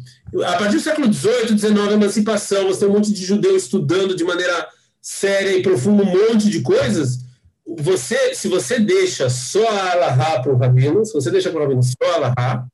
[0.42, 4.16] a partir do século XVIII, XIX, a emancipação, você tem um monte de judeu estudando
[4.16, 4.68] de maneira
[5.00, 7.20] séria e profunda um monte de coisas.
[7.66, 11.62] Você, se você deixa só a Alahá para o Rabino, se você deixa para o
[11.62, 12.66] Rabino só a Alahá,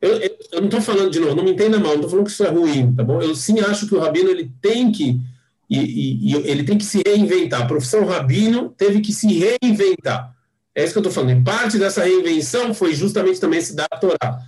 [0.00, 2.26] eu, eu, eu não estou falando, de novo, não me entenda mal, não estou falando
[2.26, 3.20] que isso é ruim, tá bom?
[3.20, 5.20] Eu sim acho que o Rabino ele tem que
[5.68, 7.62] e, e, e ele tem que se reinventar.
[7.62, 10.34] A profissão Rabino teve que se reinventar.
[10.74, 11.38] É isso que eu estou falando.
[11.38, 14.38] E parte dessa reinvenção foi justamente também se dar a Torá.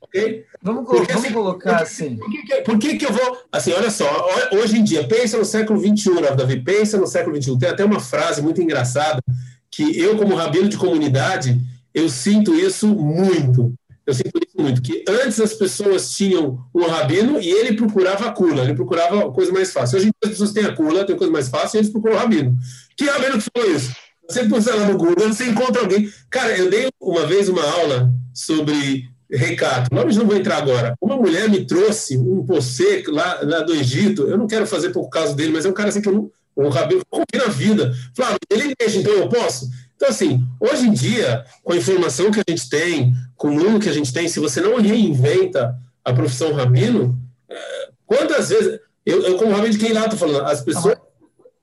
[0.00, 0.46] Ok?
[0.62, 2.16] Vamos, porque, vamos assim, colocar assim.
[2.16, 3.38] Por, que, por que, que eu vou.
[3.50, 7.58] Assim, olha só, hoje em dia, pensa no século XXI, Davi, pensa no século XXI.
[7.58, 9.22] Tem até uma frase muito engraçada
[9.70, 11.58] que eu, como rabino de comunidade,
[11.94, 13.72] eu sinto isso muito.
[14.06, 14.82] Eu sinto isso muito.
[14.82, 19.30] Que antes as pessoas tinham um rabino e ele procurava a cula, ele procurava a
[19.30, 19.98] coisa mais fácil.
[19.98, 22.16] Hoje em dia as pessoas têm a cula, tem coisa mais fácil, e eles procuram
[22.16, 22.56] o rabino.
[22.96, 23.92] Que rabino que falou isso?
[24.28, 26.08] Você puxa lá no Google, você encontra alguém.
[26.28, 29.88] Cara, eu dei uma vez uma aula sobre recato.
[29.92, 30.94] Mas não vou entrar agora.
[31.00, 34.22] Uma mulher me trouxe um possê lá, lá do Egito.
[34.22, 36.30] Eu não quero fazer por causa dele, mas é um cara assim que eu não.
[36.56, 37.92] Um rabino que na vida.
[38.14, 39.70] Flávio, ele mexe, então eu posso?
[39.96, 43.80] Então, assim, hoje em dia, com a informação que a gente tem, com o mundo
[43.80, 48.80] que a gente tem, se você não reinventa a profissão rabino, é, quantas vezes.
[49.06, 50.96] Eu, eu como rabino de quem lá estou falando, as pessoas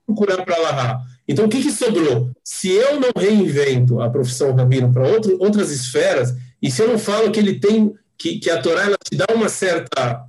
[0.06, 1.00] procurar para lá.
[1.28, 2.30] Então, o que, que sobrou?
[2.42, 5.06] Se eu não reinvento a profissão rabino para
[5.38, 8.96] outras esferas, e se eu não falo que ele tem, que, que a Torá ela
[8.98, 10.26] te dá uma certa,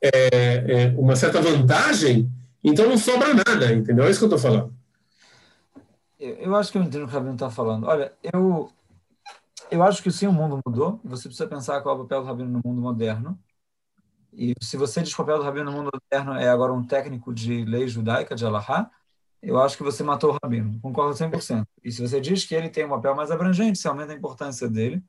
[0.00, 2.30] é, é, uma certa vantagem,
[2.62, 4.04] então não sobra nada, entendeu?
[4.04, 4.74] É isso que eu estou falando.
[6.18, 7.86] Eu, eu acho que eu entendo o que o Rabino está falando.
[7.86, 8.70] Olha, eu,
[9.70, 10.98] eu acho que sim, o mundo mudou.
[11.04, 13.38] Você precisa pensar qual é o papel do Rabino no mundo moderno.
[14.32, 16.84] E se você diz que o papel do Rabino no mundo moderno é agora um
[16.84, 18.90] técnico de lei judaica, de Allahá,
[19.42, 20.80] eu acho que você matou o Rabino.
[20.80, 21.66] Concordo 100%.
[21.84, 24.68] E se você diz que ele tem um papel mais abrangente, você aumenta a importância
[24.68, 25.04] dele.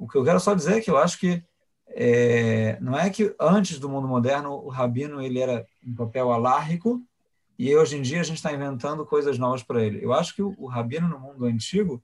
[0.00, 1.44] O que eu quero só dizer é que eu acho que
[1.88, 7.02] é, não é que antes do mundo moderno o rabino ele era um papel alárrico
[7.58, 10.02] e hoje em dia a gente está inventando coisas novas para ele.
[10.02, 12.02] Eu acho que o, o, rabino no mundo antigo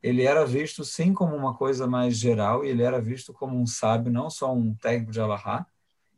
[0.00, 3.66] ele era visto sim como uma coisa mais geral e ele era visto como um
[3.66, 5.66] sábio, não só um técnico de alahá.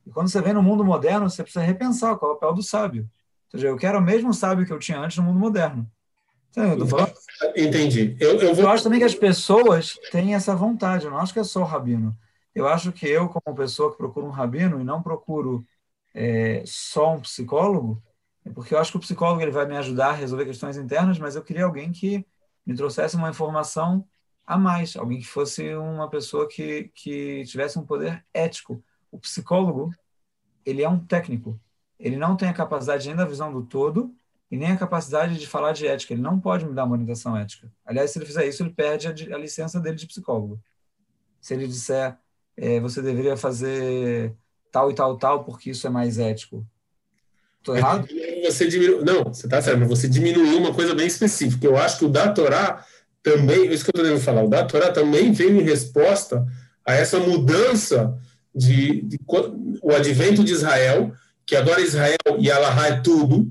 [0.06, 2.62] E quando você vem no mundo moderno, você precisa repensar qual é o papel do
[2.62, 3.09] sábio.
[3.46, 5.90] Ou seja, eu quero o mesmo sábio que eu tinha antes no mundo moderno.
[7.56, 8.16] Entendi.
[8.20, 8.65] Eu, eu, vou...
[8.65, 11.05] eu, acho também que as pessoas têm essa vontade.
[11.05, 12.16] Eu não acho que é só o rabino.
[12.55, 15.66] Eu acho que eu, como pessoa que procuro um rabino e não procuro
[16.15, 18.02] é, só um psicólogo,
[18.44, 21.19] é porque eu acho que o psicólogo ele vai me ajudar a resolver questões internas,
[21.19, 22.24] mas eu queria alguém que
[22.65, 24.06] me trouxesse uma informação
[24.47, 28.82] a mais, alguém que fosse uma pessoa que, que tivesse um poder ético.
[29.11, 29.93] O psicólogo,
[30.65, 31.59] ele é um técnico.
[31.98, 34.15] Ele não tem a capacidade nem da visão do todo,
[34.50, 36.12] e nem a capacidade de falar de ética.
[36.12, 37.70] Ele não pode me dar uma orientação ética.
[37.84, 40.60] Aliás, se ele fizer isso, ele perde a, a licença dele de psicólogo.
[41.40, 42.16] Se ele disser,
[42.56, 44.34] é, você deveria fazer
[44.70, 46.66] tal e tal, tal, porque isso é mais ético.
[47.58, 48.06] Estou errado?
[48.44, 49.04] Você diminu...
[49.04, 51.66] Não, você está certo, mas você diminuiu uma coisa bem específica.
[51.66, 52.84] Eu acho que o da Torá
[53.22, 56.46] também, isso que eu estou querendo falar, o da Torá também veio em resposta
[56.86, 58.18] a essa mudança
[58.54, 59.18] de, de,
[59.82, 61.12] o advento de Israel,
[61.46, 63.50] que agora Israel e Allah é tudo,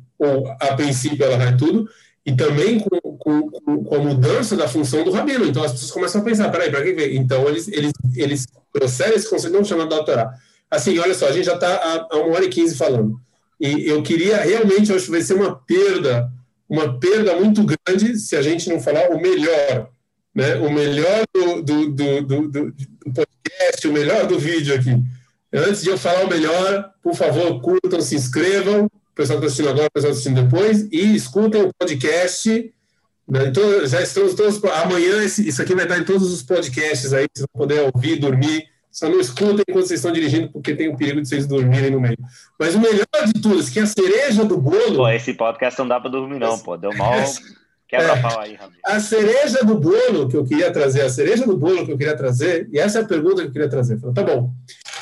[0.60, 1.88] a princípio Allah é tudo,
[2.26, 5.46] e também com, com, com, a mudança da função do rabino.
[5.46, 7.16] Então as pessoas começam a pensar, peraí, para que ver?
[7.16, 10.34] Então eles, eles, eles trouxeram esse conceito, não chamado da Torá.
[10.72, 13.20] Assim, olha só, a gente já está há, uma hora e quinze falando.
[13.60, 16.32] E eu queria realmente, acho que vai ser uma perda,
[16.68, 19.90] uma perda muito grande se a gente não falar o melhor,
[20.34, 20.56] né?
[20.56, 22.74] O melhor do, do, do, do, do
[23.14, 24.98] podcast, o melhor do vídeo aqui.
[25.54, 29.54] Antes de eu falar o melhor, por favor, curtam, se inscrevam, o pessoal que está
[29.54, 32.74] assistindo agora, o pessoal que está assistindo depois, e escutem o podcast.
[33.30, 33.48] Né?
[33.48, 34.64] Então, já estamos todos.
[34.66, 38.18] Amanhã, esse, isso aqui vai estar em todos os podcasts aí, vocês vão poder ouvir,
[38.18, 38.66] dormir.
[38.92, 42.02] Só não escutem quando vocês estão dirigindo, porque tem o perigo de vocês dormirem no
[42.02, 42.18] meio.
[42.60, 44.96] Mas o melhor de tudo, é que a cereja do bolo.
[44.96, 46.76] Pô, esse podcast não dá para dormir, não, pô.
[46.76, 47.24] Deu mal.
[47.88, 48.80] Quebra é, pau aí, Ramiro.
[48.86, 52.16] A cereja do bolo que eu queria trazer, a cereja do bolo que eu queria
[52.16, 54.00] trazer, e essa é a pergunta que eu queria trazer.
[54.00, 54.52] Falei, tá bom.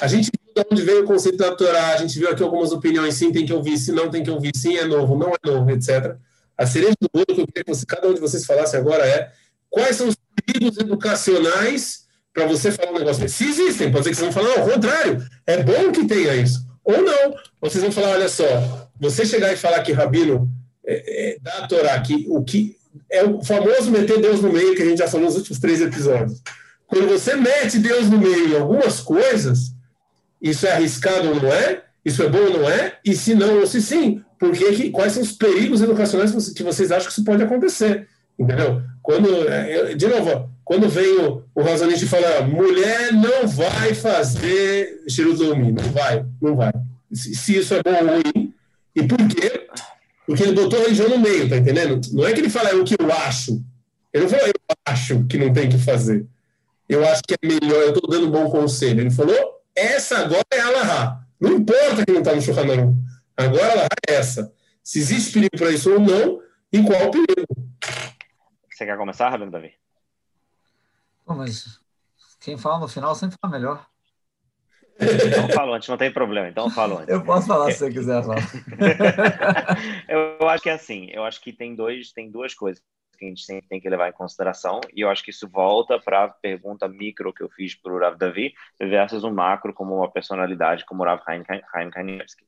[0.02, 3.15] A gente de onde veio o conceito da Torá, a gente viu aqui algumas opiniões,
[3.15, 5.69] sim, tem que ouvir, sim, não tem que ouvir, sim, é novo, não é novo,
[5.72, 6.15] etc.
[6.57, 9.06] A cereja do bolo que eu queria que você, cada um de vocês falasse agora
[9.06, 9.32] é
[9.69, 10.15] quais são os
[10.45, 13.36] perigos educacionais para você falar um negócio desse.
[13.36, 16.65] Se existem, pode ser que vocês vão falar, ao contrário, é bom que tenha isso.
[16.84, 20.49] Ou não, vocês vão falar, olha só, você chegar e falar que Rabino
[20.86, 22.76] é, é, da Torá, que o que
[23.10, 25.82] é o famoso meter Deus no meio que a gente já falou nos últimos três
[25.82, 26.41] episódios.
[26.88, 29.70] Quando você mete Deus no meio em algumas coisas,
[30.41, 31.84] isso é arriscado ou não é?
[32.03, 32.97] Isso é bom ou não é?
[33.05, 36.91] E se não ou se sim, porque que, quais são os perigos educacionais que vocês
[36.91, 38.07] acham que isso pode acontecer?
[38.39, 38.81] Entendeu?
[39.03, 45.03] Quando, é, de novo, quando vem o, o razonista e fala mulher não vai fazer
[45.07, 46.73] Shiruzumi, não vai, não vai.
[47.13, 48.53] Se, se isso é bom ou ruim,
[48.95, 49.68] e por quê?
[50.26, 52.01] Porque ele botou a religião no meio, tá entendendo?
[52.13, 53.61] Não é que ele fala é o que eu acho.
[54.13, 56.26] Ele não falou eu acho que não tem que fazer.
[56.88, 59.01] Eu acho que é melhor, eu estou dando um bom conselho.
[59.01, 61.27] Ele falou, essa agora é a Allahá.
[61.39, 62.95] Não importa que não está no Shulchan
[63.35, 64.53] Agora a é essa.
[64.84, 66.41] Se existe perigo para isso ou não,
[66.72, 67.45] e qual o perigo.
[68.69, 69.73] Você quer começar, Rabino Davi?
[71.26, 71.80] Bom, mas
[72.39, 73.88] quem fala no final sempre fala melhor.
[74.99, 76.48] Então falo antes, não tem problema.
[76.48, 77.10] Então falo antes.
[77.10, 78.38] Eu posso falar se você quiser falar.
[80.07, 82.84] eu acho que é assim, eu acho que tem dois, tem duas coisas
[83.22, 85.99] que a gente sempre tem que levar em consideração, e eu acho que isso volta
[85.99, 89.95] para a pergunta micro que eu fiz para o Rav Davi, versus um macro como
[89.95, 92.43] uma personalidade como o Rav Chaim Kanievski.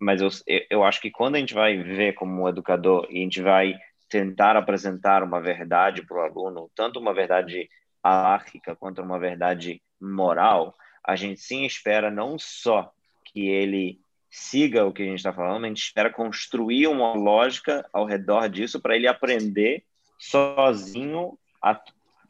[0.00, 0.30] Mas eu,
[0.70, 3.74] eu acho que quando a gente vai ver como um educador e a gente vai
[4.08, 7.68] tentar apresentar uma verdade para o aluno, tanto uma verdade
[8.02, 10.74] alárquica quanto uma verdade moral,
[11.04, 12.90] a gente sim espera não só
[13.24, 17.86] que ele siga o que a gente está falando, a gente espera construir uma lógica
[17.92, 19.84] ao redor disso para ele aprender
[20.18, 21.80] sozinho a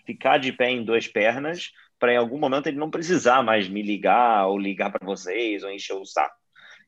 [0.04, 3.82] ficar de pé em duas pernas, para em algum momento ele não precisar mais me
[3.82, 6.36] ligar ou ligar para vocês ou encher o saco.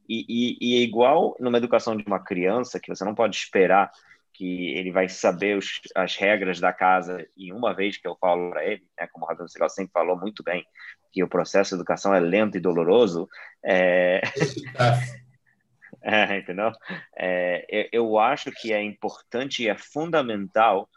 [0.08, 3.90] E, e, e, é igual numa educação de uma criança, que você não pode esperar
[4.32, 8.50] que ele vai saber os, as regras da casa em uma vez que eu falo
[8.50, 10.64] para ele, né, como o Rabino Segal sempre falou muito bem,
[11.12, 13.28] que o processo de educação é lento e doloroso,
[13.64, 14.20] é...
[16.02, 16.72] é entendeu?
[17.16, 20.88] É, eu acho que é importante e é fundamental,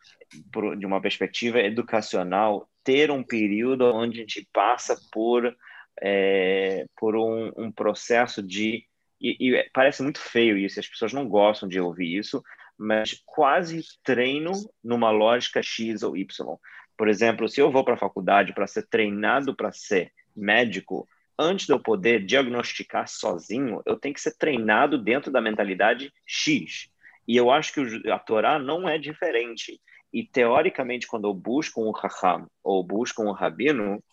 [0.78, 5.56] de uma perspectiva educacional, ter um período onde a gente passa por,
[6.02, 8.86] é, por um, um processo de
[9.24, 12.44] e, e, parece muito feio isso, as pessoas não gostam de ouvir isso,
[12.78, 14.52] mas quase treino
[14.84, 16.58] numa lógica X ou Y.
[16.98, 21.08] Por exemplo, se eu vou para a faculdade para ser treinado para ser médico,
[21.38, 26.90] antes de eu poder diagnosticar sozinho, eu tenho que ser treinado dentro da mentalidade X.
[27.28, 29.80] E eu acho que a Torá não é diferente.
[30.12, 34.04] E, teoricamente, quando eu busco um Raham ou busco um Rabino,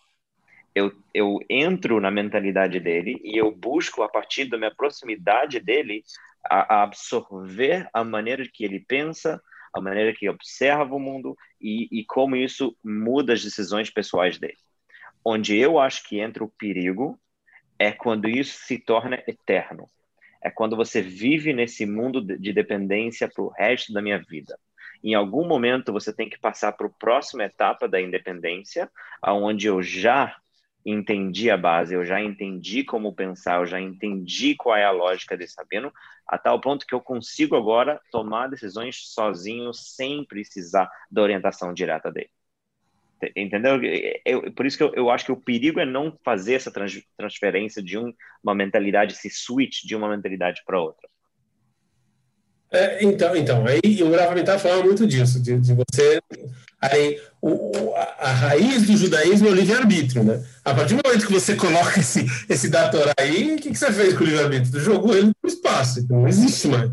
[0.74, 6.02] eu, eu entro na mentalidade dele e eu busco, a partir da minha proximidade dele,
[6.48, 9.42] a, a absorver a maneira que ele pensa,
[9.74, 14.56] a maneira que observa o mundo e, e como isso muda as decisões pessoais dele.
[15.24, 17.18] Onde eu acho que entra o perigo
[17.78, 19.86] é quando isso se torna eterno.
[20.42, 24.58] É quando você vive nesse mundo de dependência para o resto da minha vida.
[25.02, 28.90] Em algum momento você tem que passar para a próxima etapa da independência,
[29.22, 30.36] aonde eu já
[30.84, 35.36] entendi a base, eu já entendi como pensar, eu já entendi qual é a lógica
[35.36, 35.92] desse sabendo,
[36.26, 42.10] a tal ponto que eu consigo agora tomar decisões sozinho sem precisar da orientação direta
[42.10, 42.30] dele.
[43.36, 43.80] Entendeu?
[44.24, 47.02] Eu, por isso que eu, eu, acho que o perigo é não fazer essa trans,
[47.16, 51.08] transferência de um, uma mentalidade, esse switch de uma mentalidade para outra.
[52.72, 56.20] É, então, então, aí o Rav está falando muito disso, de, de você.
[56.80, 60.42] Aí, o, a, a, raiz do judaísmo é o livre-arbítrio, né?
[60.64, 63.92] A partir do momento que você coloca esse, esse dator aí, o que, que você
[63.92, 64.80] fez com o livre-arbítrio?
[64.80, 66.90] Jogou ele no espaço, não existe mais.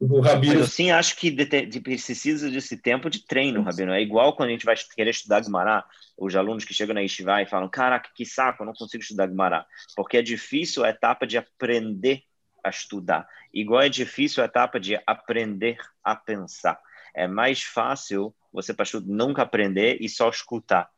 [0.00, 0.52] Rabino...
[0.52, 3.92] Mas eu sim acho que de, de, precisa desse tempo de treino, Rabino.
[3.92, 5.84] É igual quando a gente vai querer estudar Guimará,
[6.16, 9.26] os alunos que chegam na Yeshiva e falam, caraca, que saco, eu não consigo estudar
[9.26, 9.66] Guimará.
[9.96, 12.22] Porque é difícil a etapa de aprender
[12.62, 13.28] a estudar.
[13.52, 16.78] Igual é difícil a etapa de aprender a pensar.
[17.14, 20.88] É mais fácil você, pastor, nunca aprender e só escutar.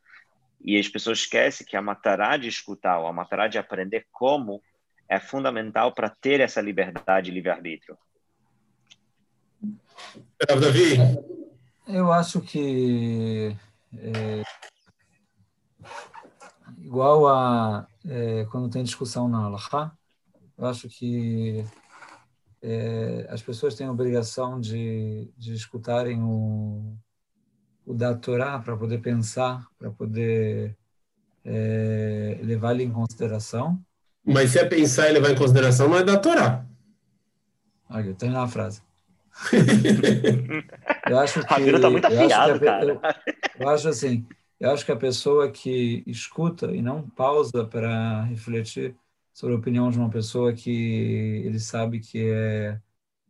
[0.62, 4.62] E as pessoas esquecem que a matará de escutar ou a matará de aprender como
[5.08, 7.96] é fundamental para ter essa liberdade e livre-arbítrio.
[10.60, 10.96] Davi?
[11.86, 13.56] Eu acho que
[13.96, 14.42] é,
[16.78, 19.92] igual a é, quando tem discussão na Allahá,
[20.56, 21.64] eu acho que
[22.62, 26.96] é, as pessoas têm a obrigação de, de escutarem o,
[27.86, 30.76] o da Torá para poder pensar, para poder
[31.44, 33.80] é, levar ele em consideração.
[34.24, 36.64] Mas se é pensar e levar em consideração, não é da Torá.
[37.88, 38.82] Olha, eu tenho uma frase.
[41.08, 41.46] Eu acho que.
[41.46, 42.84] Rabino tá muito afiado, eu cara.
[42.84, 43.00] Eu,
[43.58, 44.26] eu acho assim,
[44.58, 48.94] eu acho que a pessoa que escuta e não pausa para refletir
[49.32, 52.78] sobre a opinião de uma pessoa que ele sabe que é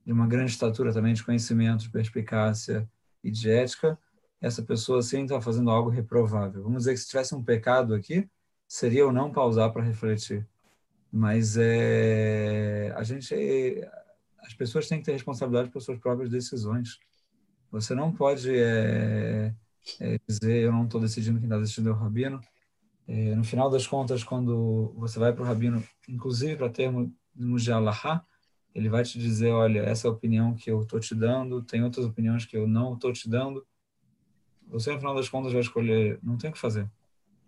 [0.05, 2.89] de uma grande estatura também de conhecimento, de perspicácia
[3.23, 3.99] e de ética,
[4.41, 6.63] essa pessoa sim está fazendo algo reprovável.
[6.63, 8.29] Vamos dizer que se tivesse um pecado aqui,
[8.67, 10.47] seria eu não pausar para refletir.
[11.13, 13.35] Mas é, a gente,
[14.43, 16.99] as pessoas têm que ter responsabilidade pelas suas próprias decisões.
[17.71, 19.55] Você não pode é,
[20.01, 22.41] é, dizer eu não estou decidindo quem está decidindo é o rabino,
[23.13, 27.73] é, no final das contas, quando você vai para o rabino, inclusive para termos de
[27.73, 28.25] Allahá,
[28.73, 31.83] ele vai te dizer, olha, essa é a opinião que eu estou te dando, tem
[31.83, 33.67] outras opiniões que eu não estou te dando.
[34.69, 36.89] Você, no final das contas, vai escolher, não tem o que fazer.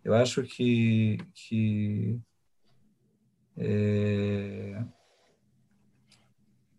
[0.04, 2.20] Eu acho que, que
[3.56, 4.84] é,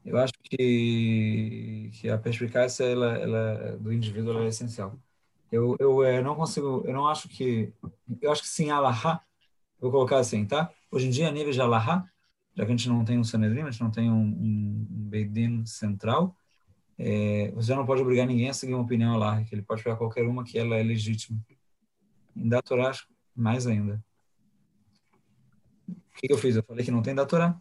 [0.05, 4.99] eu acho que, que a perspicácia ela, ela, do indivíduo é essencial.
[5.51, 7.71] Eu, eu é, não consigo, eu não acho que,
[8.21, 9.21] eu acho que sim, Allahá,
[9.79, 10.71] vou colocar assim, tá?
[10.91, 12.09] Hoje em dia, a nível de Allahá,
[12.55, 15.09] já que a gente não tem um Sanedrim, a gente não tem um, um, um
[15.09, 16.35] Beidin central,
[16.97, 19.95] é, você não pode obrigar ninguém a seguir uma opinião Allah, que ele pode pegar
[19.95, 21.39] qualquer uma que ela é legítima.
[22.35, 22.91] Em da Torá,
[23.35, 24.03] mais ainda.
[25.87, 26.55] O que, que, eu fiz?
[26.55, 27.59] Eu falei que não tem da Torá.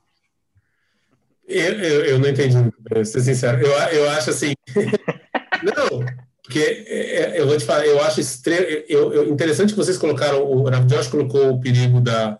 [1.53, 3.61] Eu, eu, eu não entendi, para ser sincero.
[3.61, 4.53] Eu, eu acho assim.
[5.62, 6.05] não,
[6.53, 8.85] porque é, é, eu vou te falar, eu acho extre...
[8.89, 12.39] eu, eu, interessante que vocês colocaram, o Rav Josh colocou o perigo da,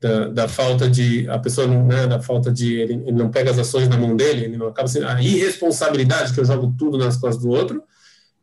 [0.00, 3.58] da, da, falta de, a pessoa, né, da falta de, ele, ele, não pega as
[3.58, 7.16] ações na mão dele, ele não acaba sendo, a irresponsabilidade, que eu jogo tudo nas
[7.16, 7.82] costas do outro,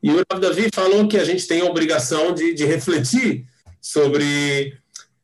[0.03, 3.45] e o Rav Davi falou que a gente tem a obrigação de, de refletir
[3.81, 4.77] sobre,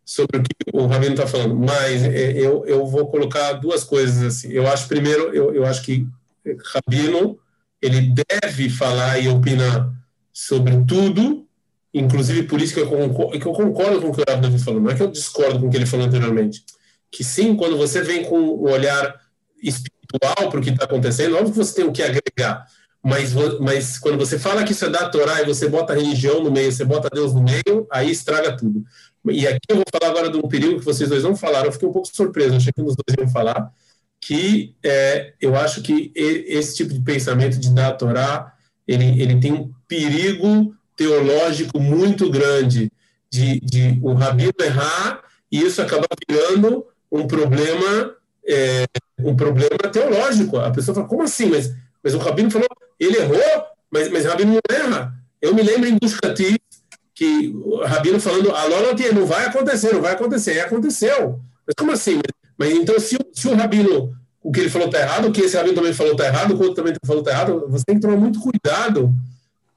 [0.06, 4.22] sobre o que o Rabino está falando, mas é, eu, eu vou colocar duas coisas
[4.22, 6.06] assim, eu acho, primeiro, eu, eu acho que
[6.74, 7.40] Rabino
[7.82, 9.92] ele deve falar e opinar
[10.32, 11.46] sobre tudo,
[11.94, 14.82] inclusive por isso que eu concordo, que eu concordo com o que o Davi falou,
[14.82, 16.64] não é que eu discordo com o que ele falou anteriormente,
[17.12, 19.22] que sim, quando você vem com um olhar
[19.62, 22.68] espiritual para o que está acontecendo, óbvio que você tem o que agregar,
[23.04, 26.42] mas, mas quando você fala que isso é da Torá e você bota a religião
[26.42, 28.84] no meio, você bota Deus no meio, aí estraga tudo.
[29.30, 31.72] E aqui eu vou falar agora de um período que vocês dois não falaram, eu
[31.72, 33.72] fiquei um pouco surpreso, achei que dos dois iam falar,
[34.20, 38.54] que é, eu acho que esse tipo de pensamento de dar a Torá,
[38.88, 42.92] ele, ele tem um perigo teológico muito grande
[43.30, 45.22] de, de o rabino errar
[45.52, 48.86] e isso acaba virando um problema é,
[49.20, 50.58] um problema teológico.
[50.58, 51.48] A pessoa fala, como assim?
[51.48, 51.74] Mas,
[52.04, 52.68] mas o rabino falou,
[53.00, 55.14] ele errou, mas, mas o rabino não erra.
[55.42, 56.60] Eu me lembro em Dushkati
[57.16, 58.68] que o rabino falando, a
[59.14, 60.56] não vai acontecer, não vai acontecer.
[60.56, 61.40] E aconteceu.
[61.66, 62.20] Mas como assim?
[62.58, 65.56] Mas então, se, se o rabino, o que ele falou está errado, o que esse
[65.56, 68.18] rabino também falou está errado, o outro também falou está errado, você tem que tomar
[68.18, 69.14] muito cuidado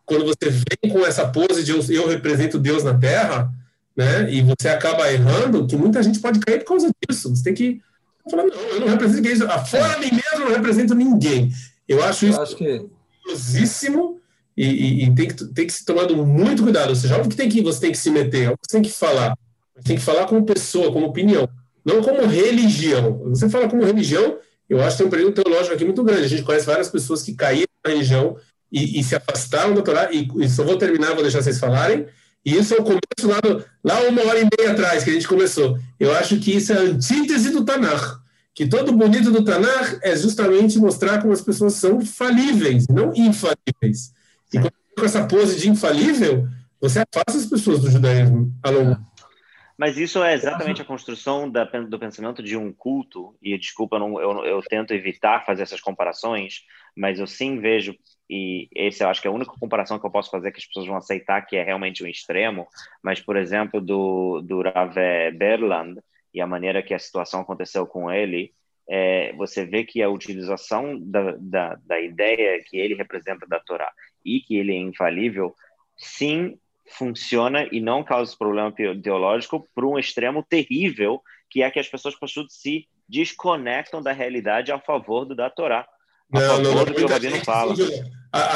[0.04, 3.50] quando você vem com essa pose de eu, eu represento Deus na Terra,
[3.96, 4.32] né?
[4.32, 7.34] E você acaba errando, que muita gente pode cair por causa disso.
[7.34, 7.80] Você tem que
[8.30, 9.36] falar, não, eu não represento ninguém.
[9.66, 11.52] Fora mim mesmo, eu não represento ninguém.
[11.88, 12.64] Eu acho isso acho que...
[13.24, 14.20] perigosíssimo
[14.56, 16.90] e, e, e, tem, que, tem que se tomar muito cuidado.
[16.90, 18.82] Ou seja, óbvio que, tem que você tem que se meter, óbvio que você tem
[18.82, 19.36] que falar.
[19.76, 21.48] Você tem que falar como pessoa, como opinião
[21.86, 23.22] não como religião.
[23.28, 24.38] Você fala como religião,
[24.68, 26.24] eu acho que tem um período teológico aqui muito grande.
[26.24, 28.36] A gente conhece várias pessoas que caíram na religião
[28.72, 32.04] e, e se afastaram da Torá, e, e, só vou terminar, vou deixar vocês falarem,
[32.44, 35.12] E isso é o começo lá, do, lá uma hora e meia atrás que a
[35.12, 35.78] gente começou.
[36.00, 38.20] Eu acho que isso é a antítese do Tanar.
[38.52, 44.12] Que todo bonito do Tanar é justamente mostrar como as pessoas são falíveis, não infalíveis.
[44.52, 46.48] E com essa pose de infalível,
[46.80, 48.52] você afasta as pessoas do judaísmo.
[48.62, 48.96] A longo
[49.78, 54.18] mas isso é exatamente a construção da, do pensamento de um culto, e desculpa, não,
[54.18, 56.62] eu, eu, tento evitar fazer essas comparações,
[56.96, 57.94] mas eu sim vejo,
[58.28, 60.66] e esse eu acho que é a única comparação que eu posso fazer que as
[60.66, 62.66] pessoas vão aceitar que é realmente um extremo,
[63.02, 66.00] mas, por exemplo, do, do Rave Berland,
[66.32, 68.54] e a maneira que a situação aconteceu com ele,
[68.88, 73.92] é, você vê que a utilização da, da, da ideia que ele representa da Torá
[74.26, 75.54] e que ele é infalível,
[75.96, 76.58] sim
[76.88, 82.14] funciona e não causa problema teológico para um extremo terrível, que é que as pessoas
[82.48, 85.86] se desconectam da realidade a favor do da Torá.
[86.32, 87.74] A não, favor não, do que o Rabino fala.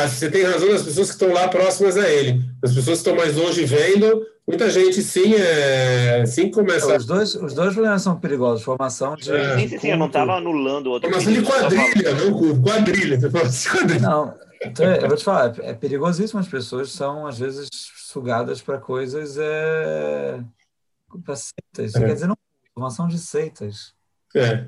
[0.08, 2.42] você tem razão das pessoas que estão lá próximas a ele.
[2.62, 6.96] As pessoas que estão mais longe vendo, muita gente sim, é, sim começa.
[6.96, 8.64] Os dois, os dois problemas são perigosos.
[8.64, 9.32] Formação de.
[9.32, 9.58] É.
[9.58, 11.08] Sim, sim, eu não estava anulando o outro.
[11.08, 13.18] Formação de quadrilha, não quadrilha.
[13.20, 14.00] quadrilha.
[14.00, 16.38] Não, então, eu vou te falar, é perigosíssimo.
[16.38, 20.40] As pessoas são, às vezes, sugadas para coisas é,
[21.24, 21.94] para seitas.
[21.94, 22.06] É.
[22.06, 22.36] Quer dizer, não,
[22.74, 23.94] formação de seitas.
[24.34, 24.66] É.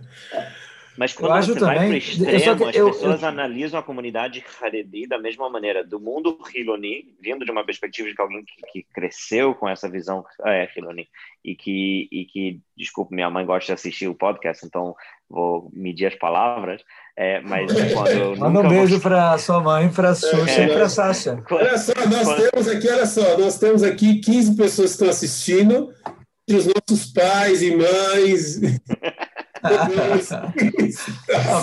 [0.96, 4.44] Mas quando você também, vai para o extremo, as eu, pessoas eu, analisam a comunidade
[4.60, 8.86] Haredi da mesma maneira, do mundo Hiloni, vindo de uma perspectiva de alguém que, que
[8.92, 11.08] cresceu com essa visão é, Hiloni,
[11.42, 14.94] e que, e que, desculpe, minha mãe gosta de assistir o podcast, então
[15.30, 16.82] vou medir as palavras,
[17.16, 19.00] é, mas quando Manda um beijo vou...
[19.00, 21.42] para sua mãe, para a Xuxa é, e para a Sasha.
[21.50, 22.50] Olha só, nós quando...
[22.50, 25.90] temos aqui, olha só, nós temos aqui 15 pessoas que estão assistindo,
[26.50, 28.60] os nossos pais e mães.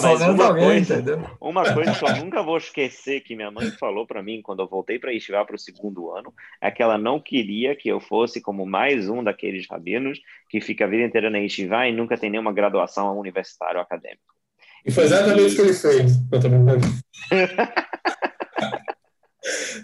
[0.01, 1.03] Mas uma coisa,
[1.41, 4.67] uma coisa que eu nunca vou esquecer que minha mãe falou para mim quando eu
[4.67, 8.41] voltei para Yeshiva para o segundo ano é que ela não queria que eu fosse
[8.41, 10.19] como mais um daqueles rabinos
[10.49, 14.21] que fica a vida inteira na Yeshiva e nunca tem nenhuma graduação universitária ou acadêmica.
[14.85, 16.13] E foi exatamente o que ele fez.
[16.31, 16.59] Eu também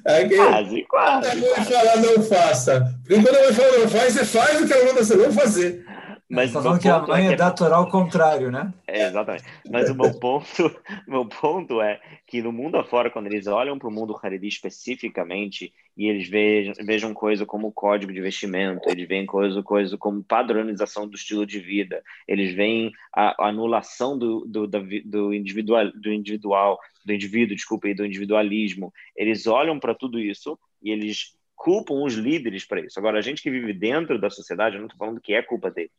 [0.05, 1.29] Aqui, quase, quase.
[1.29, 2.99] A mãe fala não faça.
[3.05, 5.31] Porque quando a mãe fala não faz, você faz o que ela manda você não
[5.31, 5.85] fazer.
[6.30, 8.73] Mas tá falando que a mãe é, é natural ao contrário, né?
[8.88, 9.43] É, exatamente.
[9.69, 10.45] Mas o meu ponto,
[11.07, 15.72] meu ponto é que no mundo afora, quando eles olham para o mundo Haredi especificamente,
[15.95, 21.07] e eles vejam, vejam coisa como código de vestimento, eles veem coisa, coisa como padronização
[21.07, 26.80] do estilo de vida, eles veem a, a anulação do, do, do, individual, do individual,
[27.06, 28.91] do indivíduo, desculpa, e do individualismo.
[29.15, 32.99] Eles olham para tudo isso e eles culpam os líderes para isso.
[32.99, 35.72] Agora, a gente que vive dentro da sociedade, eu não estou falando que é culpa
[35.72, 35.91] deles,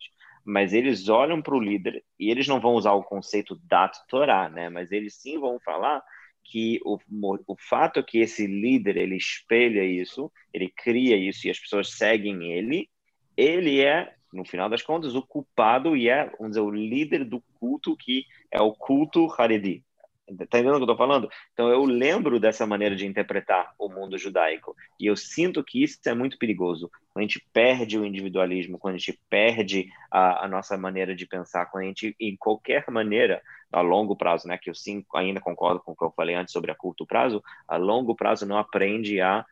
[0.44, 4.48] mas eles olham para o líder e eles não vão usar o conceito da Torá,
[4.48, 4.68] né?
[4.68, 6.02] Mas eles sim vão falar
[6.44, 6.98] que o,
[7.46, 12.52] o fato que esse líder ele espelha isso, ele cria isso e as pessoas seguem
[12.52, 12.88] ele,
[13.36, 17.42] ele é no final das contas o culpado e é vamos dizer, o líder do
[17.58, 19.82] culto que é o culto Haredi,
[20.26, 21.30] Tá entendendo o que eu tô falando?
[21.52, 26.00] Então eu lembro dessa maneira de interpretar o mundo judaico e eu sinto que isso
[26.04, 26.90] é muito perigoso.
[27.12, 31.26] Quando a gente perde o individualismo, quando a gente perde a, a nossa maneira de
[31.26, 33.40] pensar, quando a gente, em qualquer maneira,
[33.70, 36.52] a longo prazo, né, que eu sim ainda concordo com o que eu falei antes
[36.52, 39.46] sobre a curto prazo, a longo prazo não aprende a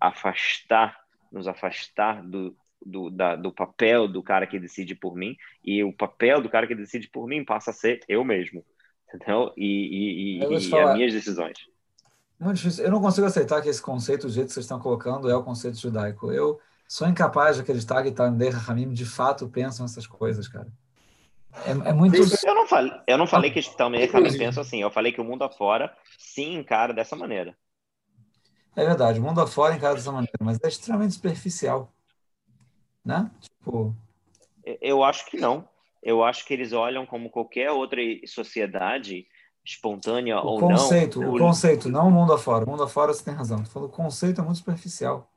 [0.00, 0.98] afastar,
[1.30, 5.92] nos afastar do, do, da, do papel do cara que decide por mim e o
[5.92, 8.64] papel do cara que decide por mim passa a ser eu mesmo
[9.14, 9.52] entendeu?
[9.56, 11.58] E, e, e, e as minhas decisões.
[12.38, 12.84] Muito difícil.
[12.84, 15.42] Eu não consigo aceitar que esse conceito, do jeito que vocês estão colocando, é o
[15.42, 16.30] conceito judaico.
[16.30, 20.68] Eu sou incapaz de acreditar que Tandei Ramim de fato pensam essas coisas, cara.
[21.66, 22.16] É, é muito.
[22.16, 24.80] Eu não falei, eu não falei que Tandei Ramim pensa assim.
[24.80, 27.56] Eu falei que o mundo afora sim encara dessa maneira.
[28.76, 31.92] É verdade, o mundo afora encara dessa maneira, mas é extremamente superficial.
[33.04, 33.28] Né?
[33.40, 33.96] Tipo.
[34.80, 35.66] Eu acho que não
[36.02, 39.26] eu acho que eles olham como qualquer outra sociedade
[39.64, 41.34] espontânea o ou conceito, não.
[41.34, 42.64] O conceito, não o mundo afora.
[42.64, 43.62] O mundo afora você tem razão.
[43.62, 45.30] Tô falando, o conceito é muito superficial.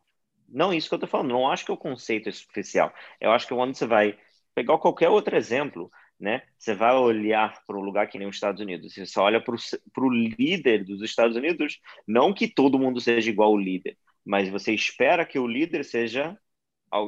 [0.47, 1.29] Não, isso que eu tô falando.
[1.29, 2.93] Não acho que o conceito é superficial.
[3.19, 4.17] Eu acho que quando você vai
[4.53, 6.43] pegar qualquer outro exemplo, né?
[6.57, 8.93] Você vai olhar para um lugar que nem os Estados Unidos.
[8.93, 13.49] Você só olha para o líder dos Estados Unidos, não que todo mundo seja igual
[13.49, 16.37] ao líder, mas você espera que o líder seja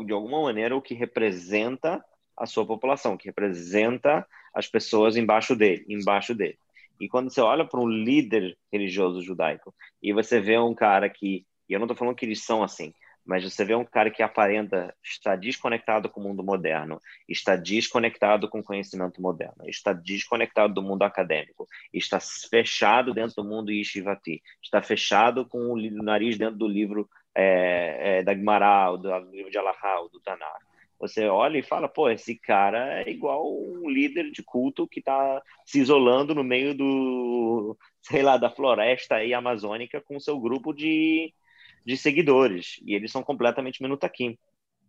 [0.06, 2.04] de alguma maneira o que representa
[2.38, 6.58] a sua população, que representa as pessoas embaixo dele, embaixo dele.
[7.00, 11.46] E quando você olha para um líder religioso judaico e você vê um cara que,
[11.68, 12.94] e eu não estou falando que eles são assim,
[13.26, 18.50] mas você vê um cara que aparenta estar desconectado com o mundo moderno, está desconectado
[18.50, 24.42] com o conhecimento moderno, está desconectado do mundo acadêmico, está fechado dentro do mundo Ishivati,
[24.62, 29.58] está fechado com o nariz dentro do livro é, é, da Guimarães, do, livro de
[29.58, 30.58] Alahá, do Tanar.
[31.04, 35.42] Você olha e fala, pô, esse cara é igual um líder de culto que está
[35.66, 41.34] se isolando no meio do, sei lá, da floresta aí amazônica com seu grupo de,
[41.86, 42.80] de seguidores.
[42.86, 44.38] E eles são completamente minutaquim.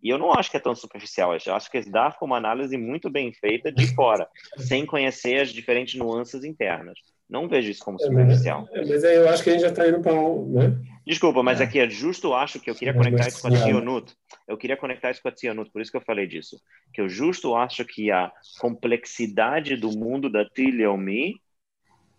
[0.04, 3.08] E eu não acho que é tão superficial, eu acho que dá uma análise muito
[3.08, 4.28] bem feita de fora,
[4.58, 6.98] sem conhecer as diferentes nuances internas.
[7.28, 8.68] Não vejo isso como superficial.
[8.70, 10.52] É, mas, é, mas aí eu acho que a gente já está indo para um.
[10.52, 10.78] Né?
[11.06, 11.64] Desculpa, mas é.
[11.64, 14.14] aqui é justo acho que eu queria conectar isso com a Tzionut.
[14.46, 16.60] Eu queria conectar isso com a Tzionut, por isso que eu falei disso.
[16.92, 21.40] Que eu justo acho que a complexidade do mundo da Tiliomi,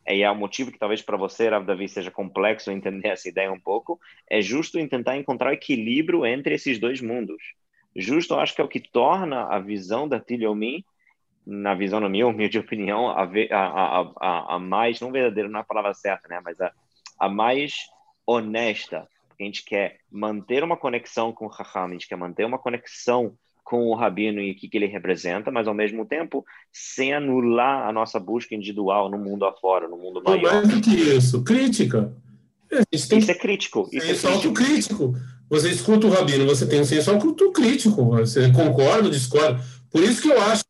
[0.07, 3.51] e é o motivo que talvez para você, Rav Davi, seja complexo entender essa ideia
[3.51, 7.43] um pouco, é justo em tentar encontrar equilíbrio entre esses dois mundos.
[7.95, 10.85] Justo acho que é o que torna a visão da Tiliomi
[11.45, 15.61] na visão, na minha humilde opinião, a, a, a, a, mais, não verdadeira, não é
[15.61, 16.41] a palavra certa, né?
[16.43, 16.71] Mas a,
[17.19, 17.85] a mais
[18.25, 19.07] honesta.
[19.39, 23.37] A gente quer manter uma conexão com o Raham, a gente quer manter uma conexão
[23.65, 27.87] com o Rabino e o que, que ele representa, mas ao mesmo tempo sem anular
[27.87, 30.53] a nossa busca individual no mundo afora, no mundo maior.
[30.53, 32.13] mais do que isso, crítica.
[32.69, 33.19] Tem...
[33.19, 33.89] Isso é crítico.
[33.91, 35.13] Isso senso é autocrítico.
[35.55, 38.03] Você escuta o Rabino, você tem um senso autocrítico.
[38.17, 39.57] Você concorda discorda?
[39.89, 40.65] Por isso que eu acho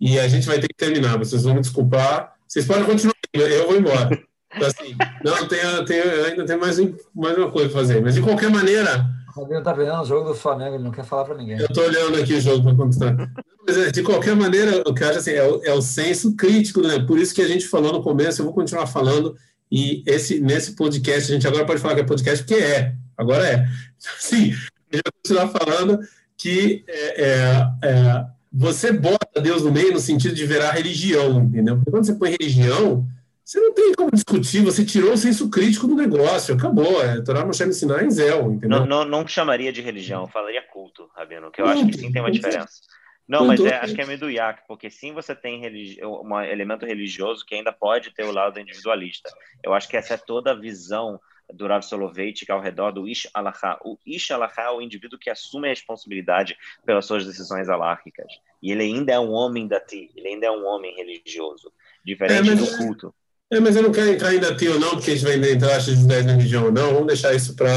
[0.00, 1.16] e a gente vai ter que terminar.
[1.16, 2.34] Vocês vão me desculpar.
[2.46, 4.10] Vocês podem continuar, eu vou embora.
[4.56, 6.78] Então, assim, não, tenho, ainda tem mais,
[7.14, 8.02] mais uma coisa para fazer.
[8.02, 9.06] Mas, de qualquer maneira.
[9.36, 11.58] O Rabino está vendo o jogo do Flamengo, ele não quer falar para ninguém.
[11.58, 13.32] Eu estou olhando aqui o jogo para contar.
[13.66, 16.34] Mas, é, de qualquer maneira, o que eu acho assim, é o, é o senso
[16.34, 16.98] crítico, né?
[17.06, 19.36] Por isso que a gente falou no começo, eu vou continuar falando.
[19.70, 22.94] E esse, nesse podcast, a gente agora pode falar que é podcast, porque é.
[23.16, 23.66] Agora é.
[24.18, 26.00] Sim, a gente vai continuar falando
[26.36, 28.26] que é, é, é
[28.56, 31.76] você bota Deus no meio no sentido de virar religião, entendeu?
[31.76, 33.04] Porque quando você põe religião,
[33.44, 37.02] você não tem como discutir, você tirou o senso crítico do negócio, acabou.
[37.02, 38.80] É Torá Moshe ensinar em Zel, entendeu?
[38.80, 41.98] Não, não, não, chamaria de religião, eu falaria culto, Rabino, que eu culto, acho que
[41.98, 42.80] sim tem uma diferença.
[43.26, 45.62] Não, mas é, acho que é meduiak, porque sim você tem
[46.04, 49.30] um elemento religioso que ainda pode ter o lado individualista.
[49.62, 51.18] Eu acho que essa é toda a visão
[51.52, 53.78] do Rav Soloveitch ao redor do Ish Alahá.
[53.84, 58.26] O Ish Alahá é o indivíduo que assume a responsabilidade pelas suas decisões alárquicas.
[58.62, 61.72] E ele ainda é um homem da ti, ele ainda é um homem religioso,
[62.04, 63.14] diferente é, do culto.
[63.52, 65.78] É, mas eu não quero entrar em dati ou não, porque a gente vai entrar
[65.78, 66.94] de 10 na religião ou não.
[66.94, 67.70] Vamos deixar isso para.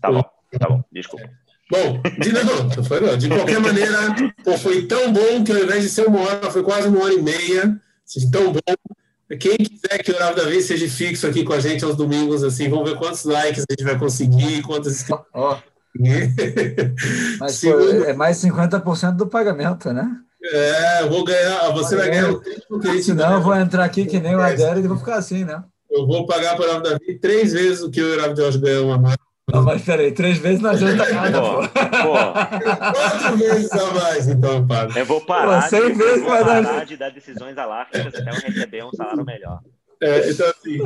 [0.00, 0.22] Tá bom,
[0.58, 1.28] tá bom, desculpa.
[1.70, 3.98] Bom, de, não, de qualquer maneira,
[4.58, 7.22] foi tão bom que ao invés de ser uma hora, foi quase uma hora e
[7.22, 7.80] meia.
[8.06, 8.60] Assim, tão bom
[9.36, 12.68] quem quiser que o Oral Davi seja fixo aqui com a gente aos domingos, assim,
[12.68, 15.56] vamos ver quantos likes a gente vai conseguir, quantos Oh.
[17.38, 18.04] Mas Segundo...
[18.04, 20.10] é mais 50% do pagamento, né?
[20.42, 23.56] É, eu vou ganhar, você vai ganhar o triplo que a gente Senão eu vou
[23.56, 25.62] entrar aqui que nem o Adélio e vou ficar assim, né?
[25.90, 28.98] Eu vou pagar para o Davi três vezes o que o Oral Jorge ganhou uma
[28.98, 29.23] marca.
[29.52, 31.68] Não, mas peraí, três vezes não adianta nada, pô.
[31.68, 34.98] Quatro vezes a mais, então, Pablo.
[34.98, 38.84] Eu vou parar, pô, de, vezes vou parar de dar decisões alárquicas até eu receber
[38.84, 39.60] um salário melhor.
[40.00, 40.78] É, então, assim,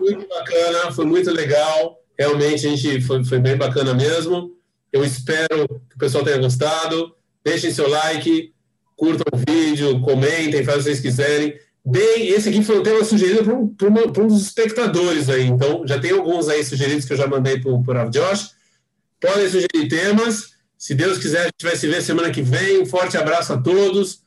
[0.00, 1.98] muito bacana, foi muito legal.
[2.18, 4.52] Realmente, a gente foi, foi bem bacana mesmo.
[4.90, 7.14] Eu espero que o pessoal tenha gostado.
[7.44, 8.52] Deixem seu like,
[8.96, 11.54] curtam o vídeo, comentem, façam o que vocês quiserem.
[11.88, 15.28] Bem, esse aqui foi um tema sugerido por um, por, uma, por um dos espectadores
[15.28, 15.46] aí.
[15.46, 18.50] Então, já tem alguns aí sugeridos que eu já mandei para o Josh.
[19.20, 20.56] Podem sugerir temas.
[20.76, 22.82] Se Deus quiser, a gente vai se ver semana que vem.
[22.82, 24.20] Um forte abraço a todos.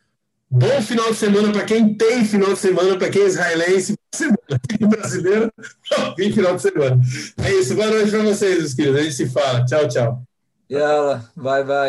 [0.49, 4.39] Bom final de semana para quem tem final de semana, para quem é israelense, semana,
[4.67, 5.53] quem é brasileiro,
[6.15, 6.99] tem final de semana.
[7.43, 7.75] É isso.
[7.75, 8.99] Boa noite para vocês, meus queridos.
[8.99, 9.65] A gente se fala.
[9.65, 10.23] Tchau, tchau.
[10.71, 11.87] Yala, bye, bye.